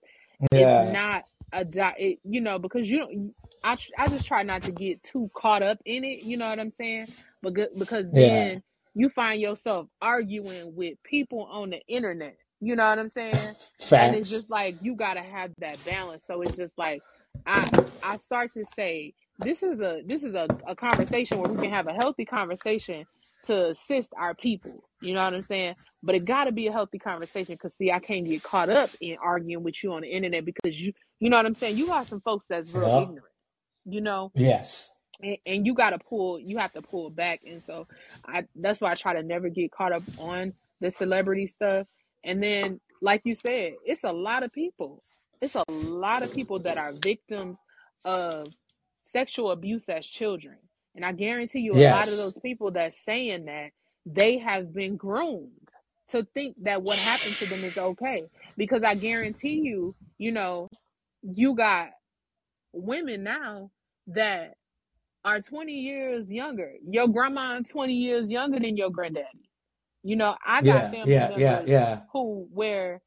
Yeah, 0.53 0.53
it's 0.55 0.77
not 0.79 1.25
a 1.53 1.65
di- 1.65 1.97
it, 1.99 2.21
you 2.25 2.41
know 2.43 2.59
because 2.59 2.91
you 2.91 2.99
don't 3.01 3.35
I, 3.65 3.77
tr- 3.77 3.93
I 3.99 4.09
just 4.09 4.27
try 4.27 4.43
not 4.45 4.65
to 4.65 4.73
get 4.73 5.03
too 5.05 5.31
caught 5.37 5.63
up 5.63 5.79
in 5.87 6.05
it 6.05 6.25
you 6.25 6.37
know 6.39 6.49
what 6.49 6.61
i'm 6.61 6.73
saying? 6.73 7.09
Because 7.43 7.69
because 7.79 8.07
yeah, 8.13 8.47
then 8.49 8.63
you 8.95 9.11
find 9.11 9.41
yourself 9.41 9.89
arguing 10.03 10.75
with 10.77 11.03
people 11.05 11.49
on 11.51 11.71
the 11.71 11.81
internet 11.89 12.37
you 12.61 12.77
know 12.77 12.89
what 12.89 12.99
i'm 13.01 13.11
saying? 13.11 13.55
And 13.97 14.15
it's 14.15 14.31
just 14.31 14.51
like 14.51 14.79
you 14.81 14.97
got 14.97 15.15
to 15.15 15.23
have 15.23 15.53
that 15.59 15.85
balance. 15.85 16.25
So 16.27 16.43
it's 16.43 16.57
just 16.57 16.75
like 16.79 17.05
i 17.47 17.67
i 18.03 18.17
start 18.19 18.53
to 18.53 18.65
say 18.65 19.15
this 19.39 19.63
is 19.65 19.81
a 19.81 20.03
this 20.07 20.25
is 20.25 20.35
a, 20.35 20.51
a 20.67 20.77
conversation 20.77 21.39
where 21.39 21.49
we 21.49 21.59
can 21.59 21.71
have 21.73 21.89
a 21.89 21.95
healthy 21.95 22.25
conversation 22.27 23.07
to 23.47 23.71
assist 23.71 24.11
our 24.19 24.35
people. 24.35 24.85
You 25.03 25.15
know 25.15 25.25
what 25.25 25.35
i'm 25.35 25.43
saying? 25.43 25.77
But 26.03 26.15
it 26.17 26.25
got 26.25 26.45
to 26.45 26.53
be 26.53 26.67
a 26.69 26.73
healthy 26.73 26.99
conversation 26.99 27.55
because 27.55 27.77
see 27.77 27.93
i 27.93 28.01
can't 28.01 28.27
get 28.27 28.43
caught 28.43 28.71
up 28.71 28.91
in 29.01 29.17
arguing 29.23 29.65
with 29.65 29.83
you 29.85 29.93
on 29.95 30.03
the 30.03 30.09
internet 30.09 30.45
because 30.45 30.81
you 30.81 30.93
you 31.21 31.31
know 31.31 31.37
what 31.37 31.47
i'm 31.47 31.55
saying? 31.55 31.77
You 31.79 31.87
got 31.87 32.09
some 32.09 32.21
folks 32.23 32.47
that's 32.49 32.69
real 32.73 32.89
Yeah. 32.89 33.03
ignorant 33.03 33.27
you 33.87 34.01
know? 34.01 34.33
Yes. 34.35 34.91
and, 35.23 35.37
and 35.47 35.67
you 35.67 35.75
got 35.75 35.91
to 35.91 35.99
pull 35.99 36.41
you 36.41 36.59
have 36.59 36.73
to 36.75 36.83
pull 36.83 37.11
back. 37.11 37.41
And 37.47 37.63
so 37.63 37.87
i 38.27 38.45
that's 38.57 38.81
why 38.81 38.93
i 38.93 38.95
try 38.95 39.15
to 39.15 39.23
never 39.23 39.49
get 39.49 39.73
caught 39.73 39.93
up 39.93 40.03
on 40.19 40.55
the 40.81 40.91
celebrity 40.91 41.47
stuff. 41.47 41.87
And 42.25 42.43
then 42.43 42.81
like 43.03 43.23
you 43.25 43.35
said 43.35 43.75
it's 43.85 44.05
a 44.05 44.13
lot 44.13 44.43
of 44.43 44.53
people. 44.53 45.03
It's 45.43 45.57
a 45.57 45.65
lot 45.73 46.23
of 46.23 46.33
people 46.33 46.61
that 46.61 46.79
are 46.79 46.93
victims 46.95 47.59
of 48.05 48.47
sexual 49.13 49.51
abuse 49.53 49.89
as 49.89 50.07
children 50.07 50.59
and 50.95 51.05
i 51.05 51.13
guarantee 51.13 51.61
you 51.61 51.79
a 51.79 51.83
lot 51.83 52.09
of 52.09 52.17
those 52.17 52.35
people 52.43 52.71
that's 52.73 52.99
saying 53.05 53.47
that 53.47 53.71
they 54.07 54.39
have 54.39 54.73
been 54.75 54.97
groomed 54.97 55.51
to 56.09 56.25
think 56.35 56.57
that 56.63 56.83
what 56.83 56.99
happened 56.99 57.37
to 57.39 57.47
them 57.47 57.65
is 57.65 57.77
okay 57.79 58.25
because 58.57 58.83
i 58.85 58.95
guarantee 58.95 59.61
you 59.65 59.95
you 60.19 60.33
know 60.33 60.69
you 61.23 61.55
got 61.57 61.91
women 62.73 63.25
now 63.25 63.71
that 64.09 64.55
are 65.25 65.41
20 65.41 65.73
years 65.73 66.29
younger. 66.31 66.75
Your 66.89 67.09
grandma 67.09 67.61
20 67.61 67.95
years 67.95 68.29
younger 68.31 68.61
than 68.61 68.77
your 68.77 68.91
granddaddy. 68.91 69.51
You 70.03 70.17
know, 70.17 70.37
I 70.47 70.63
got 70.63 70.87
Yeah. 70.87 70.91
family 70.91 71.07
Yeah. 71.13 71.31
Yeah. 71.37 71.63
Yeah. 71.67 72.01
who 72.13 72.49
where 72.53 73.03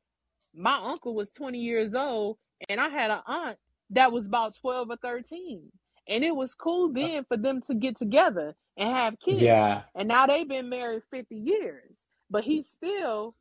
my 0.55 0.79
uncle 0.83 1.15
was 1.15 1.29
20 1.31 1.59
years 1.59 1.93
old 1.95 2.37
and 2.69 2.79
I 2.79 2.89
had 2.89 3.11
an 3.11 3.21
aunt 3.27 3.57
that 3.91 4.11
was 4.11 4.25
about 4.25 4.55
12 4.55 4.89
or 4.91 4.97
13. 4.97 5.71
And 6.09 6.23
it 6.23 6.35
was 6.35 6.55
cool 6.55 6.89
uh, 6.89 6.93
then 6.93 7.25
for 7.25 7.37
them 7.37 7.61
to 7.63 7.75
get 7.75 7.97
together 7.97 8.55
and 8.77 8.89
have 8.95 9.19
kids. 9.19 9.41
Yeah. 9.41 9.83
And 9.95 10.07
now 10.07 10.27
they've 10.27 10.47
been 10.47 10.69
married 10.69 11.03
50 11.11 11.35
years. 11.35 11.91
But 12.29 12.43
he's 12.43 12.67
still 12.69 13.35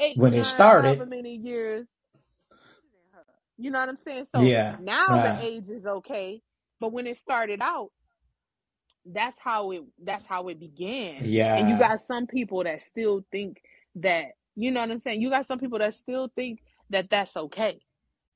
eight, 0.00 0.16
When 0.18 0.34
it 0.34 0.44
started. 0.44 0.88
however 0.88 1.06
many 1.06 1.36
years. 1.36 1.86
You 3.58 3.70
know 3.70 3.80
what 3.80 3.88
I'm 3.90 3.98
saying? 4.06 4.26
So 4.34 4.42
Yeah. 4.42 4.76
now 4.80 5.06
Yeah. 5.08 5.36
the 5.36 5.44
age 5.46 5.68
is 5.68 5.86
okay. 5.86 6.42
But 6.80 6.92
when 6.92 7.06
it 7.06 7.18
started 7.18 7.60
out, 7.62 7.90
that's 9.06 9.38
how 9.40 9.72
it 9.72 9.82
that's 10.02 10.26
how 10.26 10.48
it 10.48 10.60
began. 10.60 11.24
Yeah. 11.24 11.56
And 11.56 11.68
you 11.68 11.78
got 11.78 12.00
some 12.00 12.26
people 12.26 12.64
that 12.64 12.82
still 12.82 13.24
think 13.32 13.62
that, 13.96 14.26
you 14.56 14.70
know 14.70 14.80
what 14.80 14.90
I'm 14.90 15.00
saying? 15.02 15.22
You 15.22 15.30
got 15.30 15.46
some 15.46 15.58
people 15.58 15.78
that 15.80 15.94
still 15.94 16.30
think 16.36 16.60
that 16.90 17.10
that's 17.10 17.36
okay. 17.36 17.80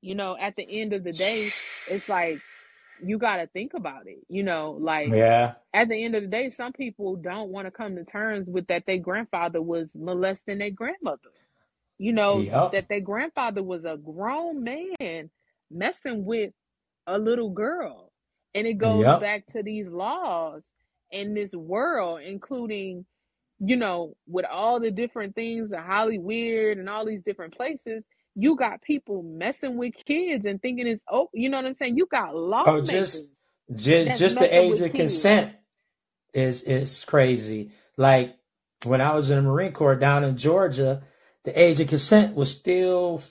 You 0.03 0.15
know, 0.15 0.37
at 0.39 0.57
the 0.57 0.65
end 0.69 0.93
of 0.93 1.05
the 1.05 1.13
day, 1.13 1.51
it's 1.89 2.09
like 2.09 2.41
you 3.05 3.19
got 3.19 3.37
to 3.39 3.47
think 3.49 3.75
about 3.75 4.07
it. 4.07 4.19
You 4.29 4.43
know, 4.43 4.73
like 4.81 5.11
Yeah. 5.13 5.55
at 5.75 5.89
the 5.89 6.03
end 6.05 6.15
of 6.15 6.23
the 6.23 6.29
day, 6.29 6.49
some 6.49 6.73
people 6.73 7.17
don't 7.17 7.51
want 7.51 7.67
to 7.67 7.71
come 7.71 7.97
to 7.97 8.05
terms 8.05 8.49
with 8.49 8.67
that 8.69 8.87
their 8.87 8.99
grandfather 8.99 9.61
was 9.61 9.91
molesting 9.95 10.59
their 10.59 10.71
grandmother. 10.71 11.31
You 11.99 12.13
know, 12.13 12.39
Yep. 12.41 12.73
that 12.73 12.89
their 12.89 13.01
grandfather 13.01 13.63
was 13.63 13.85
a 13.85 13.97
grown 13.97 14.65
man 14.65 15.31
messing 15.71 16.25
with 16.25 16.53
a 17.07 17.19
little 17.19 17.51
girl. 17.51 18.13
And 18.55 18.67
it 18.67 18.79
goes 18.79 19.05
Yep. 19.05 19.21
back 19.21 19.47
to 19.49 19.63
these 19.63 19.89
laws 19.89 20.63
in 21.11 21.35
this 21.35 21.53
world, 21.55 22.21
including, 22.23 23.05
you 23.59 23.77
know, 23.77 24.17
with 24.27 24.47
all 24.47 24.81
the 24.81 24.91
different 24.91 25.35
things, 25.35 25.71
the 25.71 25.81
Hollywood 25.81 26.79
and 26.79 26.89
all 26.89 27.05
these 27.05 27.23
different 27.23 27.55
places, 27.57 28.05
you 28.37 28.57
got 28.57 28.83
people 28.83 29.25
messing 29.25 29.79
with 29.79 29.95
kids 30.07 30.47
and 30.47 30.63
thinking 30.63 30.89
it's 30.89 31.03
oh, 31.11 31.31
you 31.35 31.51
know 31.51 31.59
what 31.59 31.67
I'm 31.67 31.75
saying? 31.75 31.99
You 31.99 32.07
got 32.07 32.35
Oh, 32.67 32.83
just 32.83 33.31
just 33.75 34.19
just 34.19 34.39
the 34.39 34.55
age 34.55 34.81
of 34.81 34.93
kids. 34.93 34.95
consent 34.95 35.53
is 36.35 36.63
is 36.63 37.05
crazy. 37.05 37.73
Like 37.97 38.37
when 38.85 39.01
I 39.01 39.15
was 39.15 39.31
in 39.31 39.37
the 39.37 39.43
Marine 39.51 39.73
Corps 39.73 39.97
down 39.97 40.25
in 40.25 40.37
Georgia, 40.37 41.03
the 41.45 41.61
age 41.61 41.81
of 41.81 41.89
consent 41.89 42.37
was 42.37 42.51
still 42.51 43.23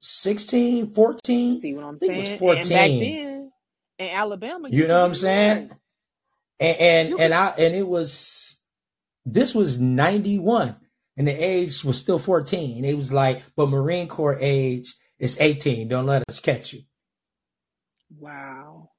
16, 0.00 0.94
14. 0.94 1.54
See 1.56 1.74
what 1.74 1.84
I'm 1.84 2.00
think 2.00 2.12
it 2.12 2.16
was 2.16 2.28
saying? 2.28 2.42
And 2.52 2.72
back 2.72 2.98
14. 2.98 3.00
then 3.00 3.52
in 3.98 4.08
Alabama, 4.10 4.70
you 4.70 4.76
You 4.82 4.88
know 4.88 5.00
what 5.00 5.06
I'm 5.06 5.14
saying? 5.14 5.70
And 6.60 6.78
and, 6.78 7.14
and 7.18 7.34
I 7.34 7.48
and 7.58 7.74
it 7.74 7.86
was 7.86 8.58
this 9.26 9.54
was 9.54 9.78
91 9.78 10.76
and 11.18 11.28
the 11.28 11.32
age 11.32 11.84
was 11.84 11.98
still 11.98 12.20
14. 12.20 12.84
It 12.86 12.96
was 12.96 13.12
like, 13.12 13.42
but 13.56 13.68
Marine 13.68 14.08
Corps 14.08 14.38
age 14.40 14.94
is 15.20 15.38
18. 15.40 15.88
Don't 15.88 16.06
let 16.06 16.24
us 16.30 16.40
catch 16.40 16.72
you. 16.74 16.82
Wow. 18.18 18.90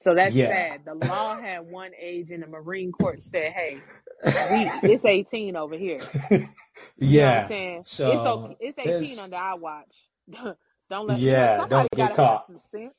So 0.00 0.14
that's 0.14 0.34
Yeah. 0.34 0.48
sad. 0.48 0.84
The 0.84 0.94
law 0.94 1.36
had 1.40 1.60
one 1.70 1.92
age 2.00 2.30
and 2.32 2.42
the 2.42 2.48
Marine 2.48 2.92
Corps 2.92 3.20
said, 3.20 3.52
hey, 3.52 3.78
we 4.24 4.92
it's 4.92 5.04
18 5.04 5.56
over 5.56 5.76
here. 5.76 6.00
You 6.30 6.38
know 6.40 6.48
yeah. 6.98 7.48
It's 7.48 7.90
So 7.90 8.10
okay. 8.12 8.56
It's 8.60 8.78
18 8.78 8.90
there's 8.90 9.18
under 9.18 9.36
our 9.36 9.58
watch. 9.58 9.94
Don't 10.90 11.06
let 11.06 11.24
you 11.24 11.32
know 11.32 11.32
yeah, 11.32 11.56
somebody 11.58 11.70
don't 11.70 11.90
get 12.08 12.14
caught. 12.16 12.46
some 12.46 12.60
sense. 12.72 12.94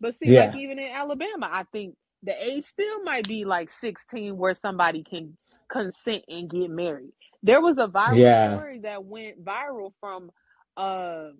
But 0.00 0.18
see, 0.18 0.32
like 0.32 0.54
even 0.54 0.78
in 0.78 0.88
Alabama, 0.90 1.48
I 1.50 1.64
think 1.72 1.96
the 2.22 2.34
age 2.42 2.64
still 2.64 3.02
might 3.04 3.26
be 3.28 3.44
like 3.46 3.70
16 3.70 4.36
where 4.36 4.54
somebody 4.54 5.02
can 5.02 5.36
consent 5.68 6.24
and 6.28 6.50
get 6.50 6.70
married. 6.70 7.12
There 7.46 7.62
was 7.62 7.78
a 7.78 7.88
viral 7.88 8.34
Yeah. 8.34 8.50
story 8.50 8.80
that 8.80 9.04
went 9.06 9.44
viral 9.44 9.92
from 10.00 10.32
uh 10.76 11.30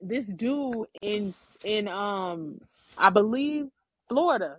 this 0.00 0.26
dude 0.26 0.86
in 1.02 1.34
in 1.64 1.88
um 1.88 2.58
I 2.98 3.10
believe 3.10 3.66
Florida. 4.08 4.58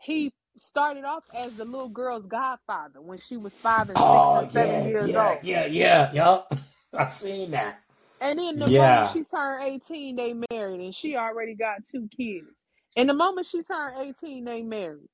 He 0.00 0.32
started 0.58 1.04
off 1.04 1.24
as 1.34 1.54
the 1.54 1.64
little 1.66 1.88
girl's 1.90 2.26
godfather 2.26 3.00
when 3.02 3.18
she 3.18 3.36
was 3.38 3.54
five 3.62 3.90
and 3.90 4.00
six 4.00 4.28
Oh 4.30 4.40
and 4.40 4.48
seven 4.52 4.80
yeah, 4.80 4.86
years 4.86 5.14
yeah, 5.14 5.16
old. 5.16 5.42
yeah, 5.42 5.66
yeah, 5.66 6.12
yup. 6.12 6.54
I've 6.94 7.14
seen 7.14 7.52
that. 7.52 7.80
And 8.20 8.40
then 8.40 8.58
the 8.60 8.70
moment 8.70 9.08
she 9.08 9.24
turned 9.24 9.64
18, 9.64 10.16
they 10.16 10.34
married, 10.50 10.80
and 10.82 10.94
she 10.96 11.16
already 11.16 11.54
got 11.56 11.86
two 11.90 12.08
kids. 12.16 12.48
And 12.96 13.08
the 13.08 13.14
moment 13.14 13.48
she 13.48 13.62
turned 13.62 13.98
18, 14.22 14.44
they 14.44 14.62
married. 14.62 15.08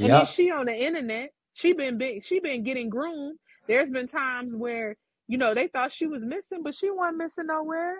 And 0.00 0.14
then 0.14 0.26
she 0.26 0.50
on 0.50 0.66
the 0.66 0.74
internet, 0.76 1.30
she 1.54 1.74
been 1.74 1.98
big, 1.98 2.24
she 2.24 2.40
been 2.40 2.64
getting 2.64 2.90
groomed. 2.90 3.38
There's 3.68 3.90
been 3.90 4.08
times 4.08 4.54
where, 4.54 4.96
you 5.28 5.38
know, 5.38 5.54
they 5.54 5.68
thought 5.68 5.92
she 5.92 6.06
was 6.06 6.22
missing, 6.22 6.62
but 6.62 6.74
she 6.74 6.90
wasn't 6.90 7.18
missing 7.18 7.46
nowhere. 7.46 7.96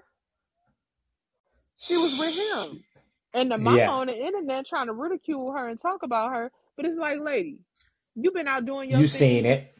She 1.76 1.96
was 1.96 2.18
with 2.18 2.34
him. 2.36 2.84
And 3.34 3.50
the 3.52 3.58
mama 3.58 3.78
Yeah. 3.78 3.90
on 3.92 4.06
the 4.08 4.16
internet 4.16 4.66
trying 4.66 4.86
to 4.86 4.92
ridicule 4.94 5.52
her 5.52 5.68
and 5.68 5.80
talk 5.80 6.02
about 6.02 6.32
her. 6.32 6.50
But 6.76 6.86
it's 6.86 6.98
like, 6.98 7.20
lady, 7.20 7.58
you've 8.16 8.34
been 8.34 8.48
out 8.48 8.64
doing 8.64 8.90
your 8.90 9.00
You 9.00 9.06
seen 9.06 9.46
it. 9.46 9.74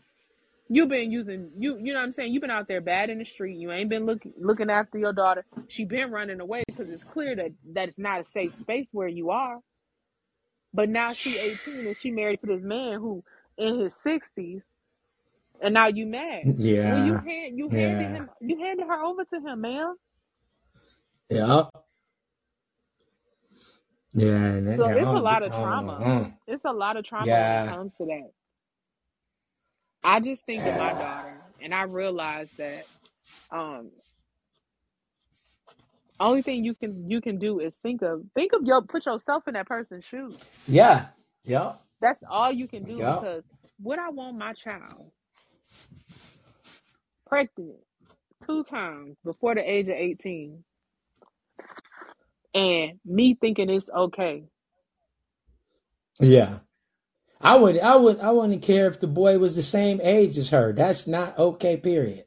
You've 0.70 0.90
been 0.90 1.10
using 1.10 1.50
you 1.58 1.78
you 1.78 1.94
know 1.94 2.00
what 2.00 2.04
I'm 2.04 2.12
saying. 2.12 2.34
You've 2.34 2.42
been 2.42 2.50
out 2.50 2.68
there 2.68 2.82
bad 2.82 3.08
in 3.08 3.18
the 3.18 3.24
street. 3.24 3.56
You 3.56 3.72
ain't 3.72 3.88
been 3.88 4.04
looking 4.04 4.34
looking 4.38 4.68
after 4.68 4.98
your 4.98 5.14
daughter. 5.14 5.46
She 5.68 5.84
been 5.86 6.10
running 6.10 6.40
away 6.40 6.62
because 6.66 6.90
it's 6.90 7.04
clear 7.04 7.34
that 7.36 7.52
that 7.72 7.88
it's 7.88 7.98
not 7.98 8.20
a 8.20 8.24
safe 8.24 8.54
space 8.54 8.86
where 8.92 9.08
you 9.08 9.30
are. 9.30 9.60
But 10.74 10.90
now 10.90 11.14
she 11.14 11.38
18 11.38 11.86
and 11.86 11.96
she 11.96 12.10
married 12.10 12.40
to 12.42 12.46
this 12.46 12.62
man 12.62 13.00
who 13.00 13.24
in 13.56 13.78
his 13.80 13.96
60s, 14.06 14.60
and 15.62 15.74
now 15.74 15.88
you 15.88 16.06
mad. 16.06 16.46
Well, 16.82 16.98
you 16.98 17.16
Yeah. 17.16 17.24
hand 17.26 17.58
you 17.58 17.70
handed 17.70 18.10
Yeah. 18.10 18.12
him 18.12 18.30
you 18.40 18.58
handed 18.58 18.86
her 18.86 19.02
over 19.04 19.24
to 19.24 19.40
him, 19.40 19.62
ma'am. 19.62 19.94
Yeah. 21.30 21.68
Yeah. 24.14 24.60
So 24.78 24.88
yeah, 24.88 24.94
it's 24.94 25.12
a 25.12 25.18
oh, 25.18 25.20
lot 25.20 25.42
of 25.42 25.54
trauma. 25.54 26.06
mm. 26.06 26.34
It's 26.46 26.64
a 26.64 26.72
lot 26.72 26.96
of 26.96 27.04
trauma 27.04 27.38
when 27.38 27.52
it 27.52 27.62
comes 27.64 27.96
to 27.96 28.06
that. 28.06 28.30
I 30.04 30.20
just 30.20 30.46
think 30.46 30.66
of 30.66 30.74
my 30.76 30.94
daughter, 30.94 31.42
and 31.60 31.74
I 31.74 31.82
realize 31.84 32.50
that 32.58 32.84
um 33.52 33.90
only 36.20 36.42
thing 36.42 36.64
you 36.64 36.74
can 36.74 37.10
you 37.10 37.20
can 37.20 37.38
do 37.38 37.60
is 37.60 37.76
think 37.78 38.02
of 38.02 38.22
think 38.34 38.52
of 38.52 38.62
your 38.64 38.82
put 38.82 39.06
yourself 39.06 39.48
in 39.48 39.54
that 39.54 39.66
person's 39.66 40.04
shoes. 40.04 40.40
Yeah. 40.66 41.08
Yeah. 41.44 41.74
That's 42.00 42.20
all 42.28 42.52
you 42.52 42.68
can 42.68 42.84
do 42.84 43.02
Yeah. 43.02 43.04
because 43.04 43.44
would 43.82 43.98
I 43.98 44.10
want 44.10 44.38
my 44.38 44.52
child 44.54 45.12
pregnant 47.28 47.76
two 48.46 48.64
times 48.64 49.16
before 49.24 49.54
the 49.54 49.70
age 49.70 49.88
of 49.88 49.96
18 49.96 50.64
and 52.54 53.00
me 53.04 53.36
thinking 53.40 53.70
it's 53.70 53.90
okay? 53.90 54.44
Yeah. 56.20 56.60
I 57.40 57.56
would 57.56 57.78
I 57.78 57.96
would 57.96 58.20
I 58.20 58.32
wouldn't 58.32 58.62
care 58.62 58.88
if 58.88 59.00
the 59.00 59.06
boy 59.06 59.38
was 59.38 59.56
the 59.56 59.62
same 59.62 60.00
age 60.02 60.38
as 60.38 60.50
her. 60.50 60.72
That's 60.72 61.06
not 61.06 61.38
okay, 61.38 61.76
period. 61.76 62.24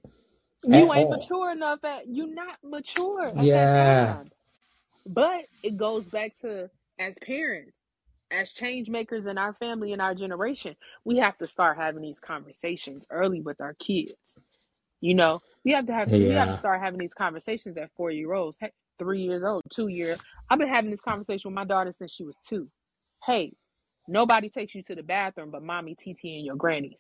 You 0.64 0.94
ain't 0.94 1.10
all. 1.10 1.10
mature 1.10 1.52
enough 1.52 1.84
at 1.84 2.08
you 2.08 2.28
not 2.34 2.58
mature 2.64 3.34
Yeah. 3.36 4.24
But 5.06 5.46
it 5.64 5.78
goes 5.78 6.06
back 6.06 6.38
to 6.42 6.70
as 7.00 7.16
parents, 7.26 7.74
as 8.32 8.54
change 8.54 8.90
makers 8.90 9.26
in 9.26 9.38
our 9.38 9.54
family 9.54 9.94
and 9.94 10.02
our 10.02 10.16
generation, 10.16 10.76
we 11.06 11.18
have 11.18 11.38
to 11.40 11.48
start 11.48 11.78
having 11.78 12.04
these 12.04 12.20
conversations 12.20 13.06
early 13.12 13.42
with 13.42 13.62
our 13.62 13.76
kids. 13.76 14.14
You 15.02 15.16
know, 15.16 15.42
we 15.66 15.72
have 15.74 15.88
to 15.88 15.94
have 15.94 16.10
we 16.12 16.30
have 16.30 16.48
to 16.48 16.54
Yeah. 16.54 16.58
start 16.60 16.80
having 16.82 17.00
these 17.00 17.14
conversations 17.14 17.78
at 17.78 17.90
four 17.98 18.12
year 18.12 18.34
olds, 18.34 18.58
hey, 18.60 18.72
three 19.00 19.22
years 19.22 19.44
old, 19.44 19.64
two 19.74 19.88
year. 19.88 20.16
I've 20.50 20.60
been 20.60 20.68
having 20.70 20.92
this 20.92 21.02
conversation 21.02 21.50
with 21.50 21.56
my 21.56 21.66
daughter 21.66 21.92
since 21.92 22.12
she 22.12 22.24
was 22.24 22.36
two. 22.48 22.70
Hey, 23.26 23.54
nobody 24.08 24.50
takes 24.50 24.76
you 24.76 24.84
to 24.84 24.96
the 24.96 25.04
bathroom 25.04 25.50
but 25.52 25.64
mommy, 25.64 25.96
TT, 25.96 26.36
and 26.38 26.46
your 26.46 26.56
grannies. 26.56 26.98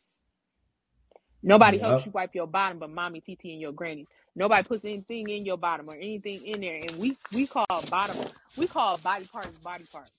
Nobody 1.43 1.77
helps 1.79 1.99
Yep. 1.99 2.05
you 2.07 2.11
wipe 2.11 2.35
your 2.35 2.47
bottom 2.47 2.79
but 2.79 2.89
mommy, 2.91 3.21
TT, 3.21 3.45
and 3.53 3.61
your 3.61 3.71
grannies. 3.71 4.07
Nobody 4.35 4.63
puts 4.63 4.85
anything 4.85 5.29
in 5.29 5.45
your 5.45 5.57
bottom 5.57 5.89
or 5.89 5.95
anything 5.95 6.45
in 6.45 6.61
there. 6.61 6.75
And 6.75 6.97
we 6.97 7.17
we 7.31 7.47
call 7.47 7.65
bottom 7.89 8.17
we 8.55 8.67
call 8.67 8.97
body 8.97 9.25
parts 9.25 9.57
body 9.63 9.85
parts. 9.91 10.11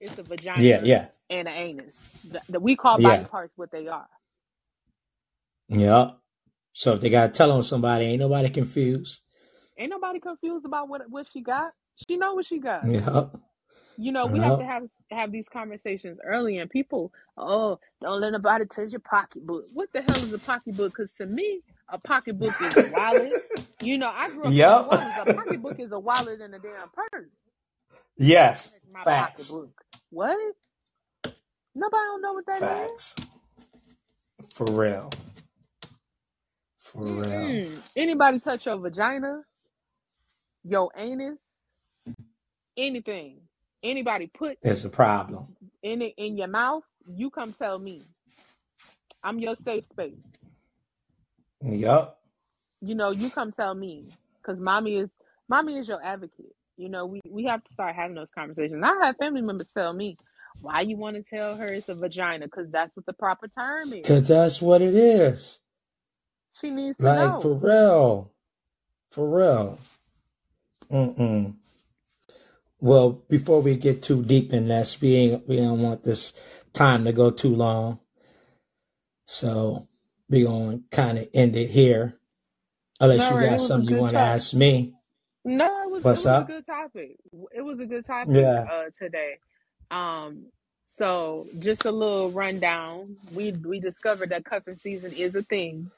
It's 0.00 0.18
a 0.18 0.22
Yeah, 0.22 0.28
vagina 0.28 0.86
yeah. 0.86 1.08
and 1.30 1.48
an 1.48 1.54
anus. 1.54 1.96
The, 2.24 2.42
the- 2.48 2.60
we 2.60 2.76
call 2.76 3.00
body 3.00 3.22
Yeah. 3.22 3.28
parts 3.28 3.52
what 3.56 3.70
they 3.72 3.88
are. 3.88 4.08
Yeah. 5.68 6.12
So 6.76 6.92
if 6.94 7.00
they 7.00 7.10
gotta 7.10 7.32
tell 7.32 7.52
on 7.52 7.62
somebody, 7.62 8.04
ain't 8.06 8.20
nobody 8.20 8.50
confused. 8.50 9.22
Ain't 9.78 9.90
nobody 9.90 10.20
confused 10.20 10.66
about 10.66 10.88
what 10.88 11.02
what 11.10 11.26
she 11.32 11.42
got. 11.42 11.72
She 12.08 12.18
know 12.18 12.34
what 12.34 12.46
she 12.46 12.60
got. 12.60 12.86
Yeah. 12.86 13.26
You 13.96 14.12
know, 14.12 14.26
we 14.28 14.40
have 14.40 14.56
to 14.58 14.64
have 14.64 14.84
have 15.12 15.32
these 15.32 15.48
conversations 15.52 16.18
early. 16.24 16.58
And 16.58 16.70
people, 16.70 17.12
oh, 17.38 17.80
don't 18.02 18.20
let 18.20 18.32
nobody 18.32 18.66
touch 18.66 18.90
your 18.92 19.00
pocketbook. 19.00 19.66
What 19.72 19.90
the 19.94 20.02
hell 20.02 20.24
is 20.24 20.32
a 20.34 20.40
pocketbook? 20.40 20.94
Because 20.96 21.12
to 21.18 21.26
me, 21.26 21.62
a 21.90 21.98
pocketbook 21.98 22.56
is 22.60 22.76
a 22.76 22.84
wallet. 22.84 23.38
You 23.80 23.98
know, 23.98 24.10
I 24.12 24.30
grew 24.30 24.48
up 24.48 24.56
Yep. 24.56 24.90
Orleans. 24.90 25.18
A 25.18 25.26
pocketbook 25.26 25.76
is 25.78 25.92
a 25.92 26.00
wallet 26.00 26.40
and 26.42 26.54
a 26.54 26.60
damn 26.60 26.90
purse. 27.12 27.30
Yes. 28.18 28.74
My 28.92 29.04
Facts. 29.04 29.06
pocketbook. 29.12 29.70
What? 30.10 30.38
Nobody 31.74 32.04
don't 32.06 32.22
know 32.22 32.34
what 32.34 32.46
that 32.46 32.64
is. 32.64 32.90
Facts. 32.90 33.16
For 34.54 34.66
real. 34.66 35.10
For 36.86 37.02
real. 37.02 37.24
Mm-mm. 37.24 37.78
Anybody 37.96 38.38
touch 38.40 38.66
your 38.66 38.78
vagina, 38.78 39.42
your 40.64 40.90
anus, 40.96 41.36
anything? 42.76 43.40
Anybody 43.82 44.28
put 44.28 44.58
It's 44.62 44.84
a 44.84 44.88
problem. 44.88 45.56
in 45.82 46.00
it 46.02 46.14
in 46.16 46.36
your 46.38 46.46
mouth? 46.48 46.84
You 47.08 47.30
come 47.30 47.54
tell 47.60 47.78
me. 47.78 48.02
I'm 49.22 49.38
your 49.40 49.56
safe 49.64 49.84
space. 49.86 50.14
Yep. 51.62 52.16
You 52.82 52.94
know, 52.94 53.10
you 53.10 53.30
come 53.30 53.50
tell 53.52 53.74
me 53.74 54.06
because 54.40 54.60
mommy 54.60 54.96
is 54.96 55.10
mommy 55.48 55.78
is 55.78 55.88
your 55.88 56.02
advocate. 56.04 56.54
You 56.76 56.88
know, 56.88 57.06
we 57.06 57.20
we 57.28 57.44
have 57.44 57.64
to 57.64 57.72
start 57.72 57.96
having 57.96 58.14
those 58.14 58.30
conversations. 58.30 58.82
I 58.84 59.06
have 59.06 59.16
family 59.16 59.42
members 59.42 59.68
tell 59.76 59.92
me 59.92 60.16
why 60.60 60.82
you 60.82 60.96
want 60.96 61.16
to 61.16 61.22
tell 61.22 61.56
her 61.56 61.66
it's 61.68 61.88
a 61.88 61.94
vagina 61.94 62.46
because 62.46 62.70
that's 62.70 62.94
what 62.96 63.06
the 63.06 63.12
proper 63.12 63.48
term 63.48 63.92
is. 63.92 64.06
Cause 64.06 64.28
that's 64.28 64.62
what 64.62 64.82
it 64.82 64.94
is. 64.94 65.60
She 66.60 66.70
needs 66.70 66.98
to 66.98 67.10
Like 67.10 67.40
for 67.42 67.54
real. 67.54 68.32
For 69.12 69.28
real. 69.28 69.78
Mm-mm. 70.90 71.56
Well, 72.80 73.10
before 73.28 73.62
we 73.62 73.76
get 73.76 74.02
too 74.02 74.24
deep 74.24 74.52
in 74.52 74.68
this, 74.68 75.00
we 75.00 75.14
ain't, 75.16 75.48
we 75.48 75.56
don't 75.56 75.82
want 75.82 76.04
this 76.04 76.34
time 76.74 77.04
to 77.06 77.12
go 77.12 77.30
too 77.30 77.54
long. 77.54 78.00
So 79.26 79.88
we 80.30 80.44
gonna 80.44 80.80
kind 80.90 81.18
of 81.18 81.28
end 81.34 81.56
it 81.56 81.70
here. 81.70 82.18
Unless 83.00 83.20
All 83.22 83.30
you 83.30 83.38
got 83.38 83.60
something 83.60 83.88
you 83.88 83.96
want 83.96 84.14
to 84.14 84.20
ask 84.20 84.54
me. 84.54 84.94
No, 85.44 85.82
it 85.84 85.90
was 85.90 86.06
it 86.08 86.16
What's 86.16 86.20
was 86.20 86.36
a 86.38 86.42
up? 86.42 86.44
good 86.44 86.66
topic. 86.66 87.18
It 87.54 87.62
was 87.62 87.80
a 87.80 87.86
good 87.86 88.06
topic 88.06 88.50
Yeah. 88.50 88.66
uh 88.70 88.86
today. 88.98 89.38
Um 89.90 90.46
so 90.86 91.48
just 91.58 91.86
a 91.86 91.92
little 91.92 92.30
rundown. 92.32 93.16
We 93.32 93.52
we 93.52 93.80
discovered 93.80 94.30
that 94.30 94.46
cuffing 94.46 94.76
season 94.78 95.12
is 95.14 95.36
a 95.36 95.42
thing. 95.44 95.90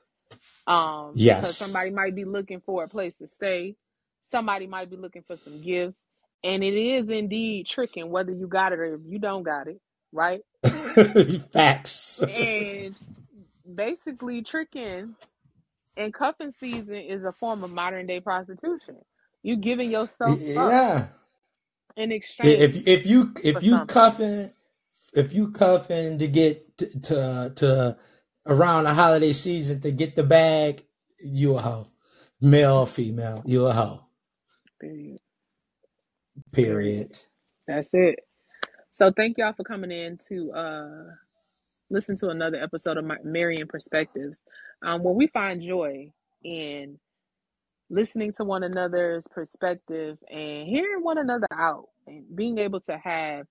Um 0.67 1.25
because 1.29 1.57
Yes. 1.57 1.59
somebody 1.59 1.91
might 1.91 2.17
be 2.17 2.25
looking 2.27 2.63
for 2.63 2.85
a 2.85 2.89
place 2.89 3.15
to 3.21 3.29
stay. 3.29 3.77
Somebody 4.23 4.67
might 4.69 4.91
be 4.91 4.97
looking 4.97 5.25
for 5.27 5.37
some 5.39 5.61
gifts. 5.63 5.99
And 6.45 6.65
it 6.65 6.75
is 6.75 7.09
indeed 7.11 7.67
tricking 7.67 8.11
whether 8.11 8.33
you 8.33 8.49
got 8.49 8.73
it 8.73 8.81
or 8.81 8.95
if 8.97 9.03
you 9.07 9.19
don't 9.21 9.45
got 9.45 9.69
it, 9.69 9.81
right? 10.13 10.43
Facts. 11.53 12.23
And 12.29 12.97
basically 13.75 14.43
tricking 14.43 15.17
and 15.97 16.15
cuffing 16.15 16.53
season 16.61 16.97
is 16.97 17.25
a 17.25 17.33
form 17.33 17.65
of 17.65 17.71
modern 17.71 18.07
day 18.09 18.21
prostitution. 18.21 18.99
You 19.43 19.57
giving 19.57 19.91
yourself 19.91 20.43
up 20.57 20.79
Yeah. 20.87 21.09
in 21.97 22.13
exchange 22.13 22.73
if 22.73 22.87
if 22.89 23.07
you 23.07 23.35
if 23.43 23.63
you 23.63 23.81
something. 23.81 23.87
cuffing 23.87 24.53
if 25.15 25.33
you 25.33 25.51
cuffing 25.53 26.19
to 26.19 26.29
get 26.29 26.79
to 26.79 27.01
to, 27.01 27.53
to 27.57 27.99
around 28.49 28.85
the 28.85 28.95
holiday 28.95 29.33
season 29.33 29.81
to 29.83 29.93
get 29.93 30.17
the 30.17 30.25
bag, 30.25 30.85
you 31.21 31.57
a 31.57 31.61
hoe. 31.61 31.89
Male 32.41 32.79
or 32.79 32.87
female, 32.87 33.43
you 33.45 33.67
a 33.67 33.73
hoe. 33.73 34.01
Period. 34.81 35.19
Period. 36.53 37.19
That's 37.67 37.91
it. 37.93 38.21
So 38.91 39.13
thank 39.13 39.39
y'all 39.39 39.53
for 39.53 39.65
coming 39.65 39.93
in 39.93 40.19
to 40.29 40.53
uh 40.53 41.05
listen 41.91 42.17
to 42.17 42.29
another 42.29 42.63
episode 42.63 42.97
of 42.97 43.05
my 43.05 43.17
Marian 43.25 43.67
Perspectives, 43.67 44.37
um, 44.83 45.03
where 45.03 45.15
we 45.15 45.27
find 45.29 45.63
joy 45.63 46.13
in 46.45 46.99
listening 47.91 48.33
to 48.35 48.45
one 48.45 48.63
another's 48.63 49.25
perspective 49.31 50.19
and 50.31 50.69
hearing 50.69 51.03
one 51.03 51.19
another 51.19 51.47
out 51.53 51.87
and 52.07 52.25
being 52.35 52.59
able 52.59 52.81
to 52.81 52.97
have 52.99 53.47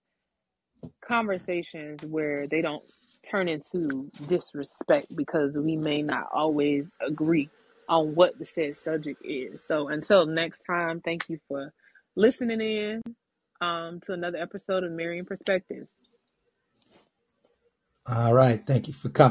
conversations 1.02 2.00
where 2.06 2.48
they 2.48 2.62
don't 2.62 2.84
turn 3.30 3.48
into 3.48 4.10
disrespect 4.28 5.16
because 5.16 5.54
we 5.56 5.76
may 5.76 6.02
not 6.02 6.30
always 6.34 6.86
agree 7.02 7.50
on 7.90 8.16
what 8.16 8.38
the 8.40 8.46
said 8.46 8.76
subject 8.76 9.22
is. 9.24 9.64
So 9.66 9.90
until 9.90 10.26
next 10.26 10.62
time, 10.68 11.02
thank 11.02 11.30
you 11.30 11.40
for 11.48 11.74
listening 12.16 12.62
in 12.62 13.02
um, 13.62 14.00
to 14.02 14.14
another 14.14 14.38
episode 14.38 14.84
of 14.84 14.92
Marrying 14.92 15.26
Perspectives. 15.26 15.92
All 18.08 18.34
right. 18.34 18.66
Thank 18.66 18.88
you 18.88 18.94
for 18.94 19.10
coming. 19.10 19.26